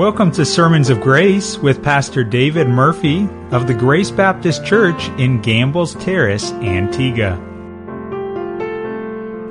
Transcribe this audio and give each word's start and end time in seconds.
Welcome 0.00 0.32
to 0.32 0.46
Sermons 0.46 0.88
of 0.88 1.02
Grace 1.02 1.58
with 1.58 1.82
Pastor 1.82 2.24
David 2.24 2.66
Murphy 2.68 3.28
of 3.50 3.66
the 3.66 3.74
Grace 3.74 4.10
Baptist 4.10 4.64
Church 4.64 5.08
in 5.18 5.42
Gambles 5.42 5.94
Terrace, 5.96 6.52
Antigua. 6.52 7.38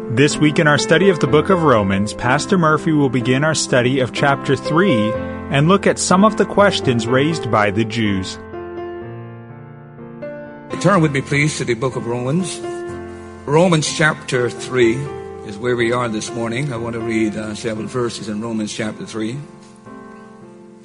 This 0.10 0.38
week 0.38 0.58
in 0.58 0.65
our 0.65 0.79
study 0.79 1.10
of 1.10 1.20
the 1.20 1.28
book 1.28 1.51
of 1.51 1.62
Romans, 1.62 2.15
Pastor 2.15 2.58
Murphy 2.58 2.94
will 2.94 3.12
begin 3.12 3.44
our 3.44 3.54
study 3.54 3.99
of 3.99 4.12
chapter 4.12 4.56
3 4.56 5.12
and 5.51 5.67
look 5.67 5.85
at 5.85 5.99
some 5.99 6.26
of 6.26 6.38
the 6.38 6.47
questions 6.47 7.06
raised 7.06 7.52
by 7.52 7.70
the 7.70 7.86
Jews. 7.86 8.38
Turn 10.81 11.00
with 11.02 11.12
me, 11.12 11.22
please, 11.22 11.60
to 11.60 11.63
the 11.63 11.76
book 11.76 11.96
of 11.96 12.08
Romans. 12.08 12.60
Romans 13.46 13.88
chapter 13.96 14.50
3 14.50 14.96
is 15.46 15.60
where 15.60 15.76
we 15.76 15.92
are 15.92 16.09
this 16.09 16.31
morning. 16.31 16.73
I 16.73 16.77
want 16.77 16.94
to 16.94 17.02
read 17.02 17.36
uh, 17.36 17.54
several 17.54 17.86
verses 17.86 18.30
in 18.30 18.41
Romans 18.41 18.73
chapter 18.73 19.05
3. 19.05 19.38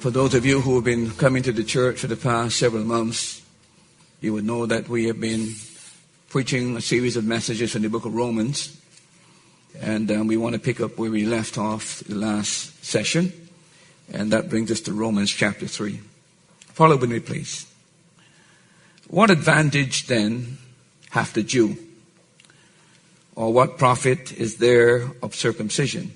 For 0.05 0.11
those 0.11 0.35
of 0.35 0.45
you 0.45 0.61
who 0.61 0.75
have 0.75 0.83
been 0.83 1.09
coming 1.09 1.41
to 1.41 1.51
the 1.51 1.63
church 1.63 1.97
for 1.97 2.05
the 2.05 2.15
past 2.15 2.59
several 2.59 2.83
months, 2.83 3.41
you 4.21 4.33
would 4.33 4.45
know 4.45 4.67
that 4.67 4.87
we 4.87 5.05
have 5.05 5.19
been 5.19 5.55
preaching 6.29 6.77
a 6.77 6.81
series 6.81 7.17
of 7.17 7.25
messages 7.25 7.71
from 7.71 7.81
the 7.81 7.89
book 7.89 8.05
of 8.05 8.13
Romans. 8.13 8.79
And 9.81 10.11
um, 10.11 10.27
we 10.27 10.37
want 10.37 10.53
to 10.53 10.59
pick 10.59 10.79
up 10.79 10.99
where 10.99 11.09
we 11.09 11.25
left 11.25 11.57
off 11.57 12.03
the 12.03 12.13
last 12.13 12.85
session. 12.85 13.33
And 14.13 14.31
that 14.31 14.47
brings 14.47 14.69
us 14.69 14.79
to 14.81 14.93
Romans 14.93 15.31
chapter 15.31 15.65
3. 15.65 15.99
Follow 16.67 16.97
with 16.97 17.09
me, 17.09 17.19
please. 17.19 17.65
What 19.07 19.31
advantage 19.31 20.05
then 20.05 20.59
hath 21.09 21.33
the 21.33 21.41
Jew? 21.41 21.77
Or 23.35 23.51
what 23.51 23.79
profit 23.79 24.33
is 24.33 24.57
there 24.57 25.09
of 25.23 25.33
circumcision? 25.33 26.11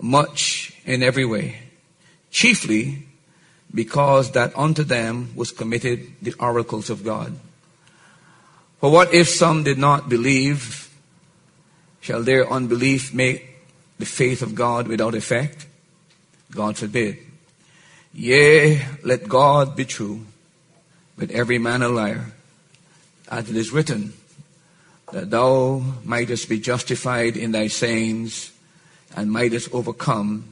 Much 0.00 0.72
in 0.84 1.02
every 1.02 1.24
way 1.24 1.65
chiefly 2.30 3.06
because 3.74 4.32
that 4.32 4.56
unto 4.56 4.82
them 4.82 5.30
was 5.34 5.50
committed 5.50 6.12
the 6.22 6.34
oracles 6.38 6.90
of 6.90 7.04
God. 7.04 7.38
For 8.80 8.90
what 8.90 9.12
if 9.12 9.28
some 9.28 9.64
did 9.64 9.78
not 9.78 10.08
believe? 10.08 10.90
Shall 12.00 12.22
their 12.22 12.50
unbelief 12.50 13.12
make 13.12 13.56
the 13.98 14.06
faith 14.06 14.42
of 14.42 14.54
God 14.54 14.86
without 14.86 15.14
effect? 15.14 15.66
God 16.52 16.76
forbid. 16.76 17.18
Yea, 18.12 18.80
let 19.02 19.28
God 19.28 19.76
be 19.76 19.84
true, 19.84 20.24
but 21.18 21.30
every 21.30 21.58
man 21.58 21.82
a 21.82 21.88
liar. 21.88 22.32
As 23.28 23.50
it 23.50 23.56
is 23.56 23.72
written, 23.72 24.12
that 25.12 25.30
thou 25.30 25.82
mightest 26.04 26.48
be 26.48 26.60
justified 26.60 27.36
in 27.36 27.52
thy 27.52 27.66
sayings, 27.66 28.52
and 29.14 29.30
mightest 29.30 29.72
overcome 29.74 30.44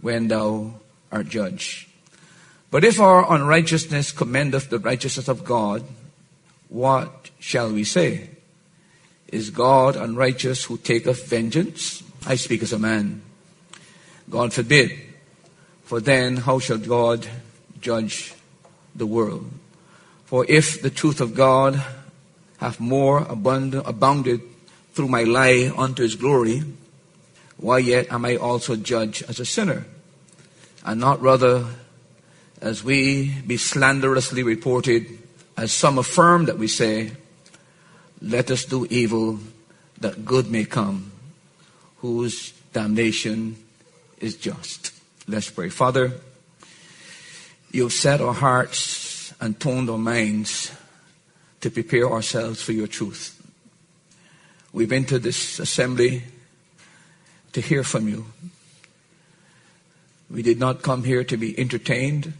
when 0.00 0.28
thou 0.28 0.74
our 1.12 1.22
judge. 1.22 1.88
But 2.70 2.84
if 2.84 2.98
our 2.98 3.30
unrighteousness 3.32 4.12
commendeth 4.12 4.70
the 4.70 4.78
righteousness 4.78 5.28
of 5.28 5.44
God, 5.44 5.84
what 6.68 7.30
shall 7.38 7.70
we 7.70 7.84
say? 7.84 8.30
Is 9.28 9.50
God 9.50 9.94
unrighteous 9.94 10.64
who 10.64 10.78
taketh 10.78 11.28
vengeance? 11.28 12.02
I 12.26 12.36
speak 12.36 12.62
as 12.62 12.72
a 12.72 12.78
man. 12.78 13.22
God 14.30 14.52
forbid. 14.52 14.92
For 15.84 16.00
then 16.00 16.38
how 16.38 16.58
shall 16.58 16.78
God 16.78 17.26
judge 17.80 18.34
the 18.94 19.06
world? 19.06 19.50
For 20.24 20.46
if 20.48 20.80
the 20.80 20.88
truth 20.88 21.20
of 21.20 21.34
God 21.34 21.82
hath 22.56 22.80
more 22.80 23.20
abund- 23.20 23.86
abounded 23.86 24.40
through 24.94 25.08
my 25.08 25.24
lie 25.24 25.70
unto 25.76 26.02
his 26.02 26.14
glory, 26.14 26.62
why 27.58 27.78
yet 27.78 28.10
am 28.10 28.24
I 28.24 28.36
also 28.36 28.76
judged 28.76 29.24
as 29.28 29.40
a 29.40 29.44
sinner? 29.44 29.84
And 30.84 31.00
not 31.00 31.20
rather 31.22 31.66
as 32.60 32.84
we 32.84 33.40
be 33.46 33.56
slanderously 33.56 34.42
reported, 34.42 35.18
as 35.56 35.72
some 35.72 35.98
affirm 35.98 36.46
that 36.46 36.58
we 36.58 36.68
say, 36.68 37.12
let 38.20 38.50
us 38.50 38.64
do 38.64 38.86
evil 38.88 39.38
that 40.00 40.24
good 40.24 40.50
may 40.50 40.64
come, 40.64 41.10
whose 41.98 42.52
damnation 42.72 43.56
is 44.18 44.36
just. 44.36 44.92
Let's 45.26 45.50
pray. 45.50 45.68
Father, 45.68 46.12
you've 47.70 47.92
set 47.92 48.20
our 48.20 48.34
hearts 48.34 49.34
and 49.40 49.58
toned 49.58 49.90
our 49.90 49.98
minds 49.98 50.72
to 51.60 51.70
prepare 51.70 52.10
ourselves 52.10 52.62
for 52.62 52.72
your 52.72 52.86
truth. 52.86 53.40
We've 54.72 54.92
entered 54.92 55.22
this 55.22 55.58
assembly 55.58 56.22
to 57.52 57.60
hear 57.60 57.84
from 57.84 58.08
you. 58.08 58.26
We 60.32 60.42
did 60.42 60.58
not 60.58 60.80
come 60.80 61.04
here 61.04 61.24
to 61.24 61.36
be 61.36 61.58
entertained. 61.58 62.32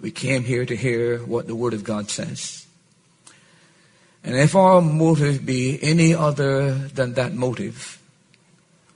We 0.00 0.12
came 0.12 0.44
here 0.44 0.64
to 0.64 0.76
hear 0.76 1.18
what 1.18 1.48
the 1.48 1.56
Word 1.56 1.74
of 1.74 1.82
God 1.82 2.10
says. 2.10 2.64
And 4.22 4.36
if 4.36 4.54
our 4.54 4.80
motive 4.80 5.44
be 5.44 5.80
any 5.82 6.14
other 6.14 6.72
than 6.72 7.14
that 7.14 7.34
motive, 7.34 8.00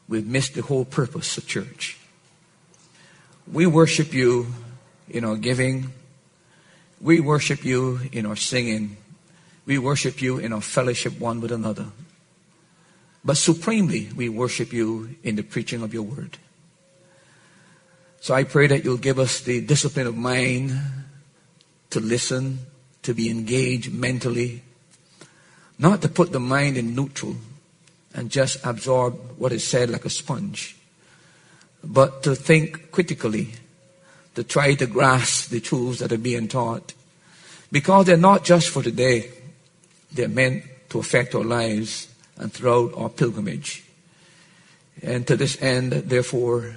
we've 0.08 0.26
missed 0.26 0.54
the 0.54 0.62
whole 0.62 0.84
purpose 0.84 1.36
of 1.36 1.48
church. 1.48 1.98
We 3.50 3.66
worship 3.66 4.14
you 4.14 4.54
in 5.08 5.24
our 5.24 5.36
giving. 5.36 5.92
We 7.00 7.18
worship 7.18 7.64
you 7.64 8.00
in 8.12 8.24
our 8.24 8.36
singing. 8.36 8.98
We 9.66 9.78
worship 9.78 10.22
you 10.22 10.38
in 10.38 10.52
our 10.52 10.60
fellowship 10.60 11.18
one 11.18 11.40
with 11.40 11.50
another. 11.50 11.86
But 13.24 13.36
supremely, 13.36 14.10
we 14.14 14.28
worship 14.28 14.72
you 14.72 15.16
in 15.24 15.34
the 15.34 15.42
preaching 15.42 15.82
of 15.82 15.92
your 15.92 16.04
word. 16.04 16.38
So 18.20 18.34
I 18.34 18.44
pray 18.44 18.66
that 18.66 18.84
you'll 18.84 18.98
give 18.98 19.18
us 19.18 19.40
the 19.40 19.62
discipline 19.62 20.06
of 20.06 20.14
mind 20.14 20.78
to 21.88 22.00
listen, 22.00 22.58
to 23.02 23.14
be 23.14 23.30
engaged 23.30 23.92
mentally, 23.94 24.62
not 25.78 26.02
to 26.02 26.08
put 26.08 26.30
the 26.30 26.38
mind 26.38 26.76
in 26.76 26.94
neutral 26.94 27.36
and 28.12 28.30
just 28.30 28.64
absorb 28.64 29.14
what 29.38 29.52
is 29.52 29.66
said 29.66 29.88
like 29.88 30.04
a 30.04 30.10
sponge, 30.10 30.76
but 31.82 32.22
to 32.22 32.34
think 32.34 32.92
critically, 32.92 33.54
to 34.34 34.44
try 34.44 34.74
to 34.74 34.86
grasp 34.86 35.48
the 35.48 35.60
truths 35.60 36.00
that 36.00 36.12
are 36.12 36.18
being 36.18 36.46
taught. 36.46 36.92
Because 37.72 38.04
they're 38.04 38.18
not 38.18 38.44
just 38.44 38.68
for 38.68 38.82
today, 38.82 39.30
they're 40.12 40.28
meant 40.28 40.64
to 40.90 40.98
affect 40.98 41.34
our 41.34 41.44
lives 41.44 42.08
and 42.36 42.52
throughout 42.52 42.92
our 42.96 43.08
pilgrimage. 43.08 43.82
And 45.02 45.26
to 45.26 45.36
this 45.36 45.60
end, 45.62 45.92
therefore, 45.92 46.76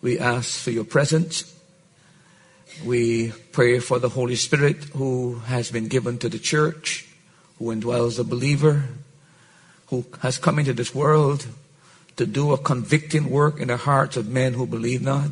we 0.00 0.18
ask 0.18 0.60
for 0.60 0.70
your 0.70 0.84
presence. 0.84 1.54
We 2.84 3.32
pray 3.52 3.80
for 3.80 3.98
the 3.98 4.08
Holy 4.08 4.36
Spirit 4.36 4.84
who 4.94 5.40
has 5.46 5.70
been 5.70 5.88
given 5.88 6.18
to 6.18 6.28
the 6.28 6.38
church, 6.38 7.08
who 7.58 7.74
indwells 7.74 8.16
the 8.16 8.24
believer, 8.24 8.84
who 9.88 10.04
has 10.20 10.38
come 10.38 10.58
into 10.58 10.72
this 10.72 10.94
world 10.94 11.46
to 12.16 12.26
do 12.26 12.52
a 12.52 12.58
convicting 12.58 13.30
work 13.30 13.60
in 13.60 13.68
the 13.68 13.76
hearts 13.76 14.16
of 14.16 14.28
men 14.28 14.54
who 14.54 14.66
believe 14.66 15.02
not. 15.02 15.30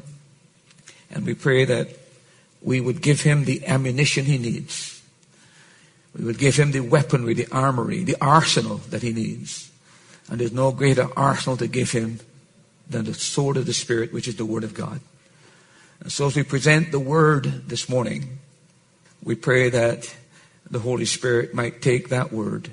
And 1.10 1.24
we 1.24 1.34
pray 1.34 1.64
that 1.64 1.88
we 2.62 2.80
would 2.80 3.00
give 3.00 3.20
him 3.20 3.44
the 3.44 3.66
ammunition 3.66 4.24
he 4.24 4.38
needs. 4.38 5.02
We 6.16 6.24
would 6.24 6.38
give 6.38 6.56
him 6.56 6.72
the 6.72 6.80
weaponry, 6.80 7.34
the 7.34 7.48
armory, 7.52 8.02
the 8.02 8.16
arsenal 8.20 8.78
that 8.90 9.02
he 9.02 9.12
needs. 9.12 9.70
And 10.28 10.40
there's 10.40 10.52
no 10.52 10.72
greater 10.72 11.08
arsenal 11.16 11.56
to 11.58 11.68
give 11.68 11.92
him 11.92 12.20
than 12.88 13.04
the 13.04 13.14
sword 13.14 13.56
of 13.56 13.66
the 13.66 13.72
Spirit, 13.72 14.12
which 14.12 14.28
is 14.28 14.36
the 14.36 14.44
Word 14.44 14.64
of 14.64 14.74
God. 14.74 15.00
And 16.00 16.12
so 16.12 16.26
as 16.26 16.36
we 16.36 16.42
present 16.42 16.92
the 16.92 17.00
Word 17.00 17.68
this 17.68 17.88
morning, 17.88 18.38
we 19.22 19.34
pray 19.34 19.70
that 19.70 20.14
the 20.70 20.78
Holy 20.78 21.04
Spirit 21.04 21.54
might 21.54 21.82
take 21.82 22.10
that 22.10 22.32
Word 22.32 22.70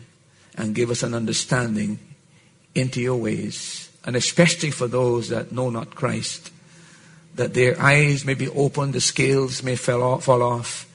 and 0.55 0.75
give 0.75 0.89
us 0.89 1.03
an 1.03 1.13
understanding 1.13 1.99
into 2.75 3.01
your 3.01 3.17
ways, 3.17 3.89
and 4.05 4.15
especially 4.15 4.71
for 4.71 4.87
those 4.87 5.29
that 5.29 5.51
know 5.51 5.69
not 5.69 5.95
Christ, 5.95 6.51
that 7.35 7.53
their 7.53 7.79
eyes 7.81 8.25
may 8.25 8.33
be 8.33 8.49
opened, 8.49 8.93
the 8.93 9.01
scales 9.01 9.63
may 9.63 9.75
fall 9.75 10.03
off, 10.03 10.23
fall 10.25 10.43
off 10.43 10.87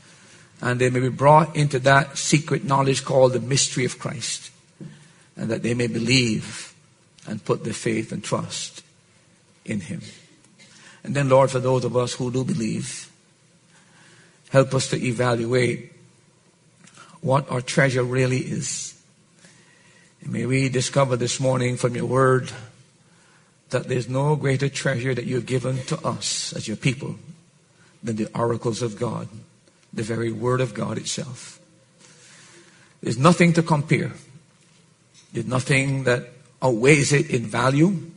and 0.61 0.81
they 0.81 0.91
may 0.91 1.01
be 1.01 1.09
brought 1.09 1.55
into 1.55 1.79
that 1.81 2.19
secret 2.19 2.65
knowledge 2.65 3.05
called 3.05 3.33
the 3.33 3.41
mystery 3.41 3.85
of 3.85 3.99
Christ, 3.99 4.51
and 5.37 5.51
that 5.51 5.63
they 5.63 5.75
may 5.75 5.87
believe 5.87 6.75
and 7.27 7.45
put 7.45 7.65
their 7.65 7.73
faith 7.73 8.11
and 8.11 8.25
trust 8.25 8.83
in 9.69 9.81
Him. 9.81 10.03
And 11.05 11.15
then, 11.15 11.29
Lord, 11.29 11.51
for 11.51 11.61
those 11.61 11.85
of 11.85 11.97
us 11.97 12.15
who 12.15 12.31
do 12.31 12.45
believe, 12.45 13.11
help 14.51 14.75
us 14.75 14.89
to 14.91 14.97
evaluate 15.03 15.93
what 17.21 17.51
our 17.51 17.61
treasure 17.61 18.03
really 18.03 18.39
is. 18.39 19.01
And 20.23 20.33
may 20.33 20.47
we 20.47 20.69
discover 20.69 21.17
this 21.17 21.41
morning 21.41 21.77
from 21.77 21.95
your 21.95 22.07
word 22.07 22.51
that 23.71 23.89
there's 23.89 24.09
no 24.09 24.35
greater 24.37 24.69
treasure 24.69 25.15
that 25.15 25.27
you've 25.27 25.47
given 25.47 25.83
to 25.87 25.99
us 26.07 26.53
as 26.55 26.67
your 26.67 26.77
people 26.77 27.17
than 28.03 28.17
the 28.17 28.31
oracles 28.35 28.83
of 28.83 28.99
God, 28.99 29.29
the 29.93 30.03
very 30.03 30.33
word 30.33 30.61
of 30.61 30.75
God 30.75 30.99
itself. 30.99 31.61
There's 33.03 33.19
nothing 33.19 33.53
to 33.55 33.63
compare. 33.63 34.13
There's 35.33 35.47
nothing 35.47 36.05
that 36.05 36.29
outweighs 36.63 37.13
it 37.13 37.31
in 37.31 37.47
value. 37.47 38.11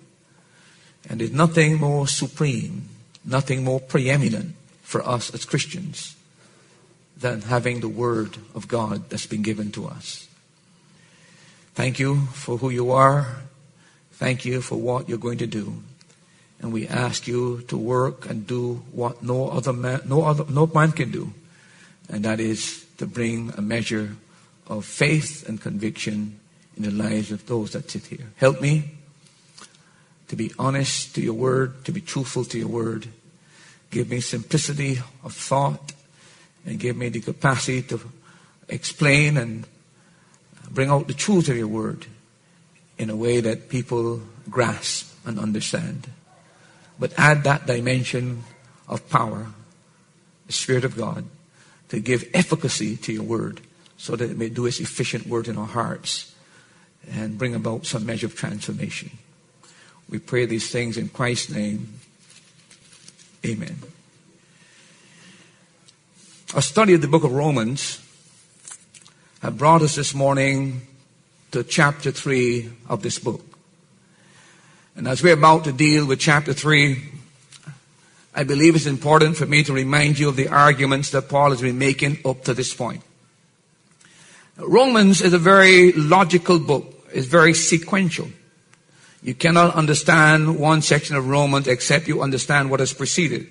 And 1.10 1.20
there's 1.20 1.32
nothing 1.32 1.80
more 1.80 2.08
supreme 2.08 2.90
nothing 3.24 3.64
more 3.64 3.80
preeminent 3.80 4.56
for 4.82 5.06
us 5.06 5.34
as 5.34 5.46
Christians 5.46 6.16
than 7.18 7.42
having 7.42 7.82
the 7.82 7.90
Word 7.90 8.38
of 8.56 8.68
God 8.68 9.10
that's 9.10 9.28
been 9.28 9.42
given 9.42 9.72
to 9.74 9.88
us. 9.88 10.28
Thank 11.76 12.00
you 12.00 12.26
for 12.34 12.58
who 12.58 12.70
you 12.70 12.92
are. 12.92 13.38
Thank 14.14 14.46
you 14.46 14.62
for 14.62 14.76
what 14.76 15.08
you're 15.08 15.18
going 15.18 15.38
to 15.38 15.48
do. 15.48 15.82
And 16.60 16.74
we 16.74 16.88
ask 16.88 17.28
you 17.28 17.62
to 17.70 17.78
work 17.78 18.30
and 18.30 18.46
do 18.46 18.84
what 18.92 19.24
no 19.24 19.50
other 19.50 19.74
man, 19.74 20.02
no 20.06 20.24
other, 20.24 20.46
no 20.50 20.68
man 20.68 20.92
can 20.92 21.12
do. 21.12 21.34
And 22.10 22.26
that 22.26 22.40
is 22.40 22.86
to 22.98 23.08
bring 23.08 23.54
a 23.58 23.62
measure 23.62 24.16
of 24.68 24.86
faith 24.86 25.48
and 25.48 25.60
conviction 25.60 26.40
in 26.78 26.84
the 26.84 26.92
lives 26.92 27.32
of 27.32 27.46
those 27.48 27.72
that 27.72 27.90
sit 27.90 28.06
here. 28.06 28.28
Help 28.38 28.62
me 28.62 28.92
to 30.32 30.38
be 30.38 30.50
honest 30.58 31.14
to 31.14 31.22
your 31.22 31.34
word, 31.34 31.84
to 31.84 31.92
be 31.92 32.00
truthful 32.00 32.46
to 32.46 32.58
your 32.58 32.70
word. 32.70 33.06
Give 33.90 34.10
me 34.10 34.22
simplicity 34.22 34.98
of 35.26 35.34
thought 35.34 35.92
and 36.66 36.80
give 36.80 36.96
me 36.96 37.10
the 37.10 37.20
capacity 37.20 37.82
to 37.82 38.00
explain 38.70 39.36
and 39.36 39.68
bring 40.70 40.90
out 40.90 41.08
the 41.10 41.14
truth 41.14 41.50
of 41.50 41.58
your 41.58 41.68
word 41.68 42.06
in 42.98 43.10
a 43.10 43.16
way 43.16 43.42
that 43.42 43.68
people 43.68 44.22
grasp 44.50 45.14
and 45.26 45.38
understand. 45.38 46.08
But 46.98 47.12
add 47.18 47.44
that 47.44 47.68
dimension 47.68 48.44
of 48.88 49.10
power, 49.10 49.48
the 50.48 50.54
Spirit 50.54 50.86
of 50.86 50.96
God, 50.96 51.26
to 51.90 52.00
give 52.00 52.24
efficacy 52.34 52.96
to 52.96 53.12
your 53.12 53.24
word 53.24 53.60
so 53.98 54.16
that 54.16 54.32
it 54.32 54.38
may 54.38 54.48
do 54.48 54.66
its 54.66 54.80
efficient 54.80 55.28
work 55.28 55.50
in 55.50 55.58
our 55.58 55.68
hearts 55.68 56.34
and 57.12 57.38
bring 57.38 57.54
about 57.54 57.86
some 57.86 58.06
measure 58.06 58.28
of 58.28 58.36
transformation. 58.38 59.12
We 60.12 60.20
pray 60.20 60.46
these 60.46 60.70
things 60.70 60.98
in 60.98 61.08
Christ's 61.08 61.52
name. 61.52 61.94
Amen. 63.46 63.78
Our 66.54 66.62
study 66.62 66.94
of 66.94 67.02
the 67.02 67.08
book 67.08 67.24
of 67.24 67.32
Romans 67.32 68.06
have 69.42 69.58
brought 69.58 69.82
us 69.82 69.96
this 69.96 70.14
morning 70.14 70.82
to 71.52 71.64
chapter 71.64 72.12
3 72.12 72.70
of 72.90 73.02
this 73.02 73.20
book. 73.20 73.42
And 74.98 75.08
as 75.08 75.24
we're 75.24 75.34
about 75.34 75.64
to 75.64 75.72
deal 75.72 76.06
with 76.06 76.20
chapter 76.20 76.52
3, 76.52 77.02
I 78.36 78.44
believe 78.44 78.76
it's 78.76 78.86
important 78.86 79.38
for 79.38 79.46
me 79.46 79.64
to 79.64 79.72
remind 79.72 80.20
you 80.20 80.28
of 80.28 80.36
the 80.36 80.50
arguments 80.50 81.12
that 81.12 81.30
Paul 81.30 81.52
has 81.52 81.62
been 81.62 81.80
making 81.80 82.20
up 82.26 82.44
to 82.44 82.54
this 82.54 82.74
point. 82.74 83.02
Romans 84.58 85.22
is 85.22 85.32
a 85.32 85.40
very 85.40 85.94
logical 85.94 86.60
book. 86.60 87.08
It's 87.14 87.28
very 87.28 87.54
sequential. 87.54 88.28
You 89.24 89.36
cannot 89.36 89.76
understand 89.76 90.58
one 90.58 90.82
section 90.82 91.16
of 91.16 91.28
Romans 91.28 91.68
except 91.68 92.08
you 92.08 92.22
understand 92.22 92.72
what 92.72 92.80
has 92.80 92.94
preceded. 92.94 93.48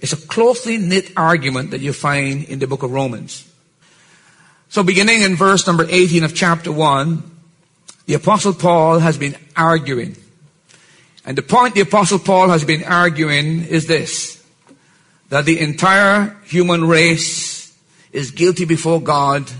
It's 0.00 0.12
a 0.12 0.16
closely 0.16 0.76
knit 0.76 1.12
argument 1.16 1.70
that 1.70 1.80
you 1.80 1.94
find 1.94 2.44
in 2.44 2.58
the 2.58 2.66
book 2.66 2.82
of 2.82 2.90
Romans. 2.90 3.50
So 4.68 4.82
beginning 4.82 5.22
in 5.22 5.36
verse 5.36 5.66
number 5.66 5.86
18 5.88 6.24
of 6.24 6.34
chapter 6.34 6.70
1, 6.70 7.22
the 8.04 8.14
apostle 8.14 8.52
Paul 8.52 8.98
has 8.98 9.16
been 9.16 9.36
arguing. 9.56 10.16
And 11.24 11.36
the 11.36 11.42
point 11.42 11.74
the 11.74 11.80
apostle 11.80 12.18
Paul 12.18 12.50
has 12.50 12.64
been 12.64 12.84
arguing 12.84 13.64
is 13.64 13.86
this, 13.86 14.44
that 15.30 15.46
the 15.46 15.60
entire 15.60 16.36
human 16.44 16.84
race 16.84 17.74
is 18.12 18.32
guilty 18.32 18.66
before 18.66 19.00
God 19.00 19.50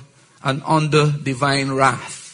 and 0.44 0.62
under 0.67 1.11
divine 1.11 1.73
wrath 1.73 2.25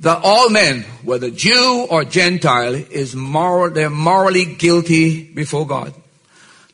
that 0.00 0.20
all 0.22 0.50
men, 0.50 0.82
whether 1.02 1.30
Jew 1.30 1.86
or 1.88 2.04
Gentile, 2.04 2.74
is 2.74 3.14
moral, 3.14 3.72
they're 3.72 3.90
morally 3.90 4.44
guilty 4.44 5.24
before 5.24 5.66
God. 5.66 5.94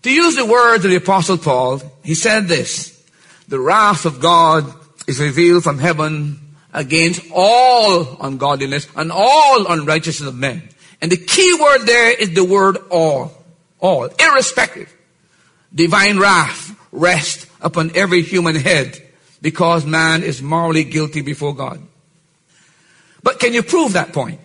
To 0.03 0.11
use 0.11 0.37
the 0.37 0.47
words 0.47 0.85
of 0.85 0.91
the 0.91 0.97
apostle 0.97 1.37
Paul, 1.37 1.83
he 2.03 2.15
said 2.15 2.49
this, 2.49 2.97
the 3.49 3.61
wrath 3.61 4.07
of 4.07 4.21
God 4.21 4.73
is 5.07 5.21
revealed 5.21 5.65
from 5.65 5.79
heaven 5.79 6.41
against 6.73 7.23
all 7.35 8.17
ungodliness 8.21 8.87
and 8.97 9.13
all 9.13 9.71
unrighteousness 9.71 10.29
of 10.29 10.37
men. 10.37 10.69
And 11.03 11.11
the 11.11 11.17
key 11.17 11.59
word 11.61 11.81
there 11.81 12.11
is 12.13 12.35
the 12.35 12.45
word 12.45 12.79
all. 12.91 13.33
All. 13.81 14.09
Irrespective. 14.19 14.95
Divine 15.75 16.19
wrath 16.19 16.77
rests 16.93 17.47
upon 17.61 17.93
every 17.95 18.23
human 18.23 18.55
head 18.55 19.01
because 19.43 19.87
man 19.87 20.23
is 20.23 20.43
morally 20.43 20.85
guilty 20.85 21.23
before 21.23 21.55
God. 21.55 21.81
But 23.23 23.39
can 23.39 23.53
you 23.53 23.63
prove 23.63 23.93
that 23.93 24.13
point? 24.13 24.41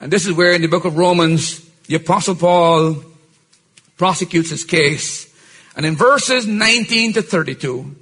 And 0.00 0.12
this 0.12 0.26
is 0.26 0.32
where 0.32 0.52
in 0.52 0.62
the 0.62 0.68
book 0.68 0.84
of 0.84 0.96
Romans, 0.96 1.60
the 1.86 1.96
apostle 1.96 2.34
Paul 2.34 3.02
prosecutes 3.96 4.50
his 4.50 4.64
case. 4.64 5.26
And 5.76 5.84
in 5.84 5.96
verses 5.96 6.46
19 6.46 7.14
to 7.14 7.22
32, 7.22 7.96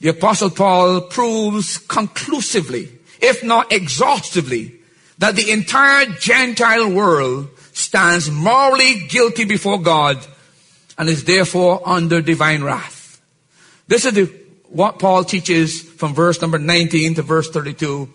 the 0.00 0.08
apostle 0.08 0.50
Paul 0.50 1.02
proves 1.02 1.78
conclusively, 1.78 2.90
if 3.20 3.44
not 3.44 3.72
exhaustively, 3.72 4.74
that 5.18 5.36
the 5.36 5.50
entire 5.50 6.06
Gentile 6.06 6.90
world 6.90 7.48
stands 7.72 8.30
morally 8.30 9.06
guilty 9.08 9.44
before 9.44 9.80
God 9.80 10.18
and 10.98 11.08
is 11.08 11.24
therefore 11.24 11.82
under 11.86 12.20
divine 12.20 12.62
wrath. 12.62 13.20
This 13.86 14.04
is 14.04 14.14
the, 14.14 14.24
what 14.68 14.98
Paul 14.98 15.24
teaches 15.24 15.82
from 15.82 16.14
verse 16.14 16.40
number 16.40 16.58
19 16.58 17.14
to 17.14 17.22
verse 17.22 17.50
32 17.50 18.08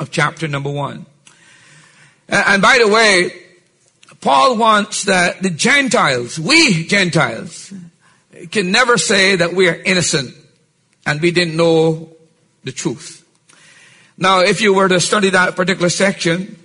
of 0.00 0.10
chapter 0.10 0.48
number 0.48 0.70
one. 0.70 1.06
And 2.28 2.62
by 2.62 2.78
the 2.82 2.88
way, 2.88 3.32
Paul 4.20 4.56
wants 4.56 5.04
that 5.04 5.42
the 5.42 5.50
Gentiles, 5.50 6.38
we 6.38 6.86
Gentiles, 6.86 7.72
can 8.50 8.72
never 8.72 8.98
say 8.98 9.36
that 9.36 9.54
we 9.54 9.68
are 9.68 9.74
innocent 9.74 10.34
and 11.06 11.20
we 11.20 11.30
didn't 11.30 11.56
know 11.56 12.10
the 12.64 12.72
truth. 12.72 13.24
Now, 14.16 14.40
if 14.40 14.60
you 14.60 14.74
were 14.74 14.88
to 14.88 15.00
study 15.00 15.30
that 15.30 15.56
particular 15.56 15.88
section, 15.88 16.56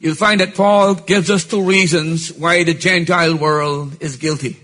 you'll 0.00 0.14
find 0.14 0.40
that 0.40 0.54
Paul 0.54 0.94
gives 0.94 1.30
us 1.30 1.44
two 1.44 1.62
reasons 1.62 2.32
why 2.32 2.64
the 2.64 2.74
Gentile 2.74 3.36
world 3.36 3.96
is 4.02 4.16
guilty. 4.16 4.58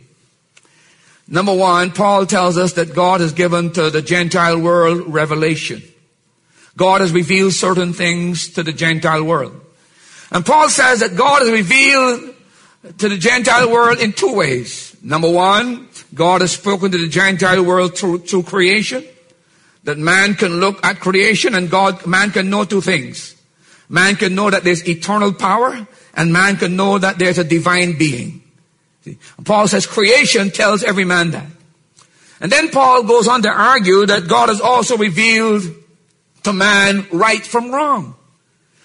Number 1.27 1.55
one, 1.55 1.91
Paul 1.93 2.27
tells 2.27 2.57
us 2.57 2.75
that 2.75 2.95
God 2.95 3.21
has 3.21 3.33
given 3.33 3.73
to 3.73 3.91
the 3.91 4.03
Gentile 4.03 4.59
world 4.59 5.13
revelation. 5.13 5.83
God 6.79 7.01
has 7.01 7.13
revealed 7.13 7.53
certain 7.55 7.93
things 7.93 8.51
to 8.55 8.63
the 8.63 8.73
Gentile 8.73 9.25
world. 9.25 9.61
And 10.31 10.47
Paul 10.47 10.69
says 10.69 11.01
that 11.01 11.17
God 11.17 11.43
has 11.43 11.51
revealed 11.51 12.35
to 12.99 13.09
the 13.09 13.19
Gentile 13.19 13.69
world 13.69 13.99
in 13.99 14.13
two 14.13 14.33
ways. 14.33 14.97
Number 15.03 15.29
one, 15.29 15.89
God 16.15 16.41
has 16.41 16.53
spoken 16.53 16.93
to 16.93 16.99
the 16.99 17.09
Gentile 17.09 17.65
world 17.65 17.99
through, 17.99 18.19
through 18.21 18.45
creation. 18.45 19.05
That 19.85 19.99
man 19.99 20.35
can 20.35 20.61
look 20.61 20.85
at 20.87 21.01
creation 21.01 21.57
and 21.57 21.69
God, 21.69 22.07
man 22.07 22.31
can 22.31 22.49
know 22.49 22.65
two 22.65 22.81
things. 22.81 23.35
Man 23.89 24.15
can 24.15 24.37
know 24.37 24.49
that 24.49 24.63
there's 24.63 24.89
eternal 24.89 25.33
power 25.33 25.85
and 26.15 26.33
man 26.33 26.59
can 26.59 26.77
know 26.77 26.99
that 26.99 27.19
there's 27.19 27.39
a 27.39 27.45
divine 27.45 27.99
being. 27.99 28.43
See? 29.03 29.19
Paul 29.45 29.67
says 29.67 29.85
creation 29.85 30.51
tells 30.51 30.85
every 30.85 31.05
man 31.05 31.33
that. 31.33 31.47
And 32.41 32.53
then 32.53 32.69
Paul 32.69 33.03
goes 33.03 33.27
on 33.27 33.43
to 33.43 33.49
argue 33.49 34.07
that 34.07 34.29
God 34.29 34.49
has 34.49 34.61
also 34.61 34.97
revealed 34.97 35.63
to 36.45 36.53
man 36.53 37.07
right 37.13 37.45
from 37.45 37.71
wrong. 37.73 38.15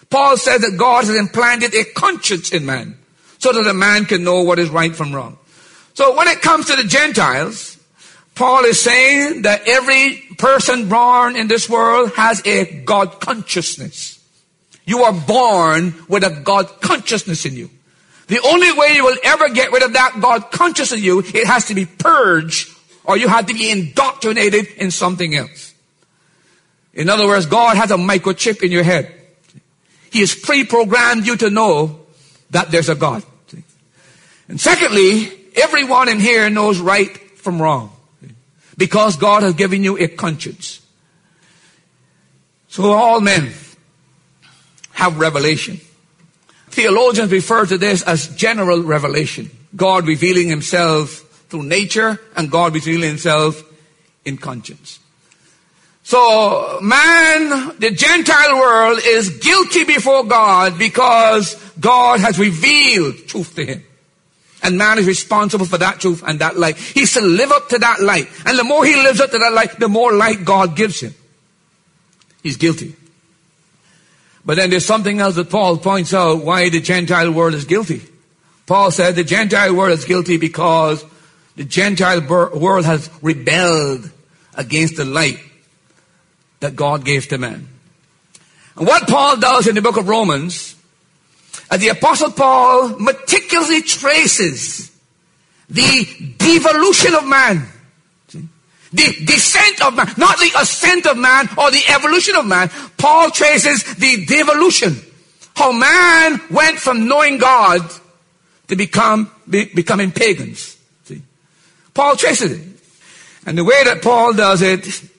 Paul 0.10 0.38
says 0.38 0.62
that 0.62 0.78
God 0.78 1.06
has 1.06 1.16
implanted 1.16 1.74
a 1.74 1.84
conscience 1.86 2.52
in 2.52 2.66
man 2.66 2.98
so 3.40 3.52
that 3.52 3.68
a 3.68 3.74
man 3.74 4.06
can 4.06 4.24
know 4.24 4.44
what 4.44 4.60
is 4.60 4.70
right 4.70 4.96
from 4.96 5.14
wrong. 5.14 5.38
So 5.96 6.16
when 6.16 6.28
it 6.28 6.42
comes 6.42 6.68
to 6.68 6.76
the 6.76 6.84
Gentiles, 6.84 7.78
Paul 8.36 8.66
is 8.66 8.82
saying 8.82 9.44
that 9.44 9.68
every 9.68 10.24
person 10.38 10.90
born 10.90 11.36
in 11.36 11.48
this 11.48 11.70
world 11.70 12.14
has 12.16 12.46
a 12.46 12.82
God 12.84 13.20
consciousness. 13.20 14.20
You 14.86 15.04
are 15.04 15.14
born 15.14 15.94
with 16.08 16.24
a 16.24 16.42
God 16.44 16.68
consciousness 16.82 17.46
in 17.46 17.56
you. 17.56 17.70
The 18.28 18.40
only 18.42 18.72
way 18.72 18.94
you 18.96 19.04
will 19.04 19.18
ever 19.24 19.50
get 19.50 19.72
rid 19.72 19.84
of 19.84 19.94
that 19.94 20.18
God 20.20 20.52
consciousness 20.52 21.00
in 21.00 21.06
you, 21.06 21.20
it 21.20 21.48
has 21.48 21.66
to 21.66 21.76
be 21.76 21.86
purged 21.86 22.70
or 23.04 23.18
you 23.18 23.28
have 23.28 23.46
to 23.48 23.54
be 23.54 23.70
indoctrinated 23.70 24.68
in 24.78 24.92
something 24.92 25.36
else. 25.36 25.73
In 26.94 27.10
other 27.10 27.28
words, 27.28 27.46
God 27.48 27.78
has 27.78 27.92
a 27.92 27.98
microchip 27.98 28.62
in 28.62 28.72
your 28.72 28.84
head. 28.84 29.12
He 30.12 30.20
has 30.20 30.36
pre-programmed 30.36 31.26
you 31.26 31.36
to 31.38 31.50
know 31.50 32.06
that 32.52 32.70
there's 32.70 32.90
a 32.90 32.96
God. 32.96 33.24
And 34.48 34.62
secondly, 34.62 35.32
everyone 35.56 36.10
in 36.10 36.20
here 36.20 36.50
knows 36.50 36.80
right 36.80 37.18
from 37.38 37.62
wrong. 37.62 37.92
Because 38.78 39.18
God 39.18 39.44
has 39.44 39.54
given 39.54 39.84
you 39.84 39.98
a 39.98 40.08
conscience. 40.08 40.82
So 42.68 42.92
all 42.92 43.22
men 43.22 43.52
have 44.92 45.20
revelation. 45.20 45.80
Theologians 46.70 47.32
refer 47.32 47.66
to 47.66 47.78
this 47.78 48.02
as 48.02 48.36
general 48.36 48.82
revelation. 48.82 49.50
God 49.76 50.08
revealing 50.08 50.48
himself 50.48 51.10
through 51.50 51.64
nature 51.64 52.20
and 52.36 52.50
God 52.50 52.74
revealing 52.74 53.10
himself 53.10 53.64
in 54.26 54.38
conscience. 54.38 55.00
So 56.04 56.80
man, 56.82 57.78
the 57.80 57.92
Gentile 57.92 58.58
world 58.58 59.00
is 59.04 59.38
guilty 59.38 59.86
before 59.86 60.26
God 60.26 60.78
because 60.78 61.56
God 61.80 62.20
has 62.20 62.38
revealed 62.38 63.16
truth 63.28 63.56
to 63.56 63.66
him. 63.66 63.84
And 64.62 64.78
man 64.78 64.98
is 64.98 65.08
responsible 65.08 65.66
for 65.66 65.78
that 65.78 66.00
truth 66.00 66.24
and 66.26 66.40
that 66.40 66.58
light. 66.58 66.78
He's 66.78 67.14
to 67.14 67.22
live 67.22 67.52
up 67.52 67.70
to 67.70 67.80
that 67.80 68.02
light. 68.02 68.28
And 68.46 68.58
the 68.58 68.64
more 68.64 68.86
he 68.86 68.96
lives 68.96 69.20
up 69.20 69.32
to 69.32 69.38
that 69.38 69.54
light, 69.54 69.80
the 69.80 69.90
more 69.90 70.14
light 70.14 70.46
God 70.46 70.76
gives 70.76 71.02
him. 71.02 71.14
He's 72.42 72.58
guilty. 72.58 72.96
But 74.46 74.56
then 74.56 74.70
there's 74.70 74.86
something 74.86 75.20
else 75.20 75.36
that 75.36 75.50
Paul 75.50 75.78
points 75.78 76.14
out 76.14 76.44
why 76.44 76.70
the 76.70 76.82
Gentile 76.82 77.32
world 77.32 77.54
is 77.54 77.66
guilty. 77.66 78.02
Paul 78.66 78.92
said 78.92 79.16
the 79.16 79.24
Gentile 79.24 79.74
world 79.74 79.98
is 79.98 80.06
guilty 80.06 80.38
because 80.38 81.04
the 81.56 81.64
Gentile 81.64 82.22
world 82.22 82.86
has 82.86 83.10
rebelled 83.22 84.10
against 84.56 84.98
the 84.98 85.06
light 85.06 85.40
that 86.64 86.78
God 86.78 87.04
gave 87.04 87.28
to 87.28 87.38
man. 87.38 87.68
And 88.78 88.88
what 88.88 89.06
Paul 89.06 89.36
does 89.36 89.68
in 89.68 89.76
the 89.76 89.82
book 89.82 89.98
of 89.98 90.08
Romans, 90.08 90.76
uh, 91.70 91.76
the 91.76 91.90
apostle 91.90 92.32
Paul 92.32 92.98
meticulously 93.00 93.82
traces 93.82 94.90
the 95.70 96.08
devolution 96.38 97.16
of 97.16 97.28
man. 97.28 97.68
The 98.94 99.26
descent 99.26 99.82
of 99.84 99.96
man, 99.96 100.08
not 100.18 100.38
the 100.38 100.52
ascent 100.58 101.06
of 101.06 101.18
man 101.18 101.50
or 101.58 101.70
the 101.70 101.84
evolution 101.90 102.38
of 102.38 102.46
man. 102.46 102.70
Paul 102.98 103.30
traces 103.30 103.84
the 103.96 104.26
devolution. 104.26 104.96
How 105.56 105.74
man 105.74 106.40
went 106.50 106.80
from 106.80 107.10
knowing 107.10 107.40
God 107.40 107.82
to 108.70 108.76
become, 108.78 109.30
be, 109.50 109.66
becoming 109.66 110.12
pagans. 110.12 110.78
See? 111.04 111.24
Paul 111.94 112.16
traces 112.16 112.54
it. 112.54 112.68
And 113.46 113.58
the 113.58 113.66
way 113.66 113.84
that 113.84 114.02
Paul 114.02 114.34
does 114.34 114.62
it 114.62 115.10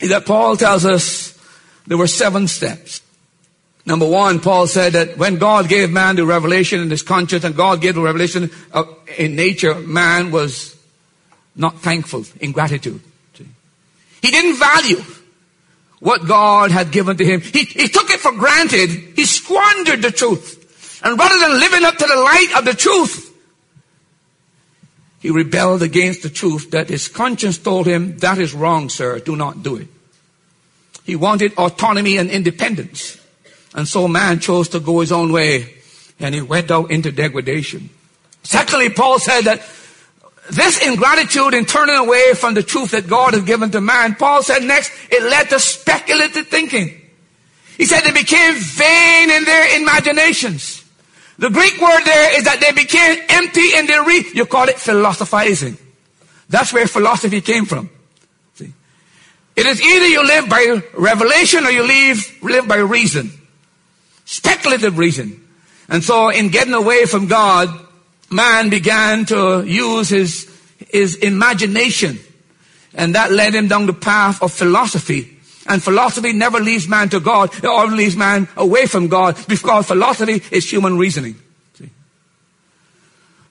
is 0.00 0.10
that 0.10 0.26
Paul 0.26 0.56
tells 0.56 0.84
us 0.84 1.38
there 1.86 1.98
were 1.98 2.06
seven 2.06 2.48
steps. 2.48 3.02
Number 3.86 4.08
one, 4.08 4.40
Paul 4.40 4.66
said 4.66 4.92
that 4.92 5.16
when 5.16 5.36
God 5.36 5.68
gave 5.68 5.90
man 5.90 6.16
the 6.16 6.26
revelation 6.26 6.80
in 6.80 6.90
his 6.90 7.02
conscience 7.02 7.44
and 7.44 7.56
God 7.56 7.80
gave 7.80 7.94
the 7.94 8.02
revelation 8.02 8.50
in 9.16 9.36
nature, 9.36 9.74
man 9.74 10.30
was 10.30 10.76
not 11.56 11.80
thankful 11.80 12.24
in 12.40 12.52
gratitude. 12.52 13.00
He 14.22 14.30
didn't 14.30 14.58
value 14.58 15.02
what 15.98 16.26
God 16.26 16.70
had 16.70 16.92
given 16.92 17.16
to 17.16 17.24
him. 17.24 17.40
He, 17.40 17.64
he 17.64 17.88
took 17.88 18.10
it 18.10 18.20
for 18.20 18.32
granted. 18.32 18.90
He 18.90 19.24
squandered 19.24 20.02
the 20.02 20.10
truth. 20.10 21.00
And 21.02 21.18
rather 21.18 21.38
than 21.38 21.58
living 21.58 21.84
up 21.84 21.96
to 21.96 22.06
the 22.06 22.16
light 22.16 22.52
of 22.56 22.64
the 22.64 22.74
truth, 22.74 23.29
he 25.20 25.30
rebelled 25.30 25.82
against 25.82 26.22
the 26.22 26.30
truth 26.30 26.70
that 26.70 26.88
his 26.88 27.06
conscience 27.06 27.58
told 27.58 27.86
him, 27.86 28.18
that 28.18 28.38
is 28.38 28.54
wrong, 28.54 28.88
sir. 28.88 29.18
Do 29.20 29.36
not 29.36 29.62
do 29.62 29.76
it. 29.76 29.88
He 31.04 31.14
wanted 31.14 31.54
autonomy 31.54 32.16
and 32.16 32.30
independence. 32.30 33.20
And 33.74 33.86
so 33.86 34.08
man 34.08 34.40
chose 34.40 34.70
to 34.70 34.80
go 34.80 35.00
his 35.00 35.12
own 35.12 35.32
way 35.32 35.74
and 36.18 36.34
he 36.34 36.40
went 36.40 36.70
out 36.70 36.90
into 36.90 37.12
degradation. 37.12 37.90
Secondly, 38.42 38.88
Paul 38.88 39.18
said 39.18 39.42
that 39.42 39.62
this 40.50 40.84
ingratitude 40.84 41.54
in 41.54 41.66
turning 41.66 41.96
away 41.96 42.34
from 42.34 42.54
the 42.54 42.62
truth 42.62 42.92
that 42.92 43.06
God 43.06 43.34
has 43.34 43.42
given 43.42 43.70
to 43.70 43.80
man, 43.80 44.14
Paul 44.14 44.42
said 44.42 44.62
next, 44.62 44.90
it 45.10 45.22
led 45.22 45.50
to 45.50 45.60
speculative 45.60 46.48
thinking. 46.48 47.00
He 47.76 47.86
said 47.86 48.00
they 48.00 48.12
became 48.12 48.54
vain 48.56 49.30
in 49.30 49.44
their 49.44 49.80
imaginations. 49.80 50.79
The 51.40 51.48
Greek 51.48 51.80
word 51.80 52.02
there 52.04 52.38
is 52.38 52.44
that 52.44 52.60
they 52.60 52.70
became 52.72 53.18
empty 53.30 53.74
in 53.74 53.86
their 53.86 54.04
re- 54.04 54.30
you 54.34 54.44
call 54.44 54.68
it 54.68 54.78
philosophizing. 54.78 55.78
That's 56.50 56.70
where 56.70 56.86
philosophy 56.86 57.40
came 57.40 57.64
from. 57.64 57.88
See? 58.56 58.70
It 59.56 59.64
is 59.64 59.80
either 59.80 60.06
you 60.06 60.22
live 60.22 60.50
by 60.50 60.82
revelation 60.92 61.64
or 61.64 61.70
you 61.70 61.82
live, 61.82 62.42
live 62.42 62.68
by 62.68 62.76
reason. 62.76 63.32
Speculative 64.26 64.98
reason. 64.98 65.42
And 65.88 66.04
so 66.04 66.28
in 66.28 66.50
getting 66.50 66.74
away 66.74 67.06
from 67.06 67.26
God, 67.26 67.70
man 68.30 68.68
began 68.68 69.24
to 69.26 69.64
use 69.64 70.10
his, 70.10 70.46
his 70.90 71.14
imagination. 71.16 72.18
And 72.92 73.14
that 73.14 73.32
led 73.32 73.54
him 73.54 73.66
down 73.66 73.86
the 73.86 73.94
path 73.94 74.42
of 74.42 74.52
philosophy. 74.52 75.29
And 75.66 75.82
philosophy 75.82 76.32
never 76.32 76.58
leads 76.58 76.88
man 76.88 77.08
to 77.10 77.20
God, 77.20 77.54
it 77.54 77.64
only 77.64 78.04
leads 78.04 78.16
man 78.16 78.48
away 78.56 78.86
from 78.86 79.08
God 79.08 79.36
because 79.46 79.86
philosophy 79.86 80.42
is 80.50 80.70
human 80.70 80.96
reasoning. 80.96 81.36
See? 81.74 81.90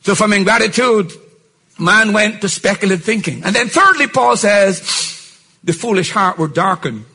So 0.01 0.15
from 0.15 0.33
ingratitude, 0.33 1.11
man 1.77 2.13
went 2.13 2.41
to 2.41 2.49
speculative 2.49 3.05
thinking. 3.05 3.43
And 3.43 3.55
then 3.55 3.67
thirdly, 3.67 4.07
Paul 4.07 4.37
says, 4.37 4.81
the 5.63 5.73
foolish 5.73 6.11
heart 6.11 6.37
were 6.37 6.47
darkened. 6.47 7.05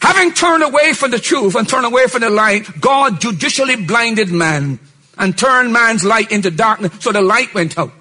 Having 0.00 0.32
turned 0.32 0.62
away 0.62 0.92
from 0.92 1.10
the 1.10 1.18
truth 1.18 1.54
and 1.54 1.68
turned 1.68 1.86
away 1.86 2.06
from 2.06 2.20
the 2.20 2.30
light, 2.30 2.80
God 2.80 3.20
judicially 3.20 3.76
blinded 3.76 4.30
man 4.30 4.78
and 5.18 5.36
turned 5.36 5.72
man's 5.72 6.04
light 6.04 6.30
into 6.30 6.50
darkness, 6.50 6.92
so 7.00 7.12
the 7.12 7.22
light 7.22 7.54
went 7.54 7.78
out. 7.78 7.92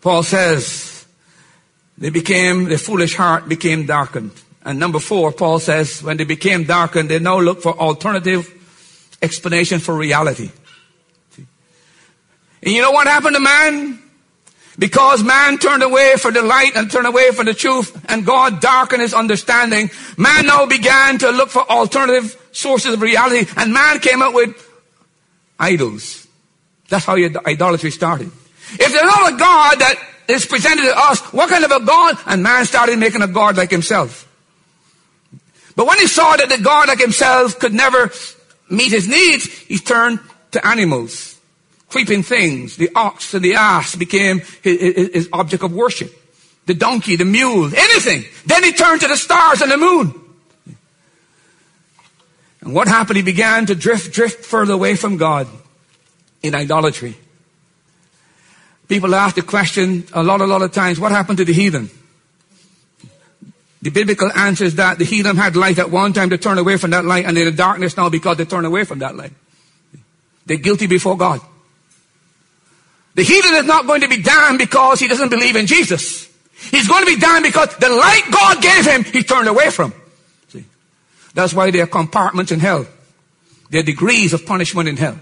Paul 0.00 0.22
says, 0.22 0.95
they 1.98 2.10
became, 2.10 2.64
the 2.64 2.78
foolish 2.78 3.14
heart 3.14 3.48
became 3.48 3.86
darkened. 3.86 4.32
And 4.64 4.78
number 4.78 4.98
four, 4.98 5.32
Paul 5.32 5.60
says, 5.60 6.02
when 6.02 6.16
they 6.16 6.24
became 6.24 6.64
darkened, 6.64 7.08
they 7.08 7.18
now 7.18 7.38
look 7.38 7.62
for 7.62 7.78
alternative 7.78 8.52
explanation 9.22 9.78
for 9.78 9.94
reality. 9.94 10.50
And 12.62 12.74
you 12.74 12.82
know 12.82 12.90
what 12.90 13.06
happened 13.06 13.36
to 13.36 13.40
man? 13.40 14.02
Because 14.78 15.22
man 15.22 15.56
turned 15.58 15.82
away 15.82 16.16
from 16.16 16.34
the 16.34 16.42
light 16.42 16.72
and 16.74 16.90
turned 16.90 17.06
away 17.06 17.30
from 17.30 17.46
the 17.46 17.54
truth 17.54 17.98
and 18.10 18.26
God 18.26 18.60
darkened 18.60 19.00
his 19.00 19.14
understanding, 19.14 19.90
man 20.18 20.46
now 20.46 20.66
began 20.66 21.18
to 21.18 21.30
look 21.30 21.48
for 21.48 21.62
alternative 21.70 22.36
sources 22.52 22.92
of 22.92 23.00
reality 23.00 23.50
and 23.56 23.72
man 23.72 24.00
came 24.00 24.20
up 24.20 24.34
with 24.34 24.54
idols. 25.58 26.26
That's 26.88 27.04
how 27.04 27.16
idolatry 27.16 27.90
started. 27.90 28.30
If 28.72 28.92
there's 28.92 29.02
not 29.02 29.32
a 29.32 29.36
God 29.36 29.78
that 29.78 29.94
is 30.28 30.46
presented 30.46 30.84
to 30.84 30.98
us, 30.98 31.20
what 31.32 31.48
kind 31.48 31.64
of 31.64 31.70
a 31.70 31.84
God? 31.84 32.18
And 32.26 32.42
man 32.42 32.64
started 32.64 32.98
making 32.98 33.22
a 33.22 33.28
God 33.28 33.56
like 33.56 33.70
himself. 33.70 34.24
But 35.74 35.86
when 35.86 35.98
he 35.98 36.06
saw 36.06 36.36
that 36.36 36.48
the 36.48 36.58
God 36.58 36.88
like 36.88 37.00
himself 37.00 37.58
could 37.58 37.74
never 37.74 38.10
meet 38.70 38.90
his 38.90 39.08
needs, 39.08 39.46
he 39.46 39.78
turned 39.78 40.20
to 40.52 40.66
animals 40.66 41.36
creeping 41.88 42.22
things. 42.22 42.76
The 42.76 42.90
ox 42.94 43.34
and 43.34 43.44
the 43.44 43.54
ass 43.54 43.94
became 43.94 44.40
his, 44.62 44.80
his, 44.80 45.08
his 45.14 45.28
object 45.32 45.62
of 45.62 45.72
worship. 45.72 46.12
The 46.66 46.74
donkey, 46.74 47.16
the 47.16 47.24
mule, 47.24 47.66
anything. 47.66 48.24
Then 48.44 48.64
he 48.64 48.72
turned 48.72 49.00
to 49.02 49.08
the 49.08 49.16
stars 49.16 49.60
and 49.62 49.70
the 49.70 49.76
moon. 49.76 50.14
And 52.60 52.74
what 52.74 52.88
happened? 52.88 53.16
He 53.16 53.22
began 53.22 53.66
to 53.66 53.74
drift, 53.74 54.12
drift 54.12 54.44
further 54.44 54.72
away 54.72 54.96
from 54.96 55.16
God 55.16 55.46
in 56.42 56.54
idolatry. 56.54 57.16
People 58.88 59.14
ask 59.14 59.34
the 59.34 59.42
question 59.42 60.04
a 60.12 60.22
lot, 60.22 60.40
a 60.40 60.46
lot 60.46 60.62
of 60.62 60.72
times, 60.72 61.00
what 61.00 61.10
happened 61.12 61.38
to 61.38 61.44
the 61.44 61.52
heathen? 61.52 61.90
The 63.82 63.90
biblical 63.90 64.30
answer 64.32 64.64
is 64.64 64.76
that 64.76 64.98
the 64.98 65.04
heathen 65.04 65.36
had 65.36 65.54
light 65.56 65.78
at 65.78 65.90
one 65.90 66.12
time 66.12 66.30
to 66.30 66.38
turn 66.38 66.58
away 66.58 66.76
from 66.76 66.90
that 66.90 67.04
light 67.04 67.24
and 67.24 67.36
they're 67.36 67.48
in 67.48 67.56
darkness 67.56 67.96
now 67.96 68.08
because 68.08 68.36
they 68.36 68.44
turn 68.44 68.64
away 68.64 68.84
from 68.84 69.00
that 69.00 69.16
light. 69.16 69.32
They're 70.46 70.56
guilty 70.56 70.86
before 70.86 71.16
God. 71.16 71.40
The 73.14 73.22
heathen 73.22 73.54
is 73.54 73.64
not 73.64 73.86
going 73.86 74.02
to 74.02 74.08
be 74.08 74.22
damned 74.22 74.58
because 74.58 75.00
he 75.00 75.08
doesn't 75.08 75.30
believe 75.30 75.56
in 75.56 75.66
Jesus. 75.66 76.28
He's 76.70 76.88
going 76.88 77.04
to 77.04 77.14
be 77.14 77.18
damned 77.18 77.44
because 77.44 77.76
the 77.76 77.88
light 77.88 78.22
God 78.30 78.62
gave 78.62 78.86
him, 78.86 79.04
he 79.04 79.22
turned 79.22 79.48
away 79.48 79.70
from. 79.70 79.92
See? 80.48 80.64
That's 81.34 81.54
why 81.54 81.70
there 81.70 81.84
are 81.84 81.88
compartments 81.88 82.52
in 82.52 82.60
hell. 82.60 82.86
There 83.70 83.80
are 83.80 83.84
degrees 83.84 84.32
of 84.32 84.46
punishment 84.46 84.88
in 84.88 84.96
hell. 84.96 85.18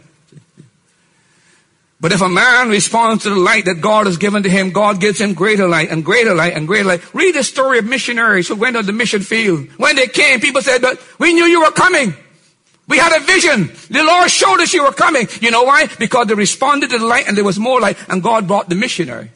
But 2.04 2.12
if 2.12 2.20
a 2.20 2.28
man 2.28 2.68
responds 2.68 3.22
to 3.22 3.30
the 3.30 3.40
light 3.40 3.64
that 3.64 3.80
God 3.80 4.04
has 4.04 4.18
given 4.18 4.42
to 4.42 4.50
him, 4.50 4.72
God 4.72 5.00
gives 5.00 5.18
him 5.18 5.32
greater 5.32 5.66
light 5.66 5.90
and 5.90 6.04
greater 6.04 6.34
light 6.34 6.52
and 6.52 6.66
greater 6.66 6.86
light. 6.86 7.14
Read 7.14 7.34
the 7.34 7.42
story 7.42 7.78
of 7.78 7.86
missionaries 7.86 8.46
who 8.46 8.56
went 8.56 8.76
on 8.76 8.84
the 8.84 8.92
mission 8.92 9.22
field. 9.22 9.70
When 9.78 9.96
they 9.96 10.08
came, 10.08 10.38
people 10.38 10.60
said, 10.60 10.82
but 10.82 11.02
we 11.18 11.32
knew 11.32 11.46
you 11.46 11.62
were 11.62 11.70
coming. 11.70 12.12
We 12.88 12.98
had 12.98 13.16
a 13.16 13.24
vision. 13.24 13.72
The 13.88 14.04
Lord 14.04 14.30
showed 14.30 14.60
us 14.60 14.74
you 14.74 14.84
were 14.84 14.92
coming. 14.92 15.28
You 15.40 15.50
know 15.50 15.62
why? 15.62 15.86
Because 15.98 16.26
they 16.26 16.34
responded 16.34 16.90
to 16.90 16.98
the 16.98 17.06
light 17.06 17.26
and 17.26 17.38
there 17.38 17.42
was 17.42 17.58
more 17.58 17.80
light 17.80 17.96
and 18.10 18.22
God 18.22 18.46
brought 18.46 18.68
the 18.68 18.74
missionary. 18.74 19.30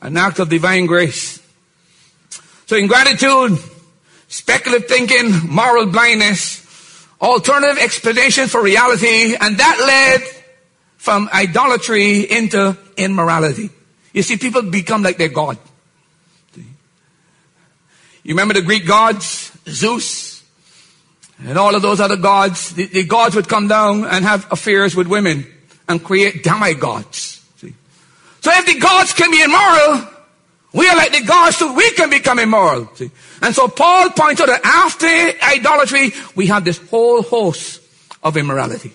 An 0.00 0.16
act 0.16 0.38
of 0.38 0.48
divine 0.48 0.86
grace. 0.86 1.42
So 2.66 2.76
ingratitude, 2.76 3.58
speculative 4.28 4.88
thinking, 4.88 5.48
moral 5.48 5.86
blindness, 5.86 6.63
alternative 7.20 7.78
explanations 7.82 8.50
for 8.50 8.62
reality, 8.62 9.36
and 9.40 9.56
that 9.58 9.78
led 9.80 10.22
from 10.96 11.28
idolatry 11.32 12.20
into 12.20 12.76
immorality. 12.96 13.70
You 14.12 14.22
see, 14.22 14.36
people 14.36 14.62
become 14.62 15.02
like 15.02 15.18
their 15.18 15.28
God. 15.28 15.58
You 16.56 18.30
remember 18.30 18.54
the 18.54 18.62
Greek 18.62 18.86
gods? 18.86 19.52
Zeus, 19.68 20.42
and 21.38 21.58
all 21.58 21.74
of 21.74 21.82
those 21.82 22.00
other 22.00 22.16
gods, 22.16 22.74
the, 22.74 22.86
the 22.86 23.04
gods 23.04 23.34
would 23.34 23.48
come 23.48 23.68
down 23.68 24.04
and 24.04 24.24
have 24.24 24.50
affairs 24.50 24.94
with 24.94 25.06
women 25.06 25.46
and 25.88 26.02
create 26.02 26.42
demigods. 26.42 27.44
See? 27.56 27.74
So 28.40 28.50
if 28.52 28.66
the 28.66 28.78
gods 28.78 29.12
can 29.12 29.30
be 29.30 29.42
immoral, 29.42 30.08
we 30.74 30.86
are 30.88 30.96
like 30.96 31.12
the 31.12 31.22
gods 31.22 31.58
too. 31.58 31.72
We 31.72 31.90
can 31.92 32.10
become 32.10 32.38
immoral. 32.38 32.90
See? 32.94 33.10
And 33.40 33.54
so 33.54 33.68
Paul 33.68 34.10
points 34.10 34.40
out 34.40 34.48
that 34.48 34.60
after 34.64 35.06
idolatry, 35.06 36.12
we 36.34 36.48
have 36.48 36.64
this 36.64 36.78
whole 36.88 37.22
host 37.22 37.80
of 38.22 38.36
immorality. 38.36 38.92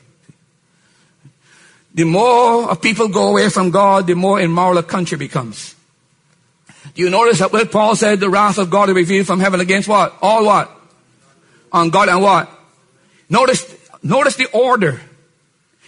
the 1.94 2.04
more 2.04 2.76
people 2.76 3.08
go 3.08 3.30
away 3.30 3.50
from 3.50 3.72
God, 3.72 4.08
the 4.08 4.14
more 4.16 4.40
immoral 4.40 4.78
a 4.78 4.84
country 4.84 5.18
becomes. 5.18 5.76
Do 6.96 7.02
you 7.02 7.10
notice 7.10 7.40
that 7.40 7.52
what 7.52 7.72
Paul 7.72 7.96
said, 7.96 8.20
the 8.20 8.30
wrath 8.30 8.58
of 8.58 8.70
God 8.70 8.90
is 8.90 8.96
revealed 8.96 9.28
from 9.28 9.40
heaven 9.40 9.60
against 9.60 9.88
what? 9.88 10.16
All 10.22 10.46
what? 10.46 10.70
On 11.72 11.90
God 11.90 12.10
and 12.10 12.22
what? 12.22 12.50
Notice, 13.30 13.66
notice 14.04 14.36
the 14.36 14.48
order. 14.52 15.02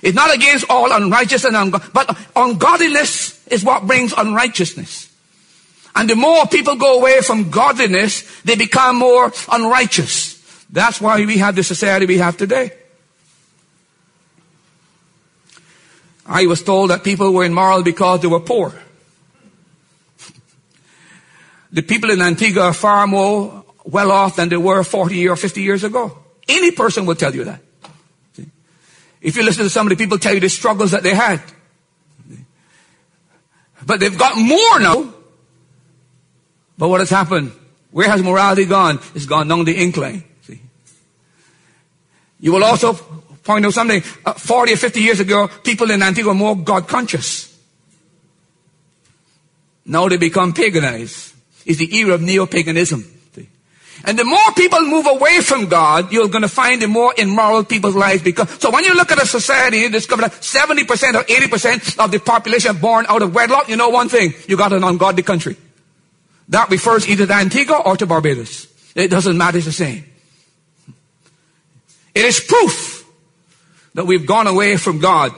It's 0.01 0.15
not 0.15 0.33
against 0.33 0.65
all 0.69 0.91
unrighteous 0.91 1.45
and 1.45 1.55
ungod- 1.55 1.93
but 1.93 2.17
ungodliness 2.35 3.45
is 3.47 3.63
what 3.63 3.85
brings 3.85 4.13
unrighteousness. 4.13 5.10
And 5.95 6.09
the 6.09 6.15
more 6.15 6.45
people 6.47 6.75
go 6.75 6.99
away 6.99 7.21
from 7.21 7.49
godliness, 7.49 8.41
they 8.41 8.55
become 8.55 8.97
more 8.97 9.31
unrighteous. 9.51 10.37
That's 10.69 11.01
why 11.01 11.25
we 11.25 11.37
have 11.37 11.55
the 11.55 11.63
society 11.63 12.05
we 12.05 12.17
have 12.17 12.37
today. 12.37 12.71
I 16.25 16.45
was 16.47 16.63
told 16.63 16.91
that 16.91 17.03
people 17.03 17.33
were 17.33 17.43
immoral 17.43 17.83
because 17.83 18.21
they 18.21 18.27
were 18.27 18.39
poor. 18.39 18.73
The 21.73 21.81
people 21.81 22.09
in 22.09 22.21
Antigua 22.21 22.63
are 22.63 22.73
far 22.73 23.05
more 23.07 23.65
well 23.83 24.11
off 24.11 24.37
than 24.37 24.49
they 24.49 24.57
were 24.57 24.83
40 24.83 25.27
or 25.27 25.35
50 25.35 25.61
years 25.61 25.83
ago. 25.83 26.17
Any 26.47 26.71
person 26.71 27.05
will 27.05 27.15
tell 27.15 27.33
you 27.35 27.45
that. 27.45 27.61
If 29.21 29.35
you 29.35 29.43
listen 29.43 29.63
to 29.63 29.69
some 29.69 29.87
of 29.87 29.89
the 29.89 29.95
people 29.95 30.17
tell 30.17 30.33
you 30.33 30.39
the 30.39 30.49
struggles 30.49 30.91
that 30.91 31.03
they 31.03 31.13
had. 31.13 31.41
But 33.85 33.99
they've 33.99 34.17
got 34.17 34.37
more 34.37 34.79
now. 34.79 35.13
But 36.81 36.89
what 36.89 36.99
has 36.99 37.11
happened? 37.11 37.51
Where 37.91 38.09
has 38.09 38.23
morality 38.23 38.65
gone? 38.65 38.99
It's 39.13 39.27
gone 39.27 39.47
down 39.47 39.65
the 39.65 39.83
incline. 39.83 40.23
See? 40.41 40.59
You 42.39 42.53
will 42.53 42.63
also 42.63 42.93
point 42.93 43.67
out 43.67 43.73
something. 43.73 44.01
Uh, 44.25 44.33
40 44.33 44.73
or 44.73 44.77
50 44.77 44.99
years 44.99 45.19
ago, 45.19 45.47
people 45.63 45.91
in 45.91 46.01
Antigua 46.01 46.31
were 46.31 46.33
more 46.33 46.57
God 46.57 46.87
conscious. 46.87 47.55
Now 49.85 50.09
they 50.09 50.17
become 50.17 50.53
paganized. 50.53 51.35
It's 51.67 51.77
the 51.77 51.95
era 51.95 52.15
of 52.15 52.23
neo-paganism. 52.23 53.05
And 54.03 54.17
the 54.17 54.23
more 54.23 54.51
people 54.57 54.81
move 54.81 55.05
away 55.05 55.41
from 55.41 55.67
God, 55.67 56.11
you're 56.11 56.29
going 56.29 56.41
to 56.41 56.47
find 56.47 56.81
the 56.81 56.87
more 56.87 57.13
immoral 57.15 57.63
people's 57.63 57.93
lives 57.93 58.23
become. 58.23 58.47
So 58.47 58.71
when 58.71 58.85
you 58.85 58.95
look 58.95 59.11
at 59.11 59.21
a 59.21 59.27
society, 59.27 59.77
you 59.81 59.89
discover 59.91 60.23
that 60.23 60.31
70% 60.31 60.81
or 61.13 61.23
80% 61.25 62.03
of 62.03 62.09
the 62.09 62.17
population 62.17 62.75
born 62.77 63.05
out 63.07 63.21
of 63.21 63.35
wedlock, 63.35 63.69
you 63.69 63.75
know 63.75 63.89
one 63.89 64.09
thing, 64.09 64.33
you 64.47 64.57
got 64.57 64.73
an 64.73 64.83
ungodly 64.83 65.21
country. 65.21 65.55
That 66.51 66.69
refers 66.69 67.07
either 67.07 67.25
to 67.25 67.33
Antigua 67.33 67.81
or 67.85 67.97
to 67.97 68.05
Barbados. 68.05 68.67
It 68.93 69.07
doesn't 69.07 69.37
matter, 69.37 69.57
it's 69.57 69.65
the 69.65 69.71
same. 69.71 70.05
It 72.13 72.25
is 72.25 72.41
proof 72.41 73.05
that 73.93 74.05
we've 74.05 74.25
gone 74.25 74.47
away 74.47 74.75
from 74.75 74.99
God. 74.99 75.31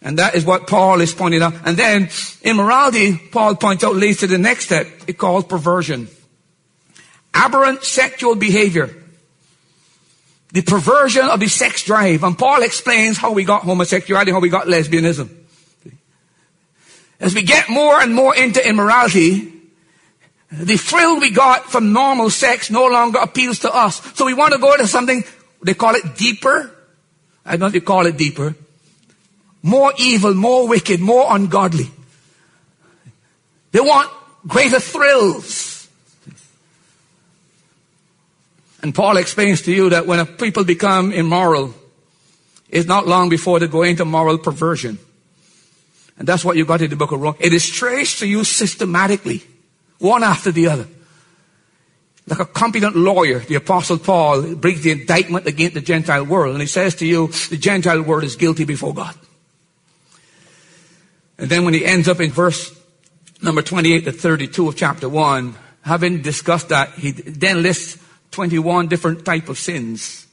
And 0.00 0.18
that 0.18 0.34
is 0.34 0.44
what 0.44 0.66
Paul 0.66 1.02
is 1.02 1.14
pointing 1.14 1.42
out. 1.42 1.54
And 1.66 1.76
then 1.76 2.08
immorality, 2.42 3.18
Paul 3.18 3.54
points 3.56 3.84
out, 3.84 3.96
leads 3.96 4.20
to 4.20 4.26
the 4.26 4.38
next 4.38 4.64
step. 4.64 4.86
It 5.06 5.18
calls 5.18 5.44
perversion. 5.44 6.08
Aberrant 7.34 7.84
sexual 7.84 8.34
behavior. 8.34 8.94
The 10.52 10.62
perversion 10.62 11.24
of 11.24 11.40
the 11.40 11.48
sex 11.48 11.82
drive. 11.84 12.22
And 12.22 12.38
Paul 12.38 12.62
explains 12.62 13.18
how 13.18 13.32
we 13.32 13.44
got 13.44 13.62
homosexuality, 13.62 14.32
how 14.32 14.40
we 14.40 14.48
got 14.48 14.68
lesbianism. 14.68 15.28
As 17.20 17.34
we 17.34 17.42
get 17.42 17.68
more 17.68 18.00
and 18.00 18.14
more 18.14 18.34
into 18.34 18.66
immorality, 18.66 19.53
the 20.58 20.76
thrill 20.76 21.20
we 21.20 21.30
got 21.30 21.70
from 21.70 21.92
normal 21.92 22.30
sex 22.30 22.70
no 22.70 22.86
longer 22.86 23.18
appeals 23.18 23.60
to 23.60 23.74
us. 23.74 24.00
So 24.14 24.26
we 24.26 24.34
want 24.34 24.52
to 24.52 24.58
go 24.58 24.76
to 24.76 24.86
something, 24.86 25.24
they 25.62 25.74
call 25.74 25.94
it 25.94 26.16
deeper. 26.16 26.70
I 27.44 27.52
don't 27.52 27.60
know 27.60 27.66
if 27.66 27.74
you 27.74 27.80
call 27.80 28.06
it 28.06 28.16
deeper. 28.16 28.54
More 29.62 29.92
evil, 29.98 30.34
more 30.34 30.68
wicked, 30.68 31.00
more 31.00 31.26
ungodly. 31.34 31.90
They 33.72 33.80
want 33.80 34.10
greater 34.46 34.80
thrills. 34.80 35.88
And 38.82 38.94
Paul 38.94 39.16
explains 39.16 39.62
to 39.62 39.72
you 39.72 39.90
that 39.90 40.06
when 40.06 40.24
people 40.26 40.62
become 40.64 41.10
immoral, 41.12 41.74
it's 42.68 42.86
not 42.86 43.06
long 43.06 43.30
before 43.30 43.58
they 43.58 43.66
go 43.66 43.82
into 43.82 44.04
moral 44.04 44.36
perversion. 44.36 44.98
And 46.18 46.28
that's 46.28 46.44
what 46.44 46.56
you 46.56 46.64
got 46.64 46.82
in 46.82 46.90
the 46.90 46.96
book 46.96 47.12
of 47.12 47.20
Romans. 47.20 47.44
It 47.44 47.52
is 47.52 47.68
traced 47.68 48.18
to 48.18 48.26
you 48.26 48.44
systematically, 48.44 49.42
one 49.98 50.22
after 50.22 50.50
the 50.50 50.68
other. 50.68 50.86
Like 52.26 52.40
a 52.40 52.46
competent 52.46 52.96
lawyer, 52.96 53.40
the 53.40 53.56
apostle 53.56 53.98
Paul 53.98 54.54
brings 54.54 54.82
the 54.82 54.92
indictment 54.92 55.46
against 55.46 55.74
the 55.74 55.80
Gentile 55.80 56.24
world 56.24 56.54
and 56.54 56.60
he 56.62 56.66
says 56.66 56.94
to 56.96 57.06
you, 57.06 57.28
the 57.50 57.58
Gentile 57.58 58.02
world 58.02 58.24
is 58.24 58.36
guilty 58.36 58.64
before 58.64 58.94
God. 58.94 59.14
And 61.38 61.50
then 61.50 61.64
when 61.64 61.74
he 61.74 61.84
ends 61.84 62.08
up 62.08 62.20
in 62.20 62.30
verse 62.30 62.72
number 63.42 63.60
28 63.60 64.04
to 64.06 64.12
32 64.12 64.68
of 64.68 64.76
chapter 64.76 65.08
1, 65.08 65.54
having 65.82 66.22
discussed 66.22 66.70
that, 66.70 66.90
he 66.94 67.10
then 67.10 67.62
lists 67.62 68.02
21 68.30 68.88
different 68.88 69.24
type 69.24 69.48
of 69.48 69.58
sins 69.58 70.26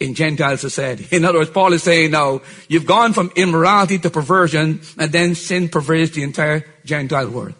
in 0.00 0.14
Gentile 0.14 0.56
society. 0.56 1.06
In 1.14 1.24
other 1.24 1.38
words, 1.38 1.50
Paul 1.50 1.72
is 1.72 1.82
saying 1.82 2.10
now, 2.10 2.42
you've 2.68 2.86
gone 2.86 3.12
from 3.12 3.32
immorality 3.34 3.98
to 3.98 4.10
perversion, 4.10 4.80
and 4.96 5.10
then 5.10 5.34
sin 5.34 5.68
pervades 5.68 6.12
the 6.12 6.22
entire 6.22 6.64
Gentile 6.84 7.28
world. 7.28 7.54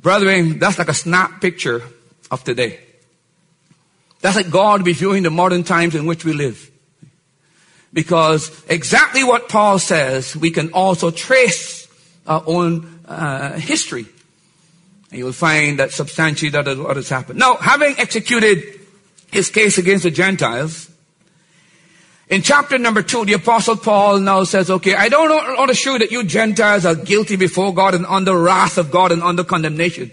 Brethren, 0.00 0.58
that's 0.58 0.78
like 0.78 0.88
a 0.88 0.94
snap 0.94 1.40
picture 1.40 1.82
of 2.30 2.44
today. 2.44 2.80
That's 4.20 4.36
like 4.36 4.50
God 4.50 4.86
reviewing 4.86 5.22
the 5.22 5.30
modern 5.30 5.62
times 5.64 5.94
in 5.94 6.06
which 6.06 6.24
we 6.24 6.32
live. 6.32 6.70
Because 7.92 8.50
exactly 8.68 9.24
what 9.24 9.48
Paul 9.48 9.78
says, 9.78 10.36
we 10.36 10.50
can 10.50 10.72
also 10.72 11.10
trace 11.10 11.88
our 12.26 12.42
own 12.46 13.00
uh, 13.06 13.58
history. 13.58 14.06
And 15.10 15.18
you'll 15.18 15.32
find 15.32 15.78
that 15.78 15.92
substantially 15.92 16.50
that 16.50 16.66
is 16.68 16.78
what 16.78 16.96
has 16.96 17.08
happened. 17.08 17.38
Now, 17.38 17.56
having 17.56 17.94
executed 17.98 18.80
his 19.30 19.50
case 19.50 19.78
against 19.78 20.04
the 20.04 20.10
Gentiles, 20.10 20.90
in 22.28 22.42
chapter 22.42 22.76
number 22.76 23.02
two, 23.02 23.24
the 23.24 23.34
apostle 23.34 23.76
Paul 23.76 24.18
now 24.18 24.42
says, 24.44 24.68
okay, 24.68 24.94
I 24.94 25.08
don't 25.08 25.30
want 25.30 25.68
to 25.68 25.76
show 25.76 25.96
that 25.96 26.10
you 26.10 26.24
Gentiles 26.24 26.84
are 26.84 26.96
guilty 26.96 27.36
before 27.36 27.72
God 27.72 27.94
and 27.94 28.04
under 28.04 28.36
wrath 28.36 28.78
of 28.78 28.90
God 28.90 29.12
and 29.12 29.22
under 29.22 29.44
condemnation. 29.44 30.10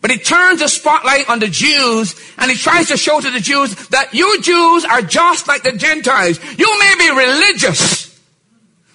But 0.00 0.12
he 0.12 0.18
turns 0.18 0.60
the 0.60 0.68
spotlight 0.68 1.28
on 1.28 1.40
the 1.40 1.48
Jews 1.48 2.14
and 2.38 2.48
he 2.50 2.56
tries 2.56 2.86
to 2.88 2.96
show 2.96 3.20
to 3.20 3.30
the 3.30 3.40
Jews 3.40 3.74
that 3.88 4.14
you 4.14 4.40
Jews 4.42 4.84
are 4.84 5.02
just 5.02 5.48
like 5.48 5.64
the 5.64 5.72
Gentiles. 5.72 6.38
You 6.56 6.78
may 6.78 6.94
be 6.98 7.10
religious, 7.10 8.20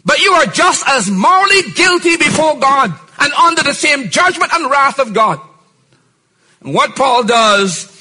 but 0.06 0.22
you 0.22 0.32
are 0.32 0.46
just 0.46 0.88
as 0.88 1.12
morally 1.12 1.62
guilty 1.76 2.16
before 2.16 2.58
God 2.58 2.94
and 3.20 3.34
under 3.34 3.64
the 3.64 3.74
same 3.74 4.10
judgment 4.10 4.54
and 4.54 4.72
wrath 4.72 5.00
of 5.00 5.14
God. 5.14 5.42
And 6.62 6.74
what 6.74 6.96
Paul 6.96 7.26
does 7.26 7.92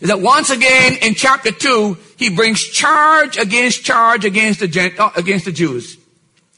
is 0.00 0.08
that 0.08 0.20
once 0.20 0.50
again 0.50 0.98
in 1.02 1.14
chapter 1.16 1.50
2, 1.50 1.96
he 2.22 2.30
brings 2.30 2.62
charge 2.62 3.36
against 3.36 3.84
charge 3.84 4.24
against 4.24 4.60
the, 4.60 4.94
uh, 4.98 5.10
against 5.16 5.44
the 5.44 5.52
Jews. 5.52 5.96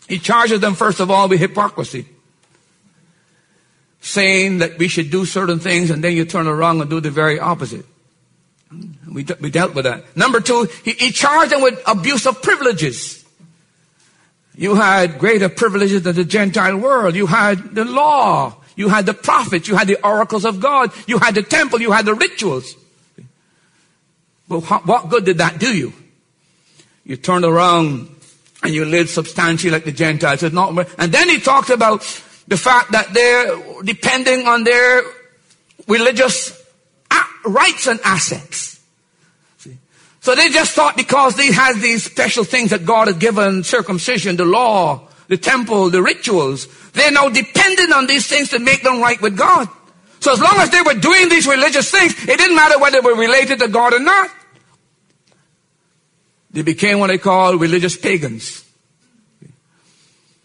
He 0.06 0.18
charges 0.18 0.60
them 0.60 0.74
first 0.74 1.00
of 1.00 1.10
all 1.10 1.26
with 1.26 1.40
hypocrisy. 1.40 2.06
Saying 4.00 4.58
that 4.58 4.76
we 4.76 4.88
should 4.88 5.10
do 5.10 5.24
certain 5.24 5.60
things 5.60 5.88
and 5.88 6.04
then 6.04 6.12
you 6.12 6.26
turn 6.26 6.46
around 6.46 6.82
and 6.82 6.90
do 6.90 7.00
the 7.00 7.10
very 7.10 7.40
opposite. 7.40 7.86
We, 9.10 9.24
we 9.40 9.50
dealt 9.50 9.74
with 9.74 9.84
that. 9.84 10.14
Number 10.14 10.40
two, 10.40 10.68
he, 10.84 10.92
he 10.92 11.10
charged 11.10 11.52
them 11.52 11.62
with 11.62 11.80
abuse 11.86 12.26
of 12.26 12.42
privileges. 12.42 13.24
You 14.56 14.74
had 14.74 15.18
greater 15.18 15.48
privileges 15.48 16.02
than 16.02 16.14
the 16.14 16.24
Gentile 16.24 16.76
world. 16.76 17.14
You 17.14 17.26
had 17.26 17.74
the 17.74 17.86
law. 17.86 18.56
You 18.76 18.90
had 18.90 19.06
the 19.06 19.14
prophets. 19.14 19.66
You 19.66 19.76
had 19.76 19.88
the 19.88 20.04
oracles 20.06 20.44
of 20.44 20.60
God. 20.60 20.92
You 21.06 21.18
had 21.18 21.34
the 21.34 21.42
temple. 21.42 21.80
You 21.80 21.92
had 21.92 22.04
the 22.04 22.14
rituals. 22.14 22.76
But 24.48 24.60
what 24.60 25.08
good 25.08 25.24
did 25.24 25.38
that 25.38 25.58
do 25.58 25.74
you? 25.76 25.92
You 27.04 27.16
turned 27.16 27.44
around 27.44 28.08
and 28.62 28.74
you 28.74 28.84
lived 28.84 29.10
substantially 29.10 29.70
like 29.70 29.84
the 29.84 29.92
Gentiles. 29.92 30.42
Not, 30.42 30.88
and 30.98 31.12
then 31.12 31.28
he 31.28 31.38
talked 31.38 31.70
about 31.70 32.00
the 32.48 32.56
fact 32.56 32.92
that 32.92 33.12
they're 33.12 33.82
depending 33.82 34.46
on 34.46 34.64
their 34.64 35.02
religious 35.86 36.62
rights 37.44 37.86
and 37.86 38.00
assets. 38.04 38.80
See? 39.58 39.76
So 40.20 40.34
they 40.34 40.48
just 40.48 40.72
thought 40.72 40.96
because 40.96 41.36
they 41.36 41.52
had 41.52 41.76
these 41.76 42.04
special 42.04 42.44
things 42.44 42.70
that 42.70 42.86
God 42.86 43.08
had 43.08 43.18
given, 43.18 43.64
circumcision, 43.64 44.36
the 44.36 44.44
law, 44.44 45.08
the 45.28 45.36
temple, 45.36 45.90
the 45.90 46.02
rituals, 46.02 46.68
they're 46.92 47.10
now 47.10 47.28
dependent 47.28 47.92
on 47.92 48.06
these 48.06 48.26
things 48.26 48.50
to 48.50 48.58
make 48.58 48.82
them 48.82 49.00
right 49.00 49.20
with 49.20 49.36
God. 49.36 49.68
So 50.24 50.32
as 50.32 50.40
long 50.40 50.56
as 50.56 50.70
they 50.70 50.80
were 50.80 50.94
doing 50.94 51.28
these 51.28 51.46
religious 51.46 51.90
things, 51.90 52.12
it 52.26 52.38
didn't 52.38 52.56
matter 52.56 52.78
whether 52.78 53.02
they 53.02 53.06
were 53.06 53.14
related 53.14 53.58
to 53.58 53.68
God 53.68 53.92
or 53.92 54.00
not. 54.00 54.30
They 56.50 56.62
became 56.62 56.98
what 56.98 57.08
they 57.08 57.18
call 57.18 57.58
religious 57.58 57.94
pagans. 57.94 58.64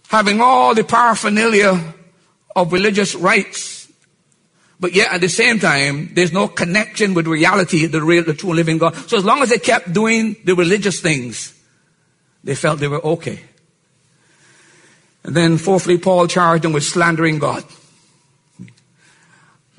Having 0.10 0.42
all 0.42 0.76
the 0.76 0.84
paraphernalia 0.84 1.96
of 2.58 2.74
religious 2.74 3.16
rites, 3.16 3.90
but 4.82 4.92
yet 4.92 5.14
at 5.14 5.22
the 5.22 5.30
same 5.30 5.60
time, 5.60 6.12
there's 6.14 6.34
no 6.34 6.50
connection 6.50 7.14
with 7.14 7.26
reality, 7.26 7.86
the 7.86 8.02
real, 8.02 8.26
the 8.26 8.34
true 8.34 8.54
living 8.54 8.80
God. 8.80 8.96
So 9.08 9.18
as 9.18 9.24
long 9.24 9.42
as 9.44 9.50
they 9.50 9.60
kept 9.60 9.94
doing 9.94 10.36
the 10.44 10.56
religious 10.56 11.00
things, 11.00 11.54
They 12.44 12.56
felt 12.56 12.80
they 12.80 12.88
were 12.88 13.04
okay. 13.04 13.40
And 15.24 15.36
then 15.36 15.58
fourthly, 15.58 15.98
Paul 15.98 16.28
charged 16.28 16.64
them 16.64 16.74
with 16.74 16.84
slandering 16.84 17.40
God. 17.40 17.64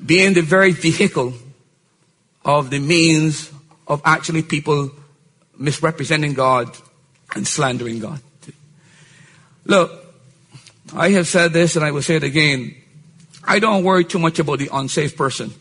Being 0.05 0.33
the 0.33 0.41
very 0.41 0.71
vehicle 0.71 1.33
of 2.43 2.69
the 2.69 2.79
means 2.79 3.51
of 3.87 4.01
actually 4.05 4.41
people 4.41 4.91
misrepresenting 5.57 6.33
God 6.33 6.75
and 7.35 7.47
slandering 7.47 7.99
God. 7.99 8.19
Look, 9.65 9.91
I 10.93 11.09
have 11.11 11.27
said 11.27 11.53
this 11.53 11.75
and 11.75 11.85
I 11.85 11.91
will 11.91 12.01
say 12.01 12.15
it 12.15 12.23
again. 12.23 12.75
I 13.43 13.59
don't 13.59 13.83
worry 13.83 14.05
too 14.05 14.19
much 14.19 14.39
about 14.39 14.59
the 14.59 14.69
unsafe 14.73 15.15
person. 15.15 15.53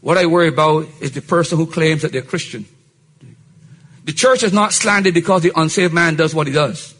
What 0.00 0.18
I 0.18 0.26
worry 0.26 0.48
about 0.48 0.86
is 1.00 1.12
the 1.12 1.22
person 1.22 1.56
who 1.56 1.66
claims 1.66 2.02
that 2.02 2.12
they're 2.12 2.22
Christian. 2.22 2.66
The 4.04 4.12
church 4.12 4.42
is 4.42 4.52
not 4.52 4.74
slandered 4.74 5.14
because 5.14 5.42
the 5.42 5.52
unsaved 5.56 5.94
man 5.94 6.14
does 6.14 6.34
what 6.34 6.46
he 6.46 6.52
does. 6.52 6.93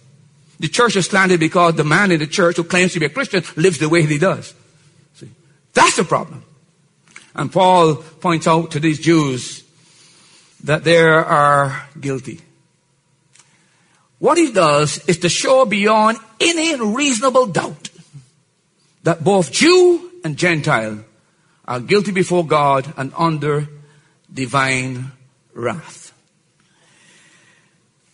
The 0.61 0.69
church 0.69 0.97
is 0.97 1.07
slandered 1.07 1.41
because 1.41 1.75
the 1.75 1.85
man 1.85 2.13
in 2.13 2.21
the 2.21 2.27
church 2.27 2.57
who 2.57 2.65
claims 2.65 2.93
to 2.93 3.01
be 3.01 3.07
a 3.07 3.11
Christian 3.11 3.43
lives 3.57 3.79
the 3.79 3.89
way 3.89 4.03
he 4.03 4.19
does. 4.19 4.55
See? 5.15 5.31
That's 5.73 5.97
the 5.97 6.05
problem. 6.05 6.45
And 7.35 7.51
Paul 7.53 7.97
points 7.97 8.47
out 8.47 8.71
to 8.73 8.81
these 8.81 9.01
Jews 9.01 9.65
that 10.63 10.85
they 10.85 10.99
are 10.99 11.89
guilty. 12.01 12.41
What 14.19 14.39
he 14.39 14.53
does 14.53 15.07
is 15.09 15.19
to 15.19 15.29
show 15.29 15.67
beyond 15.67 16.19
any 16.41 16.77
reasonable 16.77 17.47
doubt 17.47 17.91
that 19.03 19.23
both 19.23 19.53
Jew 19.53 20.11
and 20.25 20.37
Gentile 20.37 21.05
are 21.67 21.81
guilty 21.81 22.13
before 22.13 22.47
God 22.47 22.93
and 22.97 23.13
under 23.17 23.69
divine 24.33 25.13
wrath. 25.53 26.13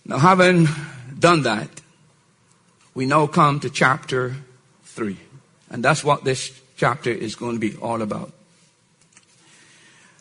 Now, 0.05 0.19
having 0.19 0.67
done 1.19 1.43
that, 1.43 1.69
we 3.01 3.07
now 3.07 3.27
come 3.27 3.59
to 3.59 3.71
chapter 3.71 4.37
3. 4.83 5.17
And 5.71 5.83
that's 5.83 6.05
what 6.05 6.23
this 6.23 6.53
chapter 6.77 7.09
is 7.09 7.35
going 7.35 7.55
to 7.55 7.59
be 7.59 7.75
all 7.77 8.03
about. 8.03 8.31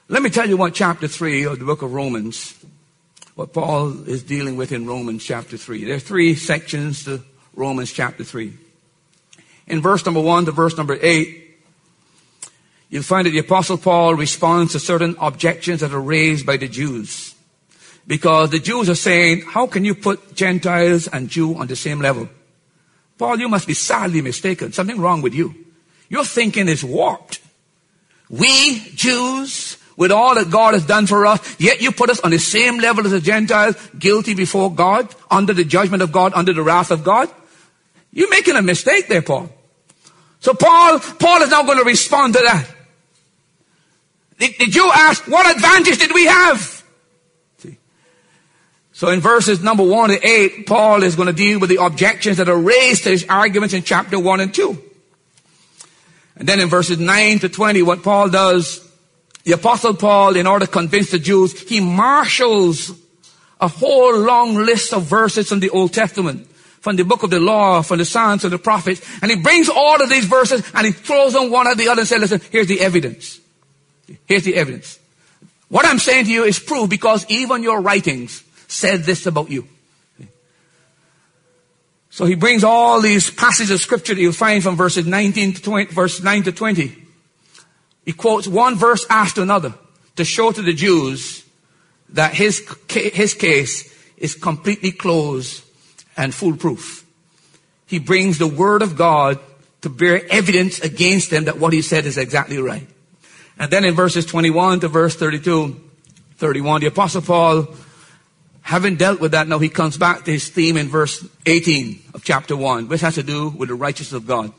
Let 0.07 0.23
me 0.23 0.29
tell 0.29 0.47
you 0.47 0.55
what 0.55 0.75
chapter 0.75 1.05
3 1.05 1.43
of 1.43 1.59
the 1.59 1.65
book 1.65 1.81
of 1.81 1.91
Romans, 1.91 2.55
what 3.35 3.51
Paul 3.51 4.07
is 4.07 4.23
dealing 4.23 4.55
with 4.55 4.71
in 4.71 4.87
Romans 4.87 5.25
chapter 5.25 5.57
3. 5.57 5.83
There 5.83 5.95
are 5.97 5.99
three 5.99 6.35
sections 6.35 7.03
to 7.03 7.21
Romans 7.53 7.91
chapter 7.91 8.23
3. 8.23 8.53
In 9.67 9.81
verse 9.81 10.05
number 10.05 10.21
1 10.21 10.45
to 10.45 10.53
verse 10.53 10.77
number 10.77 10.97
8, 11.01 11.59
you'll 12.87 13.03
find 13.03 13.27
that 13.27 13.31
the 13.31 13.39
apostle 13.39 13.77
Paul 13.77 14.15
responds 14.15 14.71
to 14.71 14.79
certain 14.79 15.17
objections 15.19 15.81
that 15.81 15.91
are 15.91 15.99
raised 15.99 16.45
by 16.45 16.55
the 16.55 16.69
Jews. 16.69 17.35
Because 18.07 18.51
the 18.51 18.59
Jews 18.59 18.89
are 18.89 18.95
saying, 18.95 19.41
how 19.41 19.67
can 19.67 19.83
you 19.83 19.95
put 19.95 20.33
Gentiles 20.33 21.09
and 21.09 21.27
Jew 21.27 21.55
on 21.55 21.67
the 21.67 21.75
same 21.75 21.99
level? 21.99 22.29
Paul, 23.19 23.39
you 23.39 23.49
must 23.49 23.67
be 23.67 23.73
sadly 23.75 24.21
mistaken. 24.21 24.71
Something 24.71 24.99
wrong 24.99 25.21
with 25.21 25.35
you. 25.35 25.53
Your 26.07 26.23
thinking 26.23 26.69
is 26.69 26.83
warped. 26.83 27.41
We, 28.29 28.79
Jews, 28.95 29.77
with 29.97 30.11
all 30.11 30.35
that 30.35 30.49
God 30.49 30.73
has 30.73 30.85
done 30.85 31.05
for 31.05 31.25
us, 31.25 31.59
yet 31.59 31.81
you 31.81 31.91
put 31.91 32.09
us 32.09 32.21
on 32.21 32.31
the 32.31 32.39
same 32.39 32.79
level 32.79 33.05
as 33.05 33.11
the 33.11 33.19
Gentiles, 33.19 33.75
guilty 33.99 34.33
before 34.33 34.73
God, 34.73 35.13
under 35.29 35.53
the 35.53 35.65
judgment 35.65 36.01
of 36.01 36.13
God, 36.13 36.31
under 36.33 36.53
the 36.53 36.63
wrath 36.63 36.91
of 36.91 37.03
God? 37.03 37.29
You're 38.13 38.29
making 38.29 38.55
a 38.55 38.61
mistake 38.61 39.09
there, 39.09 39.21
Paul. 39.21 39.49
So 40.39 40.53
Paul, 40.53 40.99
Paul 40.99 41.41
is 41.41 41.49
now 41.49 41.63
going 41.63 41.77
to 41.77 41.83
respond 41.83 42.35
to 42.35 42.39
that. 42.39 42.67
The, 44.37 44.55
the 44.57 44.67
Jew 44.67 44.89
asked, 44.93 45.27
what 45.27 45.53
advantage 45.53 45.97
did 45.97 46.13
we 46.13 46.25
have? 46.25 46.78
So 48.99 49.07
in 49.07 49.21
verses 49.21 49.63
number 49.63 49.83
one 49.83 50.09
to 50.09 50.27
eight, 50.27 50.67
Paul 50.67 51.03
is 51.03 51.15
going 51.15 51.27
to 51.27 51.33
deal 51.33 51.57
with 51.57 51.69
the 51.69 51.81
objections 51.81 52.35
that 52.35 52.49
are 52.49 52.57
raised 52.57 53.05
to 53.05 53.11
his 53.11 53.25
arguments 53.29 53.73
in 53.73 53.81
chapter 53.81 54.19
one 54.19 54.41
and 54.41 54.53
two. 54.53 54.77
And 56.35 56.45
then 56.45 56.59
in 56.59 56.67
verses 56.67 56.99
nine 56.99 57.39
to 57.39 57.47
20, 57.47 57.81
what 57.83 58.03
Paul 58.03 58.27
does, 58.29 58.85
the 59.45 59.53
apostle 59.53 59.93
Paul, 59.93 60.35
in 60.35 60.45
order 60.45 60.65
to 60.65 60.71
convince 60.71 61.11
the 61.11 61.17
Jews, 61.17 61.57
he 61.61 61.79
marshals 61.79 62.91
a 63.61 63.69
whole 63.69 64.19
long 64.19 64.55
list 64.55 64.93
of 64.93 65.03
verses 65.03 65.47
from 65.47 65.61
the 65.61 65.69
Old 65.69 65.93
Testament 65.93 66.45
from 66.81 66.97
the 66.97 67.05
book 67.05 67.23
of 67.23 67.29
the 67.29 67.39
law, 67.39 67.81
from 67.81 67.99
the 67.99 68.05
Psalms 68.05 68.43
and 68.43 68.51
the 68.51 68.59
prophets, 68.59 69.01
and 69.21 69.31
he 69.31 69.37
brings 69.37 69.69
all 69.69 70.03
of 70.03 70.09
these 70.09 70.25
verses 70.25 70.61
and 70.73 70.85
he 70.85 70.91
throws 70.91 71.31
them 71.31 71.51
one 71.51 71.67
at 71.67 71.77
the 71.77 71.87
other 71.87 72.01
and 72.01 72.07
says, 72.07 72.19
listen, 72.19 72.41
here's 72.51 72.67
the 72.67 72.81
evidence. 72.81 73.39
Here's 74.25 74.43
the 74.43 74.55
evidence. 74.55 74.99
What 75.69 75.85
I'm 75.85 75.99
saying 75.99 76.25
to 76.25 76.31
you 76.31 76.43
is 76.43 76.59
proof 76.59 76.89
because 76.89 77.25
even 77.29 77.63
your 77.63 77.79
writings 77.79 78.43
said 78.69 79.03
this 79.03 79.25
about 79.25 79.49
you. 79.49 79.67
So 82.09 82.25
he 82.25 82.35
brings 82.35 82.63
all 82.63 83.01
these 83.01 83.29
passages 83.29 83.71
of 83.71 83.79
scripture 83.81 84.15
that 84.15 84.21
you'll 84.21 84.33
find 84.33 84.63
from 84.63 84.75
verses 84.75 85.05
19 85.05 85.53
to 85.53 85.61
20, 85.61 85.93
verse 85.93 86.21
9 86.21 86.43
to 86.43 86.51
20. 86.51 86.95
He 88.05 88.13
quotes 88.13 88.47
one 88.47 88.75
verse 88.75 89.05
after 89.09 89.41
another 89.41 89.73
to 90.15 90.25
show 90.25 90.51
to 90.51 90.61
the 90.61 90.73
Jews 90.73 91.45
that 92.09 92.33
his, 92.33 92.67
his 92.89 93.33
case 93.33 93.95
is 94.17 94.35
completely 94.35 94.91
closed 94.91 95.63
and 96.17 96.33
foolproof. 96.33 97.05
He 97.85 97.99
brings 97.99 98.37
the 98.37 98.47
word 98.47 98.81
of 98.81 98.97
God 98.97 99.39
to 99.81 99.89
bear 99.89 100.21
evidence 100.31 100.79
against 100.79 101.29
them 101.29 101.45
that 101.45 101.59
what 101.59 101.73
he 101.73 101.81
said 101.81 102.05
is 102.05 102.17
exactly 102.17 102.57
right. 102.57 102.87
And 103.57 103.71
then 103.71 103.85
in 103.85 103.93
verses 103.93 104.25
21 104.25 104.81
to 104.81 104.87
verse 104.87 105.15
32, 105.15 105.79
31, 106.37 106.81
the 106.81 106.87
apostle 106.87 107.21
Paul, 107.21 107.67
having 108.69 108.97
dealt 108.97 109.19
with 109.19 109.31
that, 109.31 109.47
now 109.47 109.57
he 109.57 109.67
comes 109.67 109.97
back 109.97 110.25
to 110.25 110.31
his 110.31 110.47
theme 110.47 110.77
in 110.77 110.87
verse 110.87 111.27
18 111.47 112.03
of 112.13 112.23
chapter 112.23 112.55
1, 112.55 112.87
which 112.87 113.01
has 113.01 113.15
to 113.15 113.23
do 113.23 113.49
with 113.49 113.67
the 113.67 113.73
righteousness 113.73 114.13
of 114.13 114.27
God. 114.27 114.53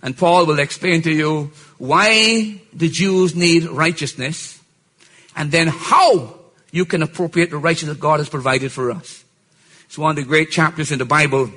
And 0.00 0.16
Paul 0.16 0.46
will 0.46 0.58
explain 0.58 1.02
to 1.02 1.12
you 1.12 1.52
why 1.76 2.58
the 2.72 2.88
Jews 2.88 3.36
need 3.36 3.64
righteousness 3.64 4.58
and 5.36 5.52
then 5.52 5.68
how 5.68 6.38
you 6.72 6.86
can 6.86 7.02
appropriate 7.02 7.50
the 7.50 7.58
righteousness 7.58 7.96
that 7.96 8.00
God 8.00 8.18
has 8.20 8.30
provided 8.30 8.72
for 8.72 8.90
us. 8.90 9.22
It's 9.84 9.98
one 9.98 10.12
of 10.12 10.16
the 10.16 10.22
great 10.22 10.50
chapters 10.50 10.90
in 10.90 10.98
the 10.98 11.04
Bible 11.04 11.50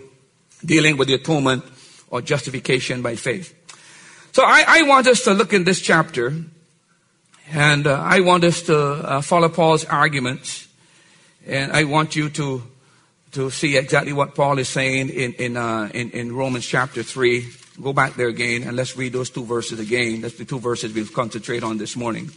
dealing 0.65 0.97
with 0.97 1.08
the 1.08 1.13
atonement 1.13 1.63
or 2.10 2.21
justification 2.21 3.02
by 3.02 3.15
faith. 3.15 3.56
So 4.34 4.43
I, 4.43 4.65
I 4.67 4.82
want 4.82 5.08
us 5.08 5.23
to 5.23 5.34
look 5.34 5.54
in 5.54 5.63
this 5.63 5.80
chapter 5.80 6.34
and 7.54 7.88
uh, 7.88 7.93
I 8.04 8.19
want 8.19 8.43
us 8.43 8.63
to 8.63 8.78
uh, 8.78 9.21
follow 9.21 9.47
Paul's 9.47 9.86
arguments 9.86 10.67
and 11.48 11.72
I 11.72 11.86
want 11.86 12.16
you 12.16 12.30
to 12.30 12.64
to 13.32 13.50
see 13.50 13.78
exactly 13.78 14.14
what 14.14 14.36
Paul 14.36 14.60
is 14.60 14.70
saying 14.70 15.10
in 15.10 15.34
in, 15.34 15.58
uh, 15.58 15.90
in, 15.94 16.12
in 16.12 16.36
Romans 16.36 16.66
chapter 16.66 17.04
three. 17.04 17.50
Go 17.82 17.94
back 17.94 18.16
there 18.16 18.28
again 18.28 18.64
and 18.64 18.76
let's 18.76 18.98
read 18.98 19.14
those 19.14 19.30
two 19.30 19.46
verses 19.46 19.80
again. 19.80 20.22
That's 20.22 20.38
the 20.38 20.46
two 20.46 20.60
verses 20.60 20.94
we'll 20.94 21.08
concentrate 21.08 21.64
on 21.64 21.78
this 21.78 21.96
morning. 21.96 22.32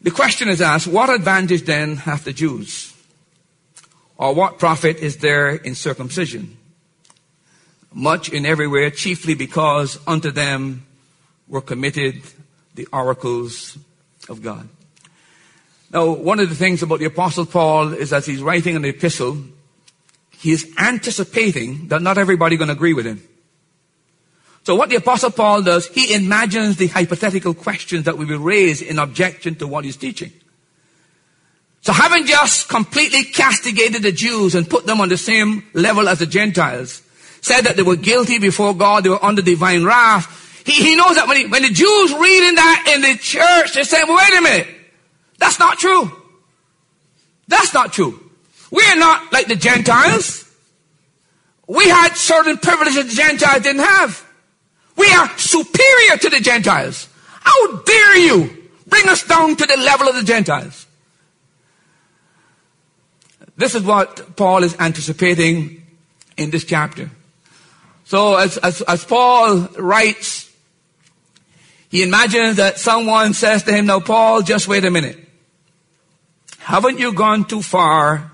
The 0.00 0.10
question 0.10 0.48
is 0.48 0.62
asked, 0.62 0.86
what 0.86 1.10
advantage 1.10 1.64
then 1.64 1.96
have 1.96 2.24
the 2.24 2.32
Jews? 2.32 2.94
Or 4.16 4.34
what 4.34 4.58
profit 4.58 4.96
is 4.98 5.18
there 5.18 5.50
in 5.50 5.74
circumcision? 5.74 6.56
Much 7.92 8.30
in 8.30 8.46
everywhere, 8.46 8.90
chiefly 8.90 9.34
because 9.34 9.98
unto 10.06 10.30
them 10.30 10.86
were 11.46 11.60
committed 11.60 12.22
the 12.74 12.86
oracles 12.92 13.76
of 14.28 14.40
God. 14.40 14.68
Now, 15.90 16.10
one 16.10 16.38
of 16.40 16.48
the 16.48 16.54
things 16.54 16.82
about 16.82 16.98
the 16.98 17.06
apostle 17.06 17.46
Paul 17.46 17.94
is 17.94 18.12
as 18.12 18.26
he's 18.26 18.42
writing 18.42 18.76
an 18.76 18.84
epistle, 18.84 19.42
he 20.30 20.52
is 20.52 20.72
anticipating 20.78 21.88
that 21.88 22.02
not 22.02 22.18
everybody 22.18 22.56
going 22.56 22.68
to 22.68 22.74
agree 22.74 22.94
with 22.94 23.06
him. 23.06 23.22
So 24.64 24.74
what 24.74 24.90
the 24.90 24.96
apostle 24.96 25.30
Paul 25.30 25.62
does, 25.62 25.86
he 25.86 26.12
imagines 26.12 26.76
the 26.76 26.88
hypothetical 26.88 27.54
questions 27.54 28.04
that 28.04 28.18
we 28.18 28.26
will 28.26 28.38
raise 28.38 28.82
in 28.82 28.98
objection 28.98 29.54
to 29.56 29.66
what 29.66 29.84
he's 29.84 29.96
teaching. 29.96 30.30
So 31.80 31.92
having 31.92 32.26
just 32.26 32.68
completely 32.68 33.24
castigated 33.24 34.02
the 34.02 34.12
Jews 34.12 34.54
and 34.54 34.68
put 34.68 34.84
them 34.84 35.00
on 35.00 35.08
the 35.08 35.16
same 35.16 35.64
level 35.72 36.06
as 36.06 36.18
the 36.18 36.26
Gentiles, 36.26 37.02
said 37.40 37.62
that 37.62 37.76
they 37.76 37.82
were 37.82 37.96
guilty 37.96 38.38
before 38.38 38.74
God, 38.74 39.04
they 39.04 39.08
were 39.08 39.24
under 39.24 39.40
divine 39.40 39.84
wrath. 39.84 40.62
He, 40.66 40.72
he 40.72 40.96
knows 40.96 41.16
that 41.16 41.26
when, 41.26 41.38
he, 41.38 41.46
when 41.46 41.62
the 41.62 41.70
Jews 41.70 42.12
reading 42.12 42.56
that 42.56 42.92
in 42.94 43.00
the 43.00 43.16
church, 43.16 43.74
they 43.74 43.84
say, 43.84 44.02
well, 44.06 44.18
wait 44.18 44.38
a 44.38 44.42
minute. 44.42 44.77
That's 45.38 45.58
not 45.58 45.78
true. 45.78 46.10
That's 47.46 47.72
not 47.72 47.92
true. 47.92 48.30
We 48.70 48.84
are 48.84 48.96
not 48.96 49.32
like 49.32 49.46
the 49.46 49.56
Gentiles. 49.56 50.44
We 51.66 51.88
had 51.88 52.14
certain 52.14 52.58
privileges 52.58 53.08
the 53.08 53.14
Gentiles 53.14 53.62
didn't 53.62 53.82
have. 53.82 54.24
We 54.96 55.10
are 55.12 55.28
superior 55.38 56.16
to 56.18 56.30
the 56.30 56.40
Gentiles. 56.40 57.08
How 57.40 57.76
dare 57.82 58.18
you 58.18 58.68
bring 58.86 59.08
us 59.08 59.22
down 59.24 59.56
to 59.56 59.66
the 59.66 59.76
level 59.76 60.08
of 60.08 60.16
the 60.16 60.24
Gentiles? 60.24 60.86
This 63.56 63.74
is 63.74 63.82
what 63.82 64.36
Paul 64.36 64.64
is 64.64 64.76
anticipating 64.78 65.86
in 66.36 66.50
this 66.50 66.64
chapter. 66.64 67.10
So 68.04 68.36
as, 68.36 68.56
as, 68.58 68.82
as 68.82 69.04
Paul 69.04 69.68
writes, 69.78 70.50
he 71.90 72.02
imagines 72.02 72.56
that 72.56 72.78
someone 72.78 73.34
says 73.34 73.64
to 73.64 73.72
him, 73.72 73.86
now 73.86 74.00
Paul, 74.00 74.42
just 74.42 74.68
wait 74.68 74.84
a 74.84 74.90
minute. 74.90 75.27
Haven't 76.68 76.98
you 76.98 77.14
gone 77.14 77.46
too 77.46 77.62
far 77.62 78.30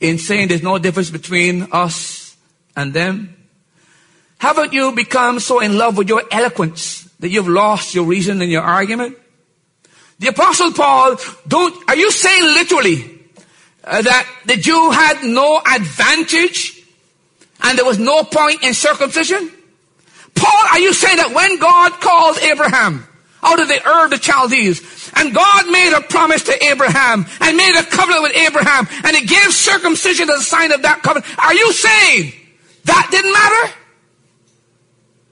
in 0.00 0.18
saying 0.18 0.48
there's 0.48 0.62
no 0.62 0.76
difference 0.76 1.08
between 1.08 1.66
us 1.72 2.36
and 2.76 2.92
them? 2.92 3.34
Haven't 4.36 4.74
you 4.74 4.92
become 4.92 5.40
so 5.40 5.60
in 5.60 5.78
love 5.78 5.96
with 5.96 6.10
your 6.10 6.22
eloquence 6.30 7.04
that 7.20 7.30
you've 7.30 7.48
lost 7.48 7.94
your 7.94 8.04
reason 8.04 8.42
in 8.42 8.50
your 8.50 8.60
argument? 8.60 9.16
The 10.18 10.28
apostle 10.28 10.72
Paul, 10.74 11.16
don't, 11.48 11.88
are 11.88 11.96
you 11.96 12.10
saying 12.10 12.44
literally 12.44 13.18
uh, 13.82 14.02
that 14.02 14.28
the 14.44 14.58
Jew 14.58 14.90
had 14.90 15.24
no 15.24 15.58
advantage 15.58 16.84
and 17.62 17.78
there 17.78 17.86
was 17.86 17.98
no 17.98 18.24
point 18.24 18.62
in 18.62 18.74
circumcision? 18.74 19.50
Paul, 20.34 20.64
are 20.72 20.80
you 20.80 20.92
saying 20.92 21.16
that 21.16 21.32
when 21.32 21.58
God 21.58 21.92
called 21.92 22.36
Abraham 22.40 23.07
out 23.42 23.60
of 23.60 23.68
the 23.68 23.80
Ur 23.86 24.04
of 24.04 24.10
the 24.10 24.18
Chaldees, 24.18 25.10
and 25.14 25.34
God 25.34 25.70
made 25.70 25.96
a 25.96 26.00
promise 26.00 26.42
to 26.44 26.64
Abraham 26.64 27.26
and 27.40 27.56
made 27.56 27.76
a 27.76 27.84
covenant 27.84 28.22
with 28.22 28.36
Abraham, 28.36 28.88
and 29.04 29.16
he 29.16 29.26
gave 29.26 29.52
circumcision 29.52 30.28
as 30.30 30.40
a 30.40 30.44
sign 30.44 30.72
of 30.72 30.82
that 30.82 31.02
covenant, 31.02 31.26
are 31.38 31.54
you 31.54 31.72
saying 31.72 32.32
that 32.84 33.08
didn't 33.10 33.32
matter? 33.32 33.74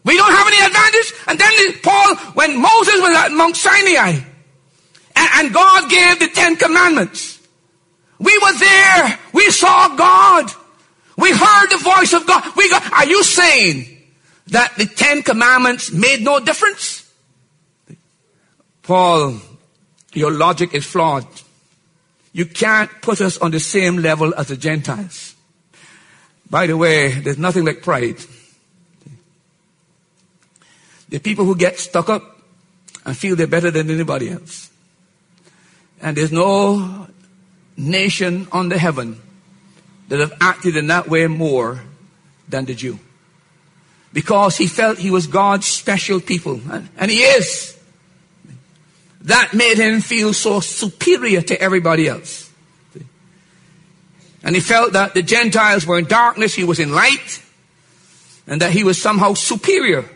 We 0.06 0.16
don't 0.16 0.32
have 0.32 0.46
any 0.46 0.64
advantage. 0.64 1.12
And 1.26 1.38
then 1.38 1.80
Paul, 1.82 2.14
when 2.34 2.62
Moses 2.62 2.94
was 3.00 3.16
at 3.16 3.32
Mount 3.32 3.56
Sinai, 3.56 4.20
and, 5.16 5.52
God 5.52 5.90
gave 5.90 6.20
the 6.20 6.28
Ten 6.28 6.56
Commandments, 6.56 7.40
we 8.18 8.38
were 8.38 8.52
there. 8.58 9.18
We 9.32 9.50
saw 9.50 9.94
God. 9.96 10.50
We 11.18 11.32
heard 11.32 11.66
the 11.70 11.78
voice 11.78 12.12
of 12.12 12.26
God. 12.26 12.44
We 12.56 12.70
got, 12.70 12.92
are 12.92 13.06
you 13.06 13.24
saying 13.24 13.98
that 14.48 14.76
the 14.76 14.86
Ten 14.86 15.22
Commandments 15.22 15.90
made 15.90 16.22
no 16.22 16.38
difference? 16.38 16.95
Paul, 18.86 19.40
your 20.14 20.30
logic 20.30 20.72
is 20.72 20.86
flawed. 20.86 21.26
You 22.32 22.46
can't 22.46 22.90
put 23.02 23.20
us 23.20 23.36
on 23.38 23.50
the 23.50 23.58
same 23.58 23.96
level 23.96 24.32
as 24.36 24.48
the 24.48 24.56
Gentiles. 24.56 25.34
By 26.48 26.68
the 26.68 26.76
way, 26.76 27.10
there's 27.10 27.38
nothing 27.38 27.64
like 27.64 27.82
pride. 27.82 28.18
The 31.08 31.18
people 31.18 31.44
who 31.44 31.56
get 31.56 31.80
stuck 31.80 32.08
up 32.08 32.22
and 33.04 33.16
feel 33.16 33.34
they're 33.34 33.48
better 33.48 33.72
than 33.72 33.90
anybody 33.90 34.30
else. 34.30 34.70
And 36.00 36.16
there's 36.16 36.32
no 36.32 37.08
nation 37.76 38.46
under 38.52 38.78
heaven 38.78 39.20
that 40.08 40.20
have 40.20 40.32
acted 40.40 40.76
in 40.76 40.86
that 40.86 41.08
way 41.08 41.26
more 41.26 41.82
than 42.48 42.66
the 42.66 42.74
Jew. 42.74 43.00
Because 44.12 44.56
he 44.56 44.68
felt 44.68 44.98
he 44.98 45.10
was 45.10 45.26
God's 45.26 45.66
special 45.66 46.20
people. 46.20 46.60
And, 46.70 46.88
and 46.96 47.10
he 47.10 47.18
is. 47.18 47.75
That 49.26 49.54
made 49.54 49.76
him 49.76 50.00
feel 50.00 50.32
so 50.32 50.60
superior 50.60 51.42
to 51.42 51.60
everybody 51.60 52.08
else. 52.08 52.50
And 54.42 54.54
he 54.54 54.60
felt 54.60 54.92
that 54.92 55.14
the 55.14 55.22
Gentiles 55.22 55.84
were 55.84 55.98
in 55.98 56.04
darkness, 56.04 56.54
he 56.54 56.62
was 56.62 56.78
in 56.78 56.92
light, 56.92 57.42
and 58.46 58.60
that 58.60 58.70
he 58.70 58.84
was 58.84 59.02
somehow 59.02 59.34
superior 59.34 60.08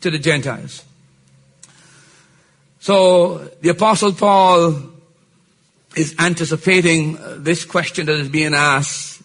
to 0.00 0.10
the 0.10 0.18
Gentiles. 0.18 0.84
So 2.80 3.38
the 3.60 3.68
apostle 3.68 4.12
Paul 4.12 4.82
is 5.94 6.16
anticipating 6.18 7.18
uh, 7.18 7.36
this 7.38 7.64
question 7.64 8.06
that 8.06 8.18
is 8.18 8.28
being 8.28 8.54
asked. 8.54 9.22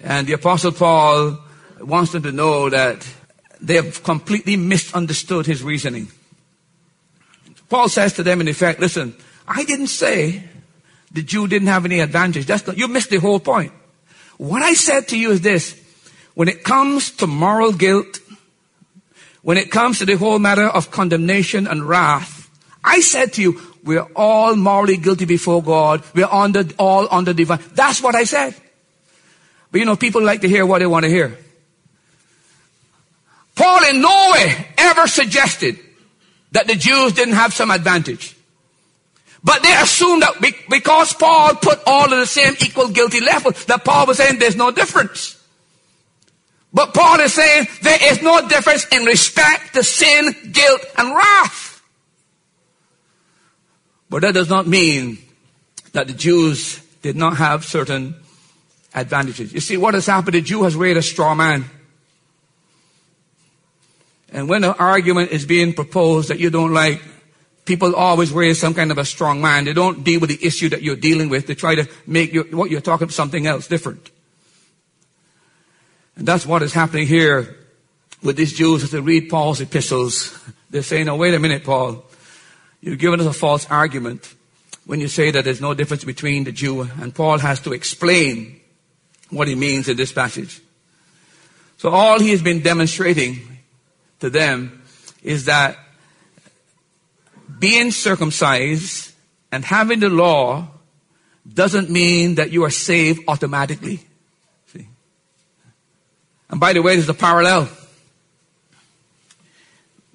And 0.00 0.26
the 0.26 0.34
apostle 0.34 0.72
Paul 0.72 1.38
wants 1.80 2.12
them 2.12 2.22
to 2.24 2.32
know 2.32 2.68
that 2.68 3.06
they 3.62 3.76
have 3.76 4.02
completely 4.02 4.56
misunderstood 4.56 5.46
his 5.46 5.62
reasoning. 5.62 6.08
Paul 7.68 7.88
says 7.88 8.12
to 8.14 8.22
them 8.22 8.40
in 8.40 8.48
effect, 8.48 8.80
listen, 8.80 9.14
I 9.46 9.64
didn't 9.64 9.88
say 9.88 10.44
the 11.12 11.22
Jew 11.22 11.48
didn't 11.48 11.68
have 11.68 11.84
any 11.84 12.00
advantage. 12.00 12.46
That's 12.46 12.66
not, 12.66 12.76
you 12.76 12.88
missed 12.88 13.10
the 13.10 13.18
whole 13.18 13.40
point. 13.40 13.72
What 14.38 14.62
I 14.62 14.74
said 14.74 15.08
to 15.08 15.18
you 15.18 15.30
is 15.30 15.40
this. 15.40 15.80
When 16.34 16.48
it 16.48 16.64
comes 16.64 17.12
to 17.12 17.26
moral 17.26 17.72
guilt, 17.72 18.20
when 19.42 19.56
it 19.56 19.70
comes 19.70 20.00
to 20.00 20.04
the 20.04 20.16
whole 20.16 20.38
matter 20.38 20.66
of 20.66 20.90
condemnation 20.90 21.66
and 21.66 21.88
wrath, 21.88 22.50
I 22.84 23.00
said 23.00 23.32
to 23.34 23.42
you, 23.42 23.60
we're 23.82 24.06
all 24.14 24.54
morally 24.56 24.96
guilty 24.96 25.24
before 25.24 25.62
God. 25.62 26.02
We're 26.14 26.26
under, 26.26 26.64
all 26.78 27.08
under 27.10 27.32
divine. 27.32 27.60
That's 27.74 28.02
what 28.02 28.14
I 28.14 28.24
said. 28.24 28.54
But 29.70 29.78
you 29.78 29.86
know, 29.86 29.96
people 29.96 30.22
like 30.22 30.42
to 30.42 30.48
hear 30.48 30.66
what 30.66 30.80
they 30.80 30.86
want 30.86 31.04
to 31.04 31.10
hear. 31.10 31.38
Paul 33.54 33.84
in 33.88 34.02
no 34.02 34.30
way 34.32 34.66
ever 34.76 35.06
suggested 35.06 35.78
that 36.56 36.66
the 36.66 36.74
Jews 36.74 37.12
didn't 37.12 37.34
have 37.34 37.52
some 37.52 37.70
advantage. 37.70 38.34
But 39.44 39.62
they 39.62 39.74
assumed 39.74 40.22
that 40.22 40.40
because 40.70 41.12
Paul 41.12 41.54
put 41.56 41.80
all 41.86 42.04
of 42.04 42.18
the 42.18 42.24
same 42.24 42.54
equal 42.60 42.88
guilty 42.88 43.20
level, 43.20 43.52
that 43.66 43.84
Paul 43.84 44.06
was 44.06 44.16
saying 44.16 44.38
there's 44.38 44.56
no 44.56 44.70
difference. 44.70 45.38
But 46.72 46.94
Paul 46.94 47.20
is 47.20 47.34
saying 47.34 47.66
there 47.82 47.98
is 48.10 48.22
no 48.22 48.48
difference 48.48 48.86
in 48.88 49.04
respect 49.04 49.74
to 49.74 49.84
sin, 49.84 50.34
guilt, 50.50 50.80
and 50.96 51.14
wrath. 51.14 51.82
But 54.08 54.22
that 54.22 54.32
does 54.32 54.48
not 54.48 54.66
mean 54.66 55.18
that 55.92 56.06
the 56.06 56.14
Jews 56.14 56.80
did 57.02 57.16
not 57.16 57.36
have 57.36 57.66
certain 57.66 58.14
advantages. 58.94 59.52
You 59.52 59.60
see, 59.60 59.76
what 59.76 59.92
has 59.92 60.06
happened? 60.06 60.34
The 60.34 60.40
Jew 60.40 60.62
has 60.62 60.74
raised 60.74 60.96
a 60.96 61.02
straw 61.02 61.34
man. 61.34 61.66
And 64.36 64.50
when 64.50 64.64
an 64.64 64.74
argument 64.78 65.30
is 65.30 65.46
being 65.46 65.72
proposed 65.72 66.28
that 66.28 66.38
you 66.38 66.50
don't 66.50 66.74
like, 66.74 67.02
people 67.64 67.96
always 67.96 68.30
raise 68.30 68.60
some 68.60 68.74
kind 68.74 68.90
of 68.90 68.98
a 68.98 69.04
strong 69.06 69.40
man. 69.40 69.64
They 69.64 69.72
don't 69.72 70.04
deal 70.04 70.20
with 70.20 70.28
the 70.28 70.46
issue 70.46 70.68
that 70.68 70.82
you're 70.82 70.94
dealing 70.94 71.30
with. 71.30 71.46
They 71.46 71.54
try 71.54 71.74
to 71.74 71.88
make 72.06 72.34
you, 72.34 72.42
what 72.50 72.70
you're 72.70 72.82
talking 72.82 73.04
about 73.04 73.14
something 73.14 73.46
else 73.46 73.66
different. 73.66 74.10
And 76.16 76.28
that's 76.28 76.44
what 76.44 76.62
is 76.62 76.74
happening 76.74 77.06
here 77.06 77.56
with 78.22 78.36
these 78.36 78.52
Jews 78.52 78.84
as 78.84 78.90
they 78.90 79.00
read 79.00 79.30
Paul's 79.30 79.62
epistles. 79.62 80.38
They're 80.68 80.82
saying, 80.82 81.06
now 81.06 81.16
wait 81.16 81.32
a 81.32 81.38
minute, 81.38 81.64
Paul. 81.64 82.04
You've 82.82 82.98
given 82.98 83.20
us 83.20 83.26
a 83.26 83.32
false 83.32 83.66
argument 83.70 84.34
when 84.84 85.00
you 85.00 85.08
say 85.08 85.30
that 85.30 85.44
there's 85.44 85.62
no 85.62 85.72
difference 85.72 86.04
between 86.04 86.44
the 86.44 86.52
Jew 86.52 86.82
and 87.00 87.14
Paul 87.14 87.38
has 87.38 87.60
to 87.60 87.72
explain 87.72 88.60
what 89.30 89.48
he 89.48 89.54
means 89.54 89.88
in 89.88 89.96
this 89.96 90.12
passage. 90.12 90.60
So 91.78 91.88
all 91.88 92.20
he 92.20 92.32
has 92.32 92.42
been 92.42 92.60
demonstrating 92.60 93.55
to 94.26 94.30
them 94.30 94.82
is 95.22 95.44
that 95.44 95.78
being 97.58 97.92
circumcised 97.92 99.12
and 99.52 99.64
having 99.64 100.00
the 100.00 100.10
law 100.10 100.68
doesn't 101.54 101.88
mean 101.88 102.34
that 102.34 102.50
you 102.50 102.64
are 102.64 102.70
saved 102.70 103.20
automatically. 103.28 104.00
And 106.48 106.60
by 106.60 106.72
the 106.72 106.82
way, 106.82 106.94
there's 106.94 107.08
a 107.08 107.14
parallel. 107.14 107.68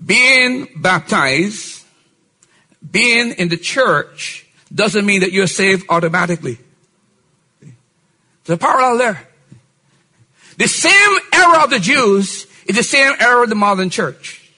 Being 0.03 0.67
baptized, 0.77 1.83
being 2.89 3.31
in 3.31 3.49
the 3.49 3.57
church, 3.57 4.45
doesn't 4.73 5.05
mean 5.05 5.21
that 5.21 5.31
you're 5.31 5.47
saved 5.47 5.85
automatically. 5.89 6.57
There's 8.43 8.55
a 8.55 8.57
parallel 8.57 8.97
there. 8.97 9.27
The 10.57 10.67
same 10.67 11.17
error 11.33 11.63
of 11.63 11.69
the 11.69 11.79
Jews 11.79 12.47
is 12.71 12.77
the 12.77 12.83
same 12.83 13.13
error 13.19 13.43
of 13.43 13.49
the 13.49 13.55
modern 13.55 13.89
church. 13.89 14.49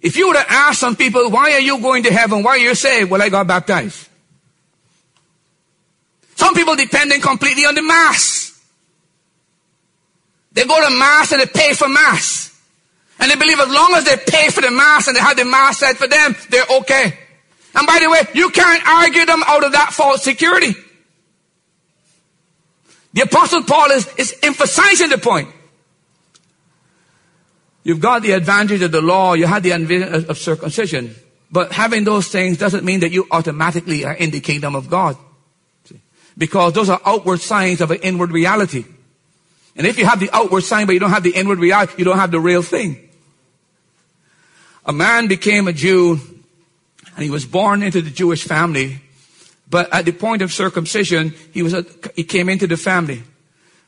If 0.00 0.16
you 0.16 0.28
were 0.28 0.34
to 0.34 0.52
ask 0.52 0.78
some 0.78 0.96
people, 0.96 1.30
why 1.30 1.52
are 1.52 1.60
you 1.60 1.80
going 1.80 2.04
to 2.04 2.12
heaven? 2.12 2.42
Why 2.42 2.52
are 2.52 2.58
you 2.58 2.74
saved? 2.74 3.10
Well, 3.10 3.22
I 3.22 3.28
got 3.28 3.46
baptized. 3.46 4.08
Some 6.36 6.54
people 6.54 6.74
depending 6.74 7.20
completely 7.20 7.64
on 7.64 7.74
the 7.74 7.82
mass. 7.82 8.60
They 10.52 10.64
go 10.64 10.88
to 10.88 10.96
mass 10.96 11.32
and 11.32 11.40
they 11.40 11.46
pay 11.46 11.72
for 11.74 11.88
mass. 11.88 12.48
And 13.18 13.30
they 13.30 13.36
believe 13.36 13.60
as 13.60 13.68
long 13.68 13.94
as 13.94 14.04
they 14.04 14.16
pay 14.16 14.48
for 14.48 14.60
the 14.60 14.70
mass 14.70 15.06
and 15.06 15.16
they 15.16 15.20
have 15.20 15.36
the 15.36 15.44
mass 15.44 15.78
said 15.78 15.96
for 15.96 16.08
them, 16.08 16.34
they're 16.50 16.66
okay. 16.80 17.18
And 17.74 17.86
by 17.86 18.00
the 18.00 18.10
way, 18.10 18.20
you 18.34 18.50
can't 18.50 18.86
argue 18.86 19.24
them 19.24 19.42
out 19.46 19.64
of 19.64 19.72
that 19.72 19.92
false 19.92 20.22
security. 20.22 20.74
The 23.14 23.22
apostle 23.22 23.62
Paul 23.62 23.90
is, 23.92 24.08
is 24.16 24.34
emphasizing 24.42 25.10
the 25.10 25.18
point. 25.18 25.48
You've 27.84 28.00
got 28.00 28.22
the 28.22 28.32
advantage 28.32 28.82
of 28.82 28.92
the 28.92 29.02
law, 29.02 29.34
you 29.34 29.46
had 29.46 29.62
the 29.62 29.72
advantage 29.72 30.28
of 30.28 30.38
circumcision, 30.38 31.14
but 31.50 31.72
having 31.72 32.04
those 32.04 32.28
things 32.28 32.58
doesn't 32.58 32.84
mean 32.84 33.00
that 33.00 33.10
you 33.12 33.26
automatically 33.30 34.04
are 34.04 34.14
in 34.14 34.30
the 34.30 34.40
kingdom 34.40 34.74
of 34.74 34.88
God. 34.88 35.16
Because 36.38 36.72
those 36.72 36.88
are 36.88 37.00
outward 37.04 37.40
signs 37.40 37.80
of 37.80 37.90
an 37.90 37.98
inward 38.02 38.30
reality. 38.30 38.84
And 39.76 39.86
if 39.86 39.98
you 39.98 40.06
have 40.06 40.20
the 40.20 40.30
outward 40.32 40.62
sign, 40.62 40.86
but 40.86 40.92
you 40.92 41.00
don't 41.00 41.10
have 41.10 41.22
the 41.22 41.34
inward 41.34 41.58
reality, 41.58 41.94
you 41.98 42.04
don't 42.04 42.18
have 42.18 42.30
the 42.30 42.40
real 42.40 42.62
thing. 42.62 43.08
A 44.86 44.92
man 44.92 45.28
became 45.28 45.68
a 45.68 45.72
Jew, 45.72 46.20
and 47.14 47.22
he 47.22 47.30
was 47.30 47.44
born 47.44 47.82
into 47.82 48.00
the 48.00 48.10
Jewish 48.10 48.44
family, 48.44 49.00
but 49.68 49.92
at 49.92 50.04
the 50.04 50.12
point 50.12 50.42
of 50.42 50.52
circumcision, 50.52 51.34
he 51.52 51.62
was 51.62 51.74
a, 51.74 51.84
he 52.14 52.24
came 52.24 52.48
into 52.48 52.66
the 52.66 52.76
family. 52.76 53.22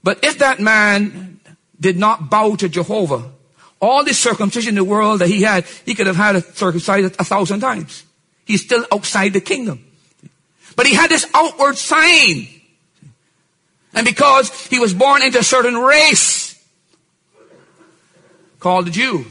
But 0.03 0.25
if 0.25 0.39
that 0.39 0.61
man 0.61 1.41
did 1.81 1.99
not 1.99 2.31
bow 2.31 2.57
to 2.57 2.69
Jehovah, 2.69 3.31
all 3.81 4.05
the 4.05 4.15
circumcision 4.15 4.71
in 4.71 4.75
the 4.77 4.85
world 4.85 5.21
that 5.21 5.29
he 5.29 5.43
had, 5.43 5.65
he 5.85 5.95
could 5.95 6.07
have 6.07 6.17
had 6.17 6.37
it 6.37 6.57
circumcised 6.57 7.17
a 7.19 7.25
thousand 7.25 7.61
times. 7.61 8.05
He's 8.45 8.63
still 8.63 8.87
outside 8.93 9.33
the 9.33 9.41
kingdom. 9.41 9.85
But 10.77 10.87
he 10.87 10.95
had 10.95 11.11
this 11.11 11.27
outward 11.35 11.77
sign. 11.77 12.49
And 13.95 14.05
because 14.05 14.67
he 14.67 14.79
was 14.79 14.93
born 14.93 15.23
into 15.23 15.39
a 15.39 15.45
certain 15.45 15.77
race 15.77 16.63
called 18.59 18.87
the 18.87 18.91
Jew, 18.91 19.27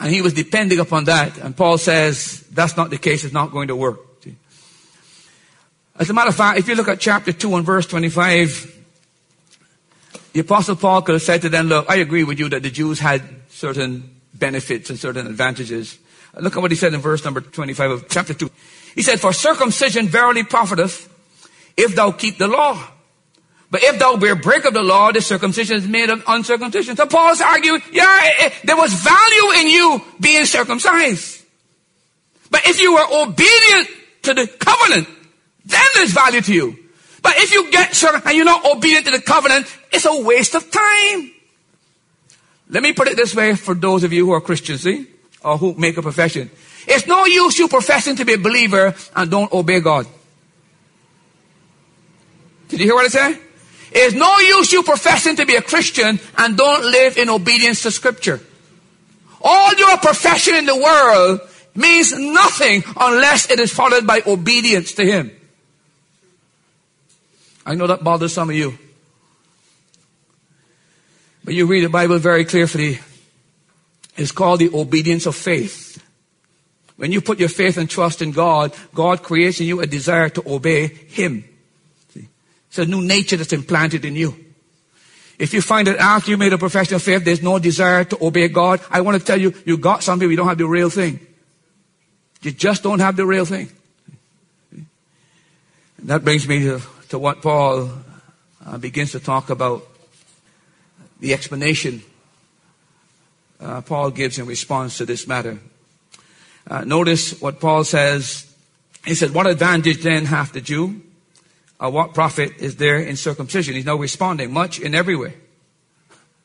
and 0.00 0.12
he 0.12 0.20
was 0.20 0.34
depending 0.34 0.80
upon 0.80 1.04
that, 1.04 1.38
and 1.38 1.56
Paul 1.56 1.78
says 1.78 2.40
that's 2.50 2.76
not 2.76 2.90
the 2.90 2.98
case, 2.98 3.24
it's 3.24 3.32
not 3.32 3.52
going 3.52 3.68
to 3.68 3.76
work. 3.76 4.00
As 5.96 6.10
a 6.10 6.12
matter 6.12 6.30
of 6.30 6.34
fact, 6.34 6.58
if 6.58 6.68
you 6.68 6.74
look 6.74 6.88
at 6.88 6.98
chapter 6.98 7.32
2 7.32 7.54
and 7.54 7.64
verse 7.64 7.86
25, 7.86 8.83
the 10.34 10.40
apostle 10.40 10.74
Paul 10.74 11.00
could 11.02 11.14
have 11.14 11.22
said 11.22 11.42
to 11.42 11.48
them, 11.48 11.68
look, 11.68 11.86
I 11.88 11.96
agree 11.96 12.24
with 12.24 12.40
you 12.40 12.48
that 12.48 12.64
the 12.64 12.70
Jews 12.70 12.98
had 12.98 13.22
certain 13.50 14.20
benefits 14.34 14.90
and 14.90 14.98
certain 14.98 15.28
advantages. 15.28 15.96
Look 16.36 16.56
at 16.56 16.60
what 16.60 16.72
he 16.72 16.76
said 16.76 16.92
in 16.92 17.00
verse 17.00 17.24
number 17.24 17.40
25 17.40 17.90
of 17.92 18.08
chapter 18.08 18.34
2. 18.34 18.50
He 18.96 19.02
said, 19.02 19.20
for 19.20 19.32
circumcision 19.32 20.08
verily 20.08 20.42
profiteth 20.42 21.08
if 21.76 21.94
thou 21.94 22.10
keep 22.10 22.38
the 22.38 22.48
law. 22.48 22.82
But 23.70 23.84
if 23.84 24.00
thou 24.00 24.16
be 24.16 24.28
a 24.28 24.34
break 24.34 24.64
of 24.64 24.74
the 24.74 24.82
law, 24.82 25.12
the 25.12 25.20
circumcision 25.20 25.76
is 25.76 25.86
made 25.86 26.10
of 26.10 26.24
uncircumcision. 26.26 26.96
So 26.96 27.06
Paul's 27.06 27.40
arguing, 27.40 27.82
yeah, 27.92 28.18
it, 28.22 28.46
it, 28.46 28.52
there 28.64 28.76
was 28.76 28.92
value 28.92 29.60
in 29.60 29.68
you 29.68 30.02
being 30.20 30.46
circumcised. 30.46 31.44
But 32.50 32.66
if 32.66 32.80
you 32.80 32.94
were 32.94 33.06
obedient 33.22 33.88
to 34.22 34.34
the 34.34 34.48
covenant, 34.58 35.08
then 35.64 35.86
there's 35.94 36.12
value 36.12 36.40
to 36.40 36.52
you. 36.52 36.78
But 37.22 37.36
if 37.36 37.52
you 37.52 37.70
get 37.70 37.94
circumcised 37.94 38.26
and 38.26 38.36
you're 38.36 38.44
not 38.44 38.64
obedient 38.64 39.06
to 39.06 39.12
the 39.12 39.22
covenant, 39.22 39.66
it's 39.94 40.06
a 40.06 40.22
waste 40.22 40.54
of 40.54 40.70
time. 40.70 41.30
Let 42.68 42.82
me 42.82 42.92
put 42.92 43.08
it 43.08 43.16
this 43.16 43.34
way 43.34 43.54
for 43.54 43.74
those 43.74 44.04
of 44.04 44.12
you 44.12 44.26
who 44.26 44.32
are 44.32 44.40
Christians, 44.40 44.82
see? 44.82 45.06
Or 45.42 45.56
who 45.58 45.74
make 45.74 45.96
a 45.96 46.02
profession. 46.02 46.50
It's 46.86 47.06
no 47.06 47.24
use 47.26 47.58
you 47.58 47.68
professing 47.68 48.16
to 48.16 48.24
be 48.24 48.34
a 48.34 48.38
believer 48.38 48.94
and 49.14 49.30
don't 49.30 49.52
obey 49.52 49.80
God. 49.80 50.06
Did 52.68 52.80
you 52.80 52.86
hear 52.86 52.94
what 52.94 53.04
I 53.04 53.08
said? 53.08 53.38
It's 53.92 54.14
no 54.14 54.38
use 54.38 54.72
you 54.72 54.82
professing 54.82 55.36
to 55.36 55.46
be 55.46 55.54
a 55.54 55.62
Christian 55.62 56.18
and 56.38 56.56
don't 56.56 56.84
live 56.84 57.16
in 57.16 57.28
obedience 57.28 57.82
to 57.82 57.90
scripture. 57.90 58.40
All 59.40 59.74
your 59.74 59.96
profession 59.98 60.56
in 60.56 60.66
the 60.66 60.74
world 60.74 61.40
means 61.74 62.12
nothing 62.12 62.82
unless 62.96 63.50
it 63.50 63.60
is 63.60 63.72
followed 63.72 64.06
by 64.06 64.22
obedience 64.26 64.94
to 64.94 65.04
Him. 65.04 65.30
I 67.64 67.74
know 67.74 67.86
that 67.86 68.02
bothers 68.02 68.32
some 68.32 68.50
of 68.50 68.56
you. 68.56 68.78
But 71.44 71.54
you 71.54 71.66
read 71.66 71.84
the 71.84 71.90
Bible 71.90 72.18
very 72.18 72.44
carefully. 72.44 73.00
It's 74.16 74.32
called 74.32 74.60
the 74.60 74.74
obedience 74.74 75.26
of 75.26 75.36
faith. 75.36 76.02
When 76.96 77.12
you 77.12 77.20
put 77.20 77.40
your 77.40 77.48
faith 77.48 77.76
and 77.76 77.90
trust 77.90 78.22
in 78.22 78.30
God, 78.30 78.74
God 78.94 79.22
creates 79.22 79.60
in 79.60 79.66
you 79.66 79.80
a 79.80 79.86
desire 79.86 80.28
to 80.30 80.42
obey 80.52 80.86
Him. 80.86 81.44
It's 82.14 82.78
a 82.78 82.86
new 82.86 83.02
nature 83.02 83.36
that's 83.36 83.52
implanted 83.52 84.04
in 84.04 84.16
you. 84.16 84.34
If 85.38 85.52
you 85.52 85.60
find 85.60 85.88
that 85.88 85.98
after 85.98 86.30
you 86.30 86.36
made 86.36 86.52
a 86.52 86.58
profession 86.58 86.94
of 86.94 87.02
faith, 87.02 87.24
there's 87.24 87.42
no 87.42 87.58
desire 87.58 88.04
to 88.04 88.24
obey 88.24 88.48
God, 88.48 88.80
I 88.90 89.00
want 89.00 89.18
to 89.18 89.24
tell 89.24 89.40
you, 89.40 89.52
you 89.64 89.76
got 89.76 90.02
something, 90.02 90.30
you 90.30 90.36
don't 90.36 90.48
have 90.48 90.58
the 90.58 90.66
real 90.66 90.90
thing. 90.90 91.24
You 92.42 92.52
just 92.52 92.82
don't 92.82 93.00
have 93.00 93.16
the 93.16 93.26
real 93.26 93.44
thing. 93.44 93.68
And 94.72 94.86
that 96.10 96.24
brings 96.24 96.46
me 96.46 96.60
to, 96.60 96.80
to 97.08 97.18
what 97.18 97.42
Paul 97.42 97.90
uh, 98.64 98.78
begins 98.78 99.12
to 99.12 99.20
talk 99.20 99.50
about 99.50 99.86
the 101.20 101.32
explanation 101.32 102.02
uh, 103.60 103.80
Paul 103.82 104.10
gives 104.10 104.38
in 104.38 104.46
response 104.46 104.98
to 104.98 105.06
this 105.06 105.26
matter. 105.26 105.58
Uh, 106.66 106.84
notice 106.84 107.40
what 107.40 107.60
Paul 107.60 107.84
says. 107.84 108.50
He 109.04 109.14
said, 109.14 109.32
What 109.32 109.46
advantage 109.46 110.02
then 110.02 110.26
hath 110.26 110.52
the 110.52 110.60
Jew? 110.60 111.02
uh, 111.80 111.90
what 111.90 112.14
profit 112.14 112.58
is 112.58 112.76
there 112.76 112.98
in 112.98 113.16
circumcision? 113.16 113.74
He's 113.74 113.84
now 113.84 113.96
responding 113.96 114.52
much 114.52 114.78
in 114.80 114.94
every 114.94 115.16
way. 115.16 115.34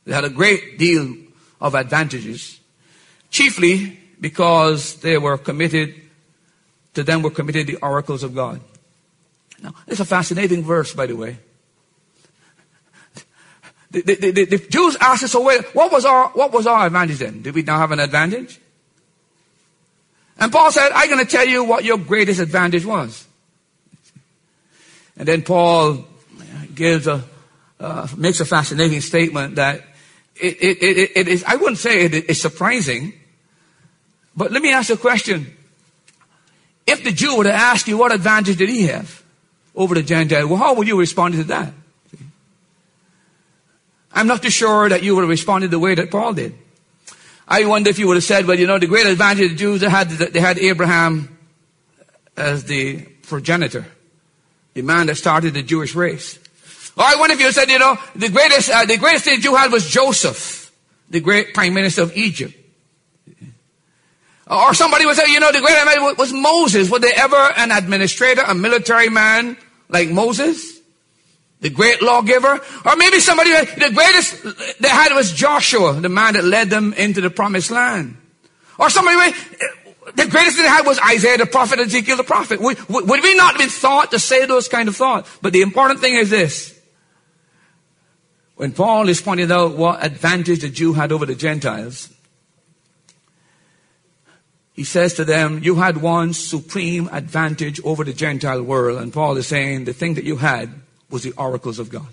They 0.06 0.14
had 0.14 0.26
a 0.26 0.30
great 0.30 0.78
deal 0.78 1.16
of 1.62 1.76
advantages, 1.76 2.60
chiefly 3.30 4.00
because 4.20 4.96
they 4.96 5.18
were 5.18 5.38
committed, 5.38 5.94
to 6.94 7.04
them 7.04 7.22
were 7.22 7.30
committed 7.30 7.68
the 7.68 7.78
oracles 7.78 8.24
of 8.24 8.34
God. 8.34 8.62
Now, 9.62 9.74
it's 9.88 10.00
a 10.00 10.06
fascinating 10.06 10.64
verse, 10.64 10.94
by 10.94 11.06
the 11.06 11.16
way. 11.16 11.38
The, 13.92 14.02
the, 14.02 14.32
the, 14.32 14.46
the 14.46 14.58
Jews 14.58 14.98
asked 15.02 15.24
us, 15.24 15.32
so 15.32 15.44
wait, 15.44 15.64
what 15.74 15.92
was 15.92 16.06
our, 16.06 16.30
what 16.30 16.52
was 16.52 16.68
our 16.68 16.86
advantage 16.86 17.18
then? 17.18 17.42
Did 17.42 17.56
we 17.56 17.64
now 17.64 17.80
have 17.80 17.92
an 17.92 18.00
advantage? 18.00 18.60
And 20.38 20.52
Paul 20.52 20.72
said, 20.72 20.92
I'm 20.94 21.10
going 21.10 21.26
to 21.26 21.30
tell 21.30 21.46
you 21.46 21.64
what 21.64 21.84
your 21.84 21.98
greatest 21.98 22.40
advantage 22.40 22.86
was. 22.86 23.28
And 25.18 25.28
then 25.28 25.42
Paul 25.42 26.06
gives 26.74 27.08
a, 27.08 27.24
uh, 27.80 28.08
makes 28.16 28.40
a 28.40 28.46
fascinating 28.46 29.02
statement 29.02 29.56
that 29.56 29.82
it, 30.36 30.58
it, 30.62 30.82
it, 30.82 31.12
it 31.16 31.28
is, 31.28 31.44
I 31.44 31.56
wouldn't 31.56 31.78
say 31.78 32.06
it 32.06 32.14
is 32.14 32.42
surprising, 32.42 33.14
but 34.36 34.52
let 34.52 34.62
me 34.62 34.72
ask 34.72 34.90
you 34.90 34.96
a 34.96 34.98
question. 34.98 35.58
If 36.88 37.04
the 37.04 37.12
Jew 37.12 37.38
were 37.38 37.44
to 37.44 37.54
ask 37.54 37.88
you 37.88 37.98
what 37.98 38.14
advantage 38.14 38.58
did 38.58 38.70
he 38.70 38.84
have 38.84 39.22
over 39.76 39.96
the 39.96 40.04
Gentile, 40.04 40.48
well, 40.48 40.58
how 40.58 40.74
would 40.76 40.88
you 40.88 40.98
respond 40.98 41.34
to 41.34 41.44
that? 41.46 41.74
I'm 44.12 44.28
not 44.28 44.42
too 44.42 44.50
sure 44.50 44.90
that 44.90 45.04
you 45.04 45.16
would 45.16 45.22
have 45.22 45.30
responded 45.30 45.72
the 45.72 45.80
way 45.80 45.96
that 45.96 46.12
Paul 46.12 46.34
did. 46.34 46.56
I 47.48 47.66
wonder 47.66 47.90
if 47.90 48.00
you 48.00 48.08
would 48.08 48.18
have 48.18 48.24
said, 48.24 48.46
well, 48.46 48.60
you 48.60 48.68
know, 48.68 48.78
the 48.78 48.88
great 48.88 49.06
advantage 49.06 49.46
of 49.46 49.50
the 49.52 49.56
Jews, 49.56 49.82
they 49.82 49.90
had, 49.90 50.10
they 50.10 50.40
had 50.40 50.60
Abraham 50.60 51.38
as 52.38 52.64
the 52.64 53.02
progenitor 53.28 53.86
the 54.74 54.82
man 54.82 55.08
that 55.08 55.16
started 55.16 55.54
the 55.54 55.64
Jewish 55.64 55.96
race. 55.96 56.40
Or 56.96 57.04
I 57.04 57.16
wonder 57.18 57.34
if 57.34 57.40
you 57.40 57.52
said, 57.52 57.70
you 57.70 57.80
know, 57.80 57.98
the 58.16 58.30
greatest, 58.30 58.70
uh, 58.70 58.86
the 58.86 58.98
greatest 58.98 59.26
thing 59.26 59.42
you 59.42 59.56
had 59.56 59.72
was 59.72 59.90
Joseph, 59.90 60.72
the 61.10 61.20
great 61.20 61.54
prime 61.54 61.74
minister 61.74 62.02
of 62.04 62.16
Egypt. 62.16 62.56
Or 64.48 64.74
somebody 64.74 65.06
would 65.06 65.16
say, 65.16 65.32
you 65.32 65.40
know, 65.40 65.52
the 65.52 65.60
greatest 65.60 65.86
man 65.86 66.16
was 66.18 66.34
Moses. 66.34 66.90
Was 66.90 67.02
there 67.02 67.14
ever 67.16 67.36
an 67.58 67.72
administrator, 67.72 68.42
a 68.42 68.56
military 68.56 69.10
man 69.10 69.58
like 69.90 70.10
Moses? 70.10 70.79
The 71.62 71.70
great 71.70 72.02
lawgiver? 72.02 72.62
Or 72.86 72.96
maybe 72.96 73.20
somebody, 73.20 73.52
the 73.52 73.92
greatest 73.94 74.80
they 74.80 74.90
had 74.90 75.14
was 75.14 75.34
Joshua, 75.34 76.00
the 76.00 76.10
man 76.10 76.34
that 76.34 76.44
led 76.44 76.70
them 76.70 76.94
into 76.94 77.22
the 77.22 77.30
promised 77.30 77.70
land. 77.70 78.16
Or 78.78 78.90
somebody, 78.90 79.36
the 80.16 80.28
greatest 80.28 80.58
they 80.58 80.64
had 80.64 80.86
was 80.86 81.00
Isaiah 81.00 81.38
the 81.38 81.46
prophet, 81.46 81.80
Ezekiel 81.80 82.18
the 82.18 82.24
prophet. 82.24 82.62
Would, 82.62 82.88
would 82.88 83.24
we 83.24 83.36
not 83.36 83.58
been 83.58 83.70
thought 83.70 84.12
to 84.12 84.20
say 84.20 84.46
those 84.46 84.68
kind 84.70 84.88
of 84.88 84.96
thoughts? 84.96 85.30
But 85.42 85.54
the 85.54 85.62
important 85.62 86.00
thing 86.00 86.16
is 86.16 86.30
this. 86.30 86.80
When 88.56 88.72
Paul 88.72 89.08
is 89.10 89.22
pointing 89.22 89.52
out 89.52 89.78
what 89.78 90.04
advantage 90.04 90.62
the 90.62 90.70
Jew 90.70 90.94
had 90.94 91.12
over 91.12 91.26
the 91.26 91.36
Gentiles, 91.36 92.10
he 94.74 94.86
says 94.86 95.14
to 95.16 95.26
them, 95.26 95.60
you 95.62 95.76
had 95.76 95.98
one 95.98 96.34
supreme 96.34 97.10
advantage 97.12 97.82
over 97.84 98.06
the 98.06 98.14
Gentile 98.14 98.64
world. 98.64 99.02
And 99.02 99.12
Paul 99.12 99.36
is 99.36 99.48
saying 99.48 99.84
the 99.86 99.94
thing 99.94 100.14
that 100.14 100.24
you 100.24 100.38
had 100.38 100.74
was 101.10 101.24
the 101.24 101.32
oracles 101.34 101.80
of 101.80 101.90
God. 101.90 102.08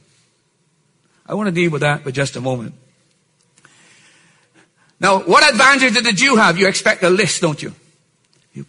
I 1.26 1.34
want 1.34 1.48
to 1.48 1.52
deal 1.52 1.70
with 1.70 1.82
that 1.82 2.02
for 2.02 2.10
just 2.10 2.36
a 2.36 2.40
moment. 2.40 2.74
Now, 4.98 5.20
what 5.20 5.48
advantage 5.48 5.94
did 5.94 6.04
the 6.04 6.12
Jew 6.12 6.36
have? 6.36 6.58
You 6.58 6.68
expect 6.68 7.02
a 7.02 7.10
list, 7.10 7.42
don't 7.42 7.62
you? 7.62 7.74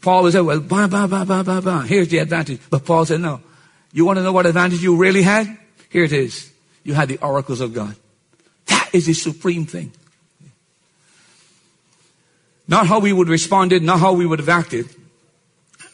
Paul 0.01 0.23
was 0.23 0.33
said, 0.33 0.41
well. 0.41 0.59
Here's 1.81 2.09
the 2.09 2.17
advantage. 2.17 2.59
But 2.69 2.83
Paul 2.83 3.05
said, 3.05 3.21
no. 3.21 3.41
You 3.93 4.05
want 4.05 4.17
to 4.17 4.23
know 4.23 4.33
what 4.33 4.45
advantage 4.45 4.83
you 4.83 4.97
really 4.97 5.21
had? 5.21 5.57
Here 5.89 6.03
it 6.03 6.11
is. 6.11 6.51
You 6.83 6.93
had 6.93 7.07
the 7.07 7.17
oracles 7.19 7.61
of 7.61 7.73
God. 7.73 7.95
That 8.65 8.89
is 8.91 9.05
the 9.05 9.13
supreme 9.13 9.65
thing. 9.65 9.93
Not 12.67 12.87
how 12.87 12.99
we 12.99 13.13
would 13.13 13.27
have 13.27 13.31
responded, 13.31 13.81
not 13.81 13.99
how 13.99 14.11
we 14.13 14.25
would 14.25 14.39
have 14.39 14.49
acted, 14.49 14.89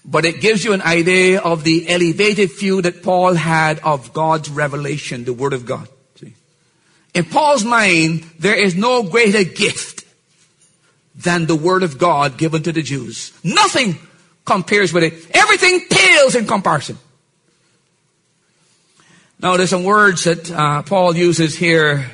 but 0.06 0.26
it 0.26 0.42
gives 0.42 0.64
you 0.64 0.74
an 0.74 0.82
idea 0.82 1.40
of 1.40 1.64
the 1.64 1.88
elevated 1.90 2.52
view 2.52 2.82
that 2.82 3.04
Paul 3.04 3.34
had 3.34 3.80
of 3.80 4.14
God's 4.14 4.50
revelation, 4.50 5.24
the 5.24 5.34
Word 5.34 5.54
of 5.54 5.66
God. 5.66 5.88
See? 6.16 6.34
In 7.14 7.26
Paul's 7.26 7.64
mind, 7.64 8.24
there 8.40 8.62
is 8.62 8.76
no 8.76 9.04
greater 9.04 9.44
gift 9.44 10.04
than 11.16 11.46
the 11.46 11.56
word 11.56 11.84
of 11.84 11.98
God 11.98 12.38
given 12.38 12.64
to 12.64 12.72
the 12.72 12.82
Jews. 12.82 13.32
Nothing 13.44 13.98
compares 14.46 14.92
with 14.92 15.04
it. 15.04 15.14
Everything 15.36 15.82
pales 15.90 16.36
in 16.36 16.46
comparison. 16.48 16.98
Now, 19.40 19.58
there's 19.58 19.70
some 19.70 19.84
words 19.84 20.24
that 20.24 20.50
uh, 20.50 20.82
Paul 20.84 21.16
uses 21.16 21.56
here 21.56 22.10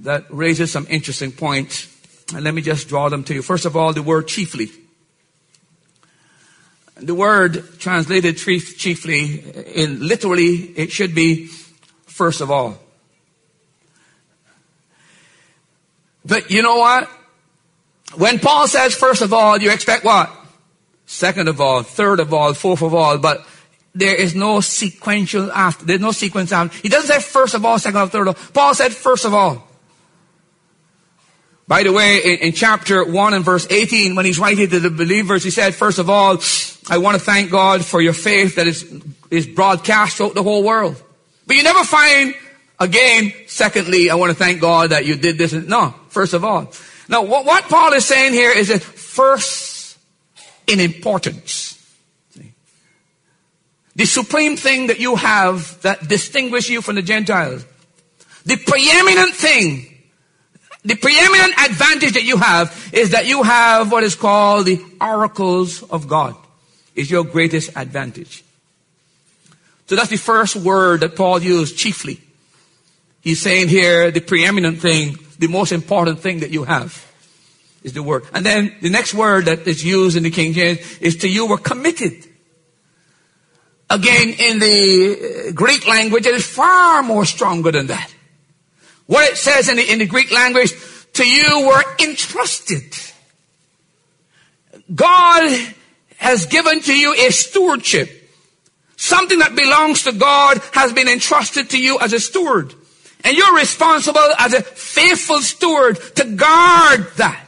that 0.00 0.26
raises 0.30 0.70
some 0.70 0.86
interesting 0.88 1.32
points. 1.32 1.94
And 2.32 2.44
let 2.44 2.54
me 2.54 2.62
just 2.62 2.88
draw 2.88 3.08
them 3.08 3.24
to 3.24 3.34
you. 3.34 3.42
First 3.42 3.66
of 3.66 3.76
all, 3.76 3.92
the 3.92 4.02
word 4.02 4.28
chiefly. 4.28 4.70
The 7.00 7.14
word 7.14 7.78
translated 7.78 8.36
chiefly 8.36 9.44
uh, 9.44 9.60
in 9.62 10.06
literally, 10.06 10.72
it 10.76 10.90
should 10.90 11.14
be 11.14 11.46
first 12.06 12.40
of 12.40 12.50
all. 12.50 12.78
But 16.24 16.50
you 16.50 16.62
know 16.62 16.78
what? 16.78 17.08
When 18.16 18.38
Paul 18.38 18.66
says 18.68 18.94
first 18.94 19.22
of 19.22 19.32
all, 19.32 19.58
you 19.58 19.70
expect 19.70 20.04
what? 20.04 20.30
Second 21.06 21.48
of 21.48 21.60
all, 21.60 21.82
third 21.82 22.20
of 22.20 22.34
all, 22.34 22.52
fourth 22.52 22.82
of 22.82 22.94
all, 22.94 23.18
but 23.18 23.46
there 23.94 24.14
is 24.14 24.34
no 24.34 24.60
sequential 24.60 25.50
after. 25.52 25.84
There's 25.84 26.00
no 26.00 26.12
sequence 26.12 26.52
after. 26.52 26.76
He 26.82 26.88
doesn't 26.88 27.08
say 27.08 27.20
first 27.20 27.54
of 27.54 27.64
all, 27.64 27.78
second 27.78 27.96
of 27.96 28.02
all, 28.02 28.08
third 28.08 28.28
of 28.28 28.36
all. 28.36 28.50
Paul 28.52 28.74
said 28.74 28.92
first 28.92 29.24
of 29.24 29.32
all. 29.32 29.67
By 31.68 31.82
the 31.82 31.92
way, 31.92 32.22
in, 32.24 32.38
in, 32.38 32.52
chapter 32.54 33.04
1 33.04 33.34
and 33.34 33.44
verse 33.44 33.66
18, 33.68 34.16
when 34.16 34.24
he's 34.24 34.38
writing 34.38 34.70
to 34.70 34.80
the 34.80 34.88
believers, 34.88 35.44
he 35.44 35.50
said, 35.50 35.74
first 35.74 35.98
of 35.98 36.08
all, 36.08 36.38
I 36.88 36.96
want 36.96 37.18
to 37.18 37.22
thank 37.22 37.50
God 37.50 37.84
for 37.84 38.00
your 38.00 38.14
faith 38.14 38.56
that 38.56 38.66
is, 38.66 38.90
is 39.30 39.46
broadcast 39.46 40.16
throughout 40.16 40.34
the 40.34 40.42
whole 40.42 40.64
world. 40.64 41.00
But 41.46 41.56
you 41.56 41.62
never 41.62 41.84
find, 41.84 42.34
again, 42.80 43.34
secondly, 43.48 44.08
I 44.08 44.14
want 44.14 44.30
to 44.30 44.34
thank 44.34 44.62
God 44.62 44.90
that 44.90 45.04
you 45.04 45.16
did 45.16 45.36
this. 45.36 45.52
No, 45.52 45.94
first 46.08 46.32
of 46.32 46.42
all. 46.42 46.72
Now, 47.06 47.22
what, 47.24 47.44
what 47.44 47.64
Paul 47.64 47.92
is 47.92 48.06
saying 48.06 48.32
here 48.32 48.50
is 48.50 48.68
that 48.68 48.82
first 48.82 49.98
in 50.66 50.80
importance. 50.80 51.74
The 53.94 54.06
supreme 54.06 54.56
thing 54.56 54.86
that 54.86 55.00
you 55.00 55.16
have 55.16 55.82
that 55.82 56.08
distinguishes 56.08 56.70
you 56.70 56.80
from 56.80 56.94
the 56.94 57.02
Gentiles. 57.02 57.66
The 58.46 58.56
preeminent 58.56 59.34
thing 59.34 59.97
the 60.88 60.96
preeminent 60.96 61.52
advantage 61.58 62.14
that 62.14 62.24
you 62.24 62.38
have 62.38 62.90
is 62.94 63.10
that 63.10 63.26
you 63.26 63.42
have 63.42 63.92
what 63.92 64.02
is 64.02 64.14
called 64.14 64.64
the 64.64 64.82
oracles 64.98 65.82
of 65.82 66.08
God. 66.08 66.34
Is 66.94 67.10
your 67.10 67.24
greatest 67.24 67.70
advantage. 67.76 68.42
So 69.86 69.96
that's 69.96 70.08
the 70.08 70.16
first 70.16 70.56
word 70.56 71.00
that 71.00 71.14
Paul 71.14 71.40
used 71.40 71.76
chiefly. 71.76 72.20
He's 73.20 73.40
saying 73.42 73.68
here 73.68 74.10
the 74.10 74.20
preeminent 74.20 74.80
thing, 74.80 75.18
the 75.38 75.46
most 75.46 75.72
important 75.72 76.20
thing 76.20 76.40
that 76.40 76.50
you 76.50 76.64
have 76.64 77.06
is 77.82 77.92
the 77.92 78.02
word. 78.02 78.24
And 78.32 78.44
then 78.44 78.74
the 78.80 78.88
next 78.88 79.12
word 79.12 79.44
that 79.44 79.66
is 79.68 79.84
used 79.84 80.16
in 80.16 80.22
the 80.22 80.30
King 80.30 80.54
James 80.54 80.80
is 81.00 81.18
to 81.18 81.28
you 81.28 81.46
were 81.46 81.58
committed. 81.58 82.24
Again, 83.90 84.34
in 84.38 84.58
the 84.58 85.52
Greek 85.54 85.86
language, 85.86 86.26
it 86.26 86.34
is 86.34 86.46
far 86.46 87.02
more 87.02 87.26
stronger 87.26 87.72
than 87.72 87.88
that. 87.88 88.12
What 89.08 89.32
it 89.32 89.38
says 89.38 89.70
in 89.70 89.78
the, 89.78 89.90
in 89.90 90.00
the 90.00 90.06
Greek 90.06 90.30
language, 90.30 90.70
to 91.14 91.26
you 91.26 91.66
were 91.66 91.82
entrusted. 91.98 92.94
God 94.94 95.74
has 96.18 96.44
given 96.44 96.82
to 96.82 96.94
you 96.94 97.14
a 97.14 97.30
stewardship. 97.30 98.10
Something 98.96 99.38
that 99.38 99.56
belongs 99.56 100.02
to 100.02 100.12
God 100.12 100.60
has 100.74 100.92
been 100.92 101.08
entrusted 101.08 101.70
to 101.70 101.80
you 101.80 101.98
as 102.00 102.12
a 102.12 102.20
steward. 102.20 102.74
And 103.24 103.34
you're 103.34 103.56
responsible 103.56 104.20
as 104.38 104.52
a 104.52 104.60
faithful 104.60 105.40
steward 105.40 105.98
to 106.16 106.24
guard 106.24 107.10
that. 107.16 107.46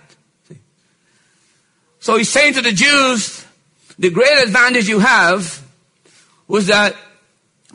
So 1.98 2.16
he's 2.16 2.30
saying 2.30 2.54
to 2.54 2.62
the 2.62 2.72
Jews, 2.72 3.44
the 3.98 4.08
great 4.08 4.38
advantage 4.42 4.88
you 4.88 5.00
have 5.00 5.62
was 6.48 6.68
that 6.68 6.96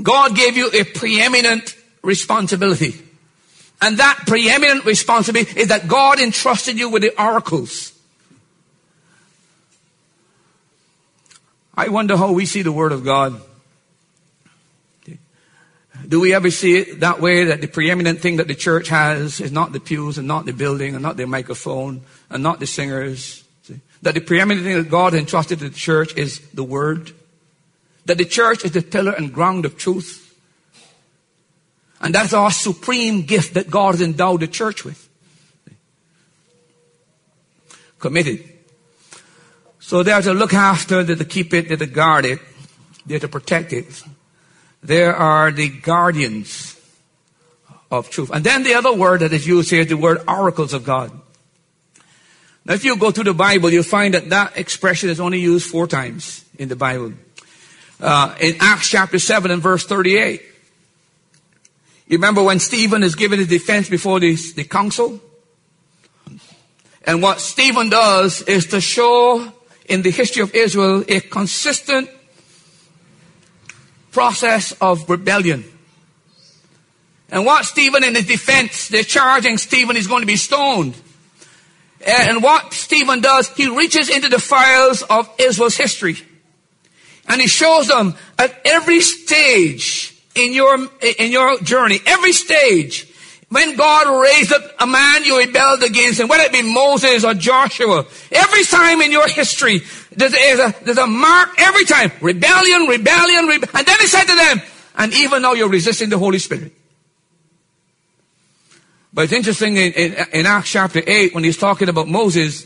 God 0.02 0.36
gave 0.36 0.58
you 0.58 0.72
a 0.74 0.86
preeminent 0.86 1.76
responsibility. 2.02 3.05
And 3.82 3.98
that 3.98 4.24
preeminent 4.26 4.86
responsibility 4.86 5.60
is 5.60 5.68
that 5.68 5.88
God 5.88 6.20
entrusted 6.20 6.78
you 6.78 6.90
with 6.90 7.02
the 7.02 7.22
oracles. 7.22 7.94
I 11.78 11.90
wonder 11.90 12.16
how 12.16 12.32
we 12.32 12.46
see 12.46 12.62
the 12.62 12.72
Word 12.72 12.94
of 12.94 13.04
God. 13.04 13.42
Do 16.08 16.20
we 16.20 16.34
ever 16.34 16.52
see 16.52 16.78
it 16.78 17.00
that 17.00 17.20
way 17.20 17.46
that 17.46 17.62
the 17.62 17.68
preeminent 17.68 18.20
thing 18.20 18.38
that 18.38 18.48
the 18.48 18.56
church 18.56 18.90
has 18.90 19.42
is 19.42 19.52
not 19.52 19.72
the 19.72 19.80
pews 19.80 20.18
and 20.18 20.28
not 20.28 20.46
the 20.46 20.54
building 20.54 20.94
and 20.94 21.02
not 21.02 21.18
the 21.18 21.26
microphone 21.26 22.02
and 22.30 22.44
not 22.44 22.60
the 22.60 22.68
singers? 22.68 23.44
That 24.02 24.14
the 24.14 24.22
preeminent 24.22 24.66
thing 24.66 24.78
that 24.78 24.90
God 24.90 25.14
entrusted 25.14 25.60
to 25.60 25.70
the 25.70 25.76
church 25.76 26.16
is 26.16 26.40
the 26.54 26.64
Word? 26.64 27.12
That 28.06 28.18
the 28.18 28.26
church 28.26 28.64
is 28.64 28.72
the 28.72 28.82
pillar 28.82 29.14
and 29.14 29.34
ground 29.34 29.66
of 29.66 29.78
truth? 29.78 30.25
And 32.06 32.14
that's 32.14 32.34
our 32.34 32.52
supreme 32.52 33.24
gift 33.24 33.56
that 33.56 33.72
God 33.72 33.96
has 33.96 34.02
endowed 34.02 34.42
the 34.42 34.48
church 34.48 34.86
with. 34.86 35.10
Committed. 37.98 38.48
So 39.80 40.04
they're 40.04 40.22
to 40.22 40.36
look 40.36 40.54
after, 40.54 41.02
they're 41.02 41.16
to 41.16 41.26
keep 41.26 41.52
it, 41.56 41.68
they're 41.68 41.78
to 41.78 41.88
guard 41.88 42.26
it, 42.26 42.40
they're 43.08 43.18
to 43.18 43.28
protect 43.28 43.74
it. 43.74 44.04
There 44.84 45.16
are 45.16 45.52
the 45.52 45.68
guardians 45.68 46.80
of 47.90 48.12
truth. 48.12 48.30
And 48.32 48.46
then 48.46 48.62
the 48.62 48.76
other 48.76 48.94
word 48.94 49.22
that 49.22 49.34
is 49.34 49.48
used 49.48 49.72
here 49.72 49.82
is 49.82 49.88
the 49.88 49.98
word 49.98 50.20
oracles 50.28 50.74
of 50.74 50.84
God. 50.84 51.12
Now 52.66 52.76
if 52.76 52.86
you 52.86 52.98
go 52.98 53.10
through 53.10 53.24
the 53.24 53.34
Bible, 53.34 53.72
you'll 53.72 53.82
find 53.82 54.14
that 54.14 54.30
that 54.30 54.60
expression 54.60 55.10
is 55.10 55.20
only 55.20 55.40
used 55.40 55.72
four 55.72 55.88
times 55.88 56.46
in 56.60 56.70
the 56.70 56.76
Bible. 56.76 57.14
Uh, 58.00 58.36
in 58.40 58.58
Acts 58.60 58.90
chapter 58.90 59.18
7 59.18 59.50
and 59.50 59.60
verse 59.60 59.88
38. 59.88 60.52
You 62.08 62.18
remember 62.18 62.44
when 62.44 62.60
Stephen 62.60 63.02
is 63.02 63.16
giving 63.16 63.40
his 63.40 63.48
defense 63.48 63.90
before 63.90 64.20
the, 64.20 64.36
the 64.56 64.64
council? 64.64 65.20
And 67.04 67.22
what 67.22 67.40
Stephen 67.40 67.90
does 67.90 68.42
is 68.44 68.68
to 68.68 68.82
show 68.82 69.52
in 69.88 70.02
the 70.02 70.12
history 70.12 70.44
of 70.44 70.54
Israel 70.54 71.04
a 71.08 71.20
consistent 71.20 72.10
process 74.12 74.72
of 74.82 75.10
rebellion. 75.10 75.64
And 77.30 77.46
what 77.46 77.66
Stephen 77.66 78.04
in 78.04 78.16
his 78.16 78.28
defense, 78.28 78.88
they're 78.88 79.04
charging 79.04 79.58
Stephen 79.58 79.98
is 79.98 80.08
going 80.08 80.22
to 80.22 80.28
be 80.28 80.36
stoned. 80.36 80.96
And 82.06 82.44
what 82.44 82.74
Stephen 82.74 83.22
does, 83.22 83.50
he 83.50 83.68
reaches 83.68 84.10
into 84.10 84.30
the 84.30 84.40
files 84.40 85.02
of 85.02 85.30
Israel's 85.40 85.76
history. 85.76 86.18
And 87.28 87.42
he 87.42 87.48
shows 87.48 87.88
them 87.88 88.16
at 88.38 88.62
every 88.64 89.00
stage 89.02 90.15
in 90.36 90.54
your, 90.54 90.78
in 91.02 91.32
your 91.32 91.60
journey, 91.60 92.00
every 92.06 92.34
stage, 92.34 93.12
when 93.50 93.76
God 93.76 94.22
raised 94.22 94.52
up 94.52 94.64
a 94.80 94.88
man 94.88 95.24
you 95.24 95.38
rebelled 95.38 95.84
against 95.84 96.20
him, 96.20 96.28
whether 96.28 96.44
it 96.44 96.52
be 96.52 96.62
Moses 96.62 97.24
or 97.24 97.34
Joshua, 97.34 98.06
every 98.32 98.64
time 98.66 99.02
in 99.02 99.12
your 99.12 99.28
history, 99.28 99.82
there's 100.12 100.34
a, 100.34 100.74
there's 100.84 100.98
a 100.98 101.08
mark 101.08 101.50
every 101.60 101.86
time. 101.86 102.12
Rebellion, 102.22 102.88
rebellion. 102.88 103.50
And 103.50 103.86
then 103.86 104.00
he 104.00 104.08
said 104.08 104.26
to 104.26 104.36
them, 104.36 104.62
and 104.98 105.14
even 105.14 105.42
now 105.42 105.54
you're 105.54 105.70
resisting 105.70 106.10
the 106.10 106.18
Holy 106.18 106.40
Spirit. 106.40 106.74
But 109.14 109.24
it's 109.24 109.34
interesting 109.34 109.78
in, 109.78 109.94
in, 109.94 110.16
in 110.34 110.46
Acts 110.46 110.72
chapter 110.72 111.02
8 111.06 111.34
when 111.34 111.46
he's 111.46 111.58
talking 111.58 111.88
about 111.88 112.08
Moses, 112.08 112.66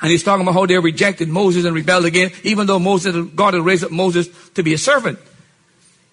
and 0.00 0.10
he's 0.10 0.22
talking 0.22 0.42
about 0.42 0.54
how 0.54 0.64
they 0.66 0.78
rejected 0.78 1.28
Moses 1.28 1.64
and 1.64 1.74
rebelled 1.74 2.06
again, 2.06 2.30
even 2.42 2.66
though 2.66 2.78
Moses, 2.78 3.14
God 3.34 3.54
had 3.54 3.62
raised 3.62 3.84
up 3.84 3.90
Moses 3.90 4.28
to 4.54 4.62
be 4.62 4.72
a 4.72 4.78
servant. 4.78 5.18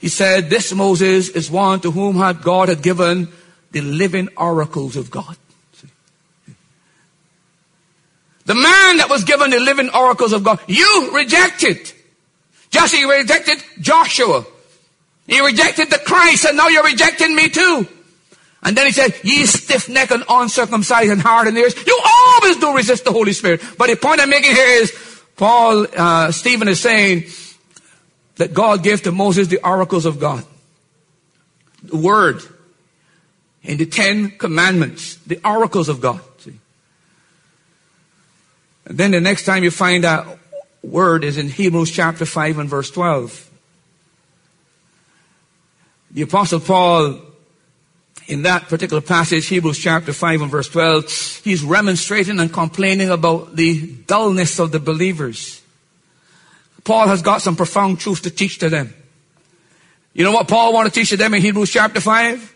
He 0.04 0.10
said, 0.10 0.50
this 0.50 0.74
Moses 0.74 1.30
is 1.30 1.50
one 1.50 1.80
to 1.80 1.90
whom 1.90 2.18
had 2.18 2.42
God 2.42 2.68
had 2.68 2.82
given 2.84 3.30
the 3.72 3.80
living 3.80 4.28
oracles 4.36 4.98
of 4.98 5.10
God. 5.10 5.38
The 8.44 8.54
man 8.54 8.98
that 8.98 9.08
was 9.10 9.24
given 9.24 9.52
the 9.52 9.62
living 9.62 9.90
oracles 9.92 10.34
of 10.34 10.44
God, 10.44 10.60
you 10.68 11.12
rejected. 11.14 11.94
You 12.74 13.10
rejected 13.10 13.64
Joshua. 13.80 14.46
You 15.28 15.46
rejected 15.46 15.90
the 15.90 16.00
Christ 16.00 16.48
and 16.48 16.58
now 16.58 16.68
you're 16.68 16.84
rejecting 16.84 17.34
me 17.34 17.48
too. 17.48 17.88
And 18.62 18.76
then 18.76 18.88
he 18.88 18.92
said, 18.92 19.16
ye 19.24 19.46
stiff-necked 19.46 20.12
and 20.12 20.26
uncircumcised 20.28 21.12
and 21.12 21.22
hard 21.22 21.48
in 21.48 21.56
ears. 21.56 21.76
You 21.88 21.98
always 22.06 22.58
do 22.58 22.76
resist 22.76 23.06
the 23.06 23.14
Holy 23.14 23.32
Spirit. 23.32 23.62
But 23.78 23.88
the 23.88 23.96
point 23.96 24.20
I'm 24.20 24.30
making 24.30 24.52
here 24.52 24.82
is, 24.82 24.92
Paul, 25.38 25.88
uh, 25.96 26.34
Stephen 26.34 26.68
is 26.68 26.82
saying, 26.82 27.24
that 28.36 28.54
God 28.54 28.84
gave 28.84 29.04
to 29.04 29.12
Moses 29.12 29.48
the 29.48 29.66
oracles 29.68 30.06
of 30.06 30.20
God. 30.20 30.46
The 31.84 31.98
word 31.98 32.42
in 33.64 33.78
the 33.78 33.86
Ten 33.86 34.32
Commandments, 34.32 35.16
the 35.28 35.40
oracles 35.46 35.90
of 35.90 36.02
God. 36.02 36.22
See? 36.40 36.60
And 38.86 38.98
then 38.98 39.12
the 39.12 39.22
next 39.22 39.46
time 39.46 39.64
you 39.64 39.72
find 39.72 40.04
that 40.04 40.40
word 40.84 41.24
is 41.24 41.38
in 41.38 41.48
Hebrews 41.48 41.92
chapter 41.92 42.26
5 42.26 42.60
and 42.60 42.70
verse 42.70 42.92
12. 42.92 43.50
The 46.12 46.22
apostle 46.22 46.60
Paul, 46.60 47.22
in 48.28 48.44
that 48.44 48.68
particular 48.68 49.02
passage, 49.02 49.48
Hebrews 49.48 49.80
chapter 49.80 50.14
5 50.14 50.42
and 50.44 50.52
verse 50.52 50.70
12, 50.70 51.42
he's 51.44 51.64
remonstrating 51.64 52.40
and 52.40 52.52
complaining 52.52 53.10
about 53.10 53.56
the 53.56 53.88
dullness 54.06 54.60
of 54.60 54.72
the 54.72 54.80
believers. 54.80 55.63
Paul 56.84 57.08
has 57.08 57.22
got 57.22 57.42
some 57.42 57.56
profound 57.56 58.00
truths 58.00 58.22
to 58.22 58.30
teach 58.30 58.60
to 58.60 58.70
them. 58.70 58.94
You 60.14 60.24
know 60.24 60.32
what 60.32 60.48
Paul 60.48 60.74
wanted 60.74 60.94
to 60.94 61.00
teach 61.00 61.10
to 61.10 61.18
them 61.18 61.34
in 61.34 61.42
Hebrews 61.42 61.72
chapter 61.72 62.00
5? 62.00 62.56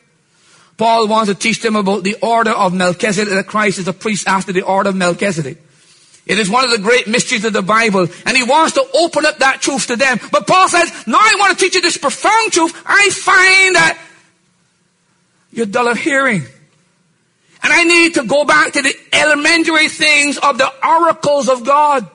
Paul 0.78 1.08
wants 1.08 1.30
to 1.30 1.36
teach 1.36 1.62
them 1.62 1.76
about 1.76 2.04
the 2.04 2.16
order 2.22 2.52
of 2.52 2.74
Melchizedek, 2.74 3.34
that 3.34 3.48
Christ 3.48 3.80
is 3.80 3.88
a 3.88 3.94
priest 3.94 4.28
after 4.28 4.52
the 4.52 4.62
order 4.62 4.90
of 4.90 4.96
Melchizedek. 4.96 5.58
It 6.28 6.38
is 6.38 6.50
one 6.50 6.66
of 6.66 6.72
the 6.72 6.78
great 6.78 7.08
mysteries 7.08 7.46
of 7.46 7.54
the 7.54 7.62
Bible, 7.62 8.08
and 8.26 8.38
he 8.38 8.44
wants 8.44 8.74
to 8.74 8.86
open 8.94 9.26
up 9.26 9.40
that 9.40 9.62
truth 9.62 9.88
to 9.88 9.96
them. 9.96 10.20
But 10.32 10.46
Paul 10.46 10.68
says, 10.68 10.92
now 11.08 11.18
I 11.18 11.36
want 11.40 11.58
to 11.58 11.66
teach 11.66 11.74
you 11.74 11.82
this 11.82 11.98
profound 11.98 12.52
truth. 12.52 12.80
I 12.86 13.10
find 13.12 13.76
that 13.76 13.98
you're 15.52 15.66
dull 15.66 15.88
of 15.88 15.98
hearing. 15.98 16.44
And 17.64 17.74
I 17.74 17.84
need 17.84 18.14
to 18.16 18.26
go 18.26 18.46
back 18.46 18.74
to 18.74 18.82
the 18.82 18.94
elementary 19.14 19.88
things 19.88 20.38
of 20.38 20.58
the 20.58 20.72
oracles 20.86 21.50
of 21.50 21.66
God. 21.66 22.08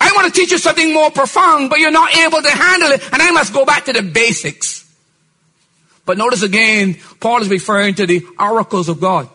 I 0.00 0.12
want 0.14 0.32
to 0.32 0.40
teach 0.40 0.50
you 0.50 0.58
something 0.58 0.92
more 0.94 1.10
profound, 1.10 1.70
but 1.70 1.80
you're 1.80 1.90
not 1.90 2.16
able 2.16 2.40
to 2.40 2.50
handle 2.50 2.90
it, 2.92 3.02
and 3.12 3.20
I 3.20 3.30
must 3.30 3.52
go 3.52 3.64
back 3.64 3.84
to 3.86 3.92
the 3.92 4.02
basics. 4.02 4.84
But 6.04 6.16
notice 6.16 6.42
again, 6.42 6.96
Paul 7.20 7.42
is 7.42 7.48
referring 7.48 7.94
to 7.96 8.06
the 8.06 8.24
oracles 8.40 8.88
of 8.88 9.00
God. 9.00 9.28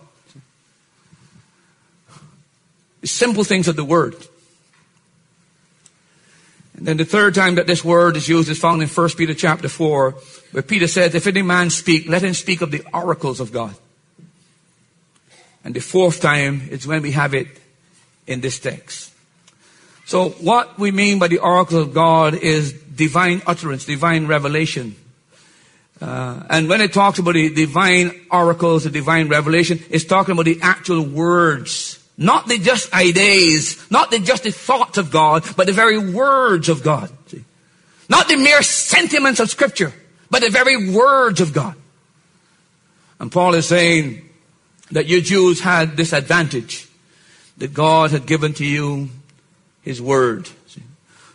The 3.02 3.08
simple 3.08 3.44
things 3.44 3.68
of 3.68 3.76
the 3.76 3.84
word. 3.84 4.16
And 6.76 6.88
then 6.88 6.98
the 6.98 7.06
third 7.06 7.36
time 7.36 7.56
that 7.56 7.68
this 7.68 7.84
word 7.84 8.18
is 8.18 8.28
used 8.28 8.50
is 8.50 8.58
found 8.58 8.82
in 8.82 8.88
1 8.88 9.10
Peter 9.10 9.34
chapter 9.34 9.70
4, 9.70 10.12
where 10.52 10.64
Peter 10.64 10.88
says, 10.88 11.14
if 11.14 11.28
any 11.28 11.44
man 11.44 11.70
speak, 11.70 12.10
let 12.10 12.24
him 12.24 12.34
speak 12.34 12.62
of 12.62 12.72
the 12.72 12.84
oracles 12.94 13.40
of 13.40 13.52
God. 13.52 13.76
And 15.64 15.76
the 15.76 15.80
fourth 15.80 16.20
time 16.20 16.68
is 16.72 16.88
when 16.88 17.02
we 17.02 17.12
have 17.12 17.34
it 17.34 17.48
in 18.26 18.42
this 18.42 18.60
text. 18.60 19.13
So 20.14 20.30
what 20.30 20.78
we 20.78 20.92
mean 20.92 21.18
by 21.18 21.28
the 21.28 21.40
oracles 21.40 21.88
of 21.88 21.92
God 21.92 22.36
is 22.36 22.72
divine 22.72 23.42
utterance, 23.48 23.86
divine 23.86 24.28
revelation. 24.28 24.96
Uh, 26.00 26.44
and 26.52 26.70
when 26.70 26.82
it 26.82 26.94
talks 26.94 27.18
about 27.18 27.34
the 27.34 27.50
divine 27.50 28.12
oracles, 28.30 28.84
the 28.84 28.92
divine 28.92 29.28
revelation, 29.28 29.80
it's 29.90 30.06
talking 30.06 30.34
about 30.34 30.46
the 30.46 30.60
actual 30.62 31.02
words. 31.02 31.98
Not 32.16 32.48
the 32.48 32.60
just 32.60 32.94
ideas, 32.94 33.90
not 33.90 34.12
the 34.12 34.20
just 34.20 34.44
the 34.44 34.52
thoughts 34.52 35.00
of 35.00 35.10
God, 35.10 35.46
but 35.58 35.66
the 35.66 35.74
very 35.74 35.98
words 35.98 36.70
of 36.70 36.84
God. 36.84 37.10
See? 37.26 37.44
Not 38.08 38.28
the 38.28 38.38
mere 38.38 38.62
sentiments 38.62 39.40
of 39.40 39.50
scripture, 39.50 39.94
but 40.30 40.44
the 40.44 40.52
very 40.52 40.92
words 40.92 41.42
of 41.42 41.54
God. 41.54 41.74
And 43.20 43.32
Paul 43.32 43.56
is 43.56 43.68
saying 43.68 44.30
that 44.92 45.08
you 45.08 45.22
Jews 45.22 45.60
had 45.60 45.98
this 45.98 46.14
advantage 46.14 46.88
that 47.58 47.74
God 47.74 48.12
had 48.12 48.28
given 48.28 48.54
to 48.54 48.64
you 48.64 49.10
his 49.84 50.02
word. 50.02 50.50